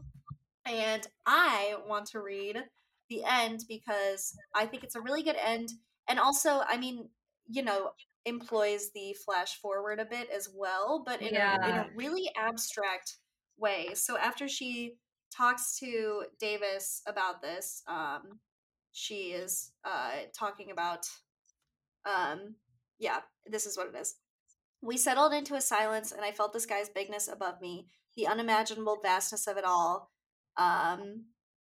[0.65, 2.57] And I want to read
[3.09, 5.69] the end because I think it's a really good end.
[6.07, 7.09] And also, I mean,
[7.47, 7.91] you know,
[8.25, 11.57] employs the flash forward a bit as well, but in, yeah.
[11.61, 13.17] a, in a really abstract
[13.57, 13.89] way.
[13.93, 14.95] So after she
[15.35, 18.39] talks to Davis about this, um,
[18.91, 21.05] she is uh, talking about,
[22.05, 22.55] um,
[22.99, 24.15] yeah, this is what it is.
[24.81, 27.87] We settled into a silence, and I felt the sky's bigness above me,
[28.17, 30.11] the unimaginable vastness of it all.
[30.57, 31.25] Um,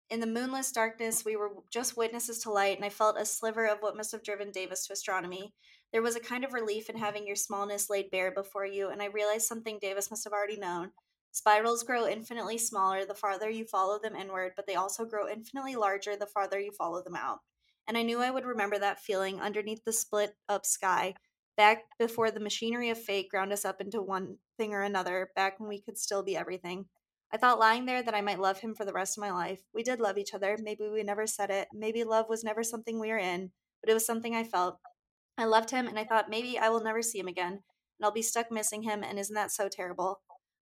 [0.09, 3.65] in the moonless darkness, we were just witnesses to light, and I felt a sliver
[3.65, 5.53] of what must have driven Davis to astronomy.
[5.91, 9.01] There was a kind of relief in having your smallness laid bare before you, and
[9.01, 10.91] I realized something Davis must have already known.
[11.31, 15.75] Spirals grow infinitely smaller the farther you follow them inward, but they also grow infinitely
[15.75, 17.39] larger the farther you follow them out.
[17.87, 21.15] And I knew I would remember that feeling underneath the split up sky,
[21.57, 25.59] back before the machinery of fate ground us up into one thing or another, back
[25.59, 26.85] when we could still be everything.
[27.33, 29.61] I thought lying there that I might love him for the rest of my life.
[29.73, 30.57] We did love each other.
[30.61, 31.69] Maybe we never said it.
[31.73, 33.51] Maybe love was never something we were in,
[33.81, 34.79] but it was something I felt.
[35.41, 38.11] I loved him and I thought maybe I will never see him again and I'll
[38.11, 40.21] be stuck missing him and isn't that so terrible?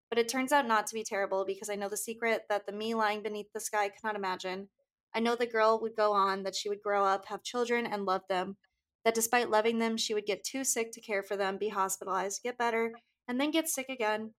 [0.10, 2.72] But it turns out not to be terrible because I know the secret that the
[2.72, 4.70] me lying beneath the sky cannot imagine.
[5.14, 8.06] I know the girl would go on, that she would grow up, have children, and
[8.06, 8.58] love them.
[9.04, 12.44] That despite loving them, she would get too sick to care for them, be hospitalized,
[12.44, 12.94] get better,
[13.28, 14.34] and then get sick again.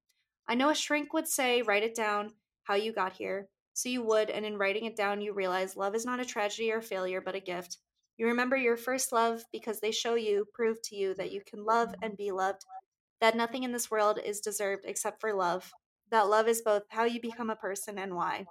[0.46, 2.30] I know a shrink would say, write it down,
[2.64, 3.48] how you got here.
[3.74, 6.72] So you would, and in writing it down, you realize love is not a tragedy
[6.72, 7.78] or failure, but a gift.
[8.18, 11.64] You remember your first love because they show you, prove to you that you can
[11.64, 12.66] love and be loved,
[13.20, 15.72] that nothing in this world is deserved except for love,
[16.10, 18.46] that love is both how you become a person and why.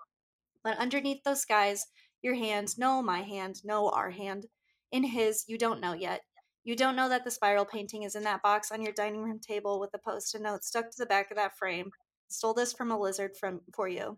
[0.64, 1.86] But underneath those skies,
[2.22, 4.46] your hand, no my hand, no our hand,
[4.92, 6.22] in his, you don't know yet.
[6.64, 9.40] You don't know that the spiral painting is in that box on your dining room
[9.40, 11.92] table with a post-it note stuck to the back of that frame.
[12.30, 14.18] Stole this from a lizard from for you.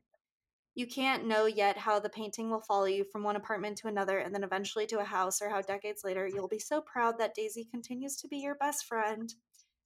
[0.76, 4.20] You can't know yet how the painting will follow you from one apartment to another
[4.20, 7.36] and then eventually to a house, or how decades later you'll be so proud that
[7.36, 9.34] Daisy continues to be your best friend.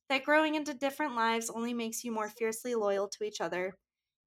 [0.10, 3.78] That growing into different lives only makes you more fiercely loyal to each other.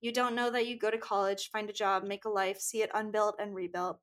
[0.00, 2.82] You don't know that you go to college, find a job, make a life, see
[2.82, 4.00] it unbuilt and rebuilt.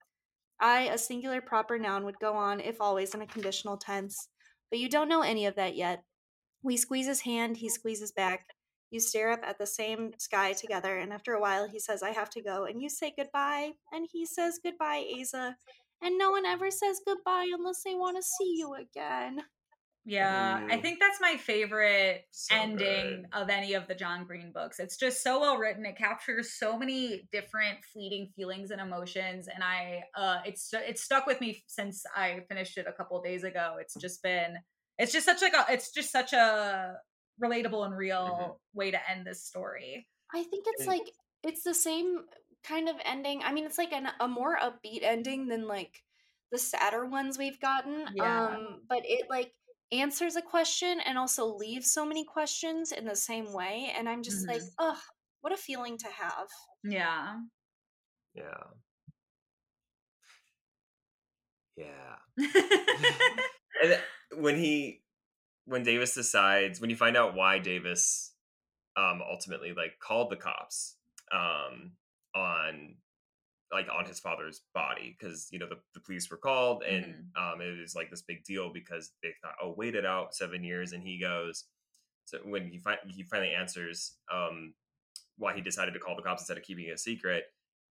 [0.59, 4.29] I, a singular proper noun, would go on, if always, in a conditional tense.
[4.69, 6.03] But you don't know any of that yet.
[6.61, 8.47] We squeeze his hand, he squeezes back.
[8.93, 12.11] You stare up at the same sky together, and after a while, he says, I
[12.11, 12.65] have to go.
[12.65, 15.55] And you say goodbye, and he says goodbye, Aza.
[15.99, 19.39] And no one ever says goodbye unless they want to see you again.
[20.05, 23.25] Yeah, I think that's my favorite So ending good.
[23.33, 24.79] of any of the John Green books.
[24.79, 25.87] It's just so well written.
[25.87, 31.25] It captures so many different fleeting feelings and emotions, and I uh, it's it's stuck
[31.25, 33.77] with me since I finished it a couple days ago.
[33.79, 34.57] It's just been
[34.99, 36.97] it's just such like a it's just such a
[37.41, 40.07] relatable and real way to end this story.
[40.33, 41.11] I think it's like
[41.43, 42.25] it's the same
[42.63, 43.41] kind of ending.
[43.43, 46.01] I mean, it's like an, a more upbeat ending than like
[46.51, 48.07] the sadder ones we've gotten.
[48.15, 48.47] Yeah.
[48.47, 49.51] Um, but it like
[49.91, 53.93] answers a question and also leaves so many questions in the same way.
[53.97, 54.73] And I'm just like, Mhm.
[54.79, 54.97] ugh,
[55.41, 56.47] what a feeling to have.
[56.83, 57.39] Yeah.
[58.33, 58.63] Yeah.
[61.75, 62.15] Yeah.
[62.37, 63.19] yeah.
[63.83, 63.99] And
[64.41, 65.02] when he
[65.65, 68.33] when Davis decides when you find out why Davis
[68.95, 70.95] um ultimately like called the cops
[71.31, 71.91] um
[72.35, 72.95] on
[73.71, 77.59] like on his father's body because you know the, the police were called and um
[77.61, 80.91] it was like this big deal because they thought oh wait it out seven years
[80.93, 81.65] and he goes
[82.25, 84.73] so when he fi- he finally answers um
[85.37, 87.45] why he decided to call the cops instead of keeping it a secret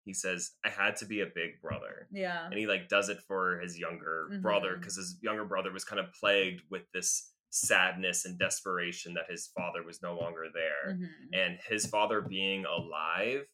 [0.03, 2.45] he says i had to be a big brother yeah.
[2.45, 4.79] and he like does it for his younger brother Mhm.
[4.81, 9.47] because his younger brother was kind of plagued with this sadness and desperation that his
[9.55, 11.09] father was no longer there Mhm.
[11.33, 13.45] and his father being alive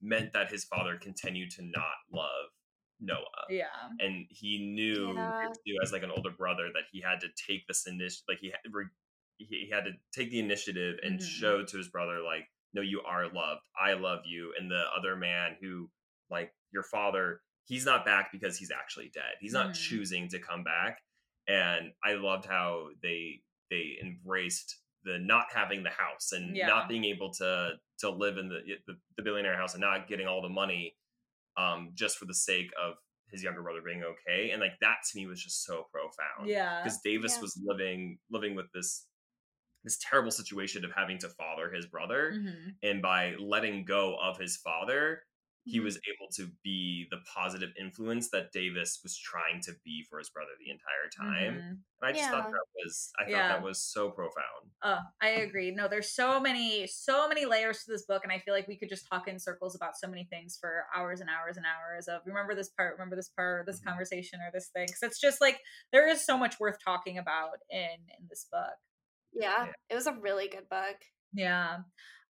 [0.00, 2.50] meant that his father continued to not love
[3.00, 3.66] noah Yeah.
[3.98, 5.52] and he knew Yeah.
[5.64, 8.38] he knew as like an older brother that he had to take this initiative like
[8.38, 8.60] he had
[9.38, 11.24] he had to take the initiative and Mhm.
[11.28, 15.16] show to his brother like no you are loved i love you and the other
[15.16, 15.90] man who
[16.30, 19.88] like your father he's not back because he's actually dead he's not Mhm.
[19.88, 21.02] choosing to come back
[21.48, 23.40] and i loved how they
[23.70, 26.66] they embraced the not having the house and Yeah.
[26.66, 30.26] not being able to to live in the, the the billionaire house and not getting
[30.26, 30.96] all the money
[31.56, 32.94] um just for the sake of
[33.30, 36.82] his younger brother being okay and like that to me was just so profound Yeah.
[36.82, 37.42] because davis Yeah.
[37.42, 39.06] was living living with this
[39.84, 42.76] this terrible situation of having to father his brother Mhm.
[42.82, 45.24] and by letting go of his father
[45.64, 45.80] he Mhm.
[45.80, 50.30] was able to be the positive influence that davis was trying to be for his
[50.30, 51.84] brother the entire time Mhm.
[52.00, 53.48] and i just thought that was i thought Yeah.
[53.48, 55.70] that was so profound Uh, I agree.
[55.70, 58.76] No, there's so many, so many layers to this book, and I feel like we
[58.76, 62.08] could just talk in circles about so many things for hours and hours and hours.
[62.08, 63.86] Of remember this part, remember this part, or this Mhm.
[63.86, 64.86] conversation, or this thing.
[64.88, 65.60] Because it's just like
[65.92, 68.74] there is so much worth talking about in in this book.
[69.32, 69.72] Yeah, Yeah.
[69.90, 70.96] it was a really good book.
[71.32, 71.80] Yeah.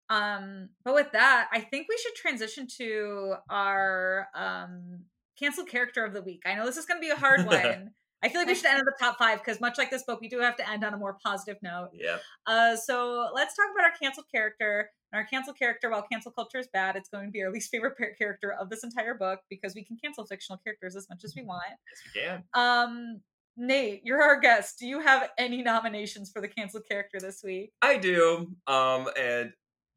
[0.09, 4.99] Um, but with that, I think we should transition to our um
[5.39, 6.41] canceled character of the week.
[6.45, 7.91] I know this is going to be a hard one.
[8.23, 10.21] I feel like we should end at the top five because, much like this book,
[10.21, 11.89] we do have to end on a more positive note.
[11.93, 14.89] yep Uh, so let's talk about our canceled character.
[15.11, 17.69] And our canceled character, while cancel culture is bad, it's going to be our least
[17.69, 21.33] favorite character of this entire book because we can cancel fictional characters as much as
[21.35, 21.63] we want.
[21.67, 23.21] yes we can Um,
[23.57, 24.79] Nate, you're our guest.
[24.79, 27.71] Do you have any nominations for the canceled character this week?
[27.81, 28.53] I do.
[28.67, 29.51] Um, and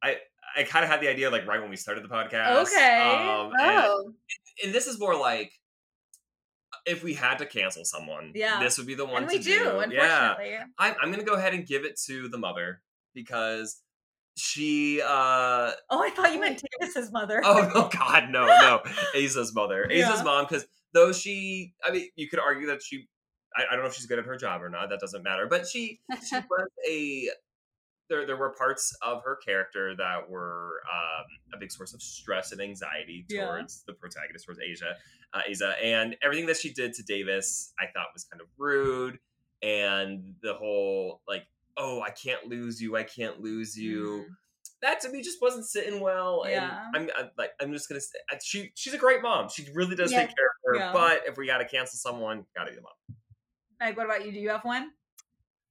[0.07, 0.17] I
[0.59, 2.63] I kind of had the idea like right when we started the podcast.
[2.63, 3.01] Okay.
[3.01, 4.13] Um, and, Oh,
[4.65, 5.53] and this is more like
[6.87, 8.61] if we had to cancel someone, Yeah.
[8.61, 9.51] this would be the one and to we do,
[9.91, 10.57] Yeah, unfortunately.
[10.79, 12.81] I'm I'm gonna go ahead and give it to the mother
[13.15, 13.81] because
[14.37, 15.01] she.
[15.03, 17.41] uh Oh, I thought you meant Davis's mother.
[17.45, 18.83] Oh no, God, no, no.
[19.15, 20.09] Aza's mother, Yeah.
[20.11, 23.09] Aza's mom, because though she, I mean, you could argue that she.
[23.57, 24.91] I, I don't know if she's good at her job or not.
[24.91, 25.47] That doesn't matter.
[25.47, 27.29] But she she was a
[28.09, 31.25] there there were parts of her character that were um,
[31.55, 33.47] a big source of stress and anxiety Yeah.
[33.47, 34.95] towards the protagonist towards Asia
[35.35, 39.19] uh, Aza and everything that she did to Davis I thought was kind of rude
[39.63, 41.47] and the whole like
[41.77, 44.35] oh I can't lose you I can't lose you Mhm.
[44.83, 46.65] that to me just wasn't sitting well and
[46.95, 50.13] I'm, I'm like I'm just gonna say she she's a great mom she really does
[50.13, 50.21] Yeah.
[50.27, 50.93] take care of her Yeah.
[50.93, 52.93] but if we gotta cancel someone gotta be the mom
[53.79, 54.33] Meg, what about you?
[54.33, 54.93] Do you have one?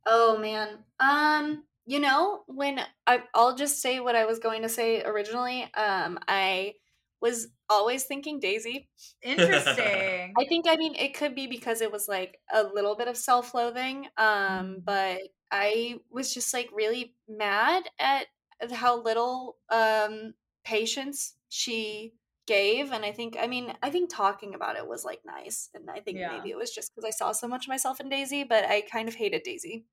[0.06, 0.78] oh man.
[1.00, 5.64] Um, you know, when I I'll just say what I was going to say originally.
[5.76, 6.76] Um, I
[7.22, 8.90] was always thinking Daisy.
[9.22, 10.40] Interesting.
[10.40, 13.18] I think I mean it could be because it was like a little bit of
[13.18, 14.86] self-loathing um Mhm.
[14.86, 15.22] but
[15.52, 18.28] I was just like really mad at
[18.72, 20.34] how little um
[20.66, 22.16] patience she
[22.48, 25.90] gave and I think I mean I think talking about it was like nice and
[25.90, 26.28] I think Yeah.
[26.28, 28.82] maybe it was just cuz I saw so much of myself in Daisy but I
[28.82, 29.86] kind of hated Daisy.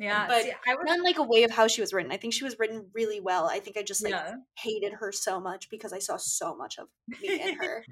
[0.00, 2.12] Yeah, But see, I was not like a way of how she was written.
[2.12, 3.46] I think she was written really well.
[3.46, 4.34] I think I just like yeah.
[4.58, 7.84] hated her so much because I saw so much of me in her.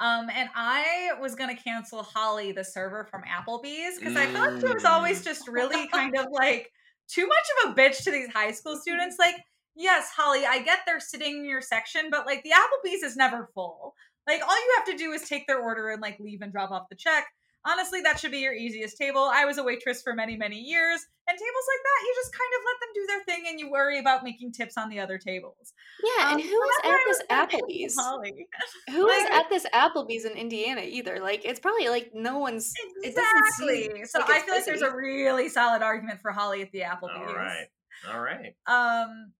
[0.00, 4.72] Um, and I was gonna cancel Holly, the server from Applebee's, because I felt she
[4.72, 5.24] was always Mm.
[5.24, 6.70] just really kind of like
[7.08, 9.16] too much of a bitch to these high school students.
[9.18, 9.36] Like,
[9.74, 13.48] yes, Holly, I get they're sitting in your section, but like the Applebee's is never
[13.54, 13.94] full.
[14.26, 16.70] Like all you have to do is take their order and like leave and drop
[16.70, 17.26] off the check.
[17.64, 19.30] Honestly, that should be your easiest table.
[19.32, 22.50] I was a waitress for many, many years, and tables like that, you just kind
[22.58, 25.16] of let them do their thing and you worry about making tips on the other
[25.16, 25.72] tables.
[26.02, 27.96] Yeah, um, and who is at this Applebee's?
[27.96, 28.46] Holly.
[28.90, 31.20] Who like, is at this Applebee's in Indiana either?
[31.20, 32.72] Like, it's probably like no one's.
[33.04, 33.84] Exactly.
[33.84, 34.56] Seem, so like I feel busy.
[34.56, 37.28] like there's a really solid argument for Holly at the Applebee's.
[37.28, 37.66] All right.
[38.12, 38.54] All right.
[38.66, 39.32] Um,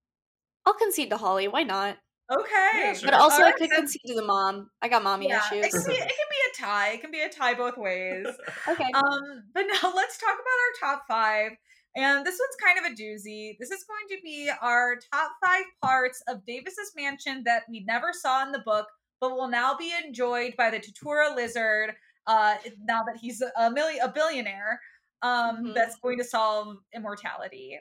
[0.64, 1.48] I'll concede to Holly.
[1.48, 1.98] Why not?
[2.30, 2.70] Okay.
[2.74, 3.10] Yeah, sure.
[3.10, 4.70] But also, I could concede to the mom.
[4.80, 5.66] I got mommy yeah, issues.
[5.66, 6.92] It can, be, it can be a tie.
[6.92, 8.26] It can be a tie both ways.
[8.68, 8.90] okay.
[8.94, 11.52] Um, but now let's talk about our top five.
[11.94, 13.56] And this one's kind of a doozy.
[13.58, 18.12] This is going to be our top five parts of Davis's mansion that we never
[18.12, 18.86] saw in the book,
[19.20, 21.92] but will now be enjoyed by the tuatara lizard.
[22.26, 22.54] Uh,
[22.84, 24.80] now that he's a million a billionaire,
[25.22, 25.72] um, mm-hmm.
[25.74, 27.78] that's going to solve immortality.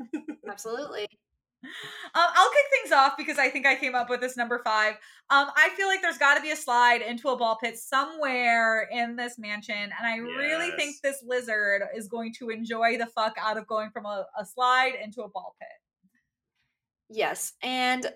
[0.48, 1.06] Absolutely.
[1.64, 1.70] Um,
[2.14, 4.94] I'll kick things off because I think I came up with this number five.
[5.30, 8.88] Um, I feel like there's got to be a slide into a ball pit somewhere
[8.92, 10.36] in this mansion, and I yes.
[10.38, 14.26] really think this lizard is going to enjoy the fuck out of going from a,
[14.38, 15.68] a slide into a ball pit.
[17.08, 18.06] Yes, and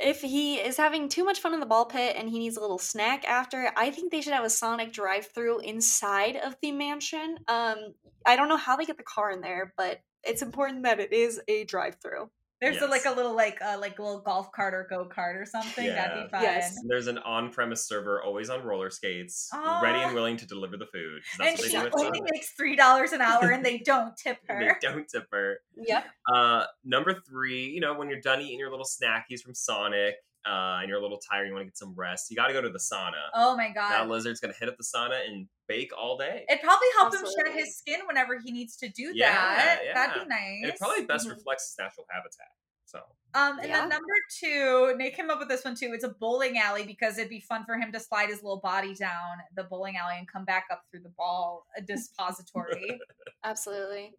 [0.00, 2.60] if he is having too much fun in the ball pit and he needs a
[2.60, 7.38] little snack after, I think they should have a Sonic drive-through inside of the mansion.
[7.48, 7.94] Um,
[8.24, 11.12] I don't know how they get the car in there, but it's important that it
[11.12, 12.30] is a drive-through.
[12.60, 12.84] There's yes.
[12.84, 15.46] a, like a little like uh, like a little golf cart or go kart or
[15.46, 15.84] something.
[15.86, 16.08] Yeah.
[16.08, 16.42] That'd be fun.
[16.42, 16.76] Yes.
[16.88, 19.80] there's an on-premise server always on roller skates, Aww.
[19.80, 21.22] ready and willing to deliver the food.
[21.40, 24.76] and she only makes three dollars an hour, and they don't tip her.
[24.80, 25.58] they don't tip her.
[25.76, 26.04] Yep.
[26.32, 30.16] Uh, number three, you know, when you're done eating your little snackies from Sonic,
[30.48, 32.52] uh, and you're a little tired, you want to get some rest, you got to
[32.52, 33.12] go to the sauna.
[33.34, 33.90] Oh my god!
[33.90, 36.44] That lizard's gonna hit up the sauna and bake all day.
[36.48, 39.80] It probably helps him shed his skin whenever he needs to do yeah, that.
[39.84, 39.94] Yeah.
[39.94, 40.60] That'd be nice.
[40.62, 41.36] And it probably best mm-hmm.
[41.36, 42.48] reflects his natural habitat.
[42.86, 43.00] So
[43.34, 43.80] um, and yeah.
[43.80, 45.90] then number two, Nate came up with this one too.
[45.92, 48.94] It's a bowling alley because it'd be fun for him to slide his little body
[48.94, 52.98] down the bowling alley and come back up through the ball a dispository.
[53.44, 54.14] Absolutely.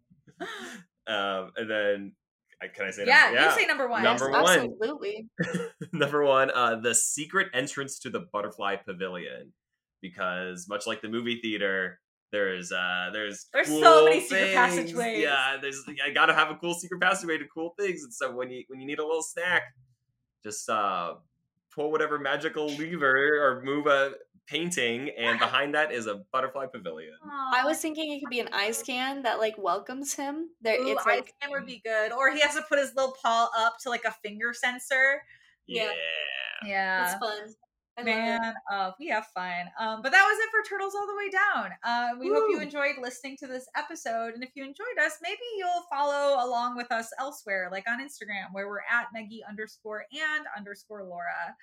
[1.06, 2.12] Um, and then
[2.68, 3.06] can I say?
[3.06, 3.44] Yeah, number, yeah.
[3.46, 4.02] you say number one.
[4.02, 4.58] Number yes, one.
[4.72, 5.28] Absolutely.
[5.92, 9.52] number one, uh, the secret entrance to the butterfly pavilion,
[10.02, 11.98] because much like the movie theater,
[12.32, 14.30] there's uh there's there's cool so many things.
[14.30, 15.22] secret passageways.
[15.22, 18.02] Yeah, there's I gotta have a cool secret passageway to cool things.
[18.02, 19.62] And so when you when you need a little snack,
[20.44, 21.14] just uh
[21.74, 24.12] pull whatever magical lever or move a
[24.50, 27.14] painting, and behind that is a butterfly pavilion.
[27.24, 27.54] Aww.
[27.54, 30.50] I was thinking it could be an ice can that like welcomes him.
[30.60, 32.94] There, Ooh, it's ice like can would be good, or he has to put his
[32.94, 35.22] little paw up to like a finger sensor.
[35.66, 35.92] Yeah,
[36.66, 37.54] yeah, that's fun.
[38.04, 39.66] Man, uh, we have fun.
[39.78, 41.70] Um, but that was it for Turtles All the Way Down.
[41.84, 42.36] Uh, we Woo.
[42.36, 44.32] hope you enjoyed listening to this episode.
[44.34, 48.52] And if you enjoyed us, maybe you'll follow along with us elsewhere, like on Instagram,
[48.52, 51.54] where we're at Meggie underscore and underscore Laura.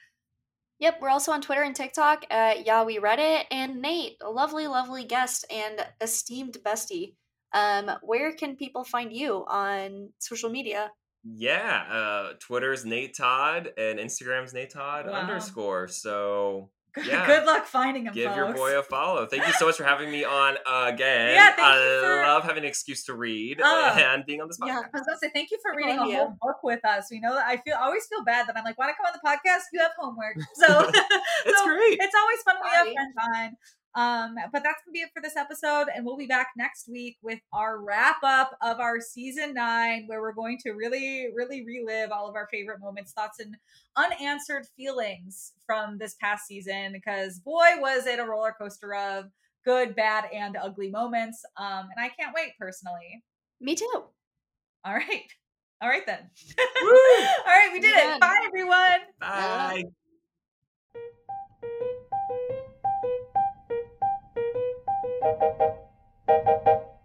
[0.80, 3.48] Yep, we're also on Twitter and TikTok at Yeah We Read It.
[3.50, 7.16] And Nate, a lovely, lovely guest and esteemed bestie.
[7.54, 10.92] Um, where can people find you on social media?
[11.24, 15.14] Yeah, uh, Twitter's Nate Todd and Instagram's Nate Todd wow.
[15.14, 15.88] underscore.
[15.88, 16.70] So
[17.06, 17.28] yeah.
[17.28, 18.14] Good luck finding him.
[18.14, 18.38] Give folks.
[18.38, 19.26] your boy a follow.
[19.26, 21.36] Thank you so much for having me on again.
[21.36, 22.16] Yeah, thank I you for...
[22.28, 24.68] love having an excuse to read uh, and being on this podcast.
[24.68, 27.08] Yeah, I was gonna say thank you for reading a whole book with us.
[27.12, 29.06] We know that I feel I always feel bad that I'm like, want to come
[29.06, 29.64] on the podcast?
[29.74, 30.90] You have homework, so
[31.46, 31.98] it's so great.
[32.00, 33.58] It's always fun when we have friends on.
[33.98, 37.18] Um, but that's gonna be it for this episode, and we'll be back next week
[37.22, 42.12] with our wrap up of our season nine, where we're going to really, really relive
[42.12, 43.58] all of our favorite moments, thoughts, and
[43.96, 46.94] unanswered feelings from this past season.
[46.94, 49.32] Because boy, was it a roller coaster of
[49.68, 51.44] good, bad, and ugly moments.
[51.58, 53.24] Um, and I can't wait personally.
[53.60, 54.04] Me too.
[54.86, 55.30] All right.
[55.82, 56.20] All right then.
[56.60, 56.96] all
[57.46, 58.20] right, we did it.
[58.20, 59.00] Bye everyone.
[59.20, 59.84] Bye.
[65.28, 66.97] ピッ!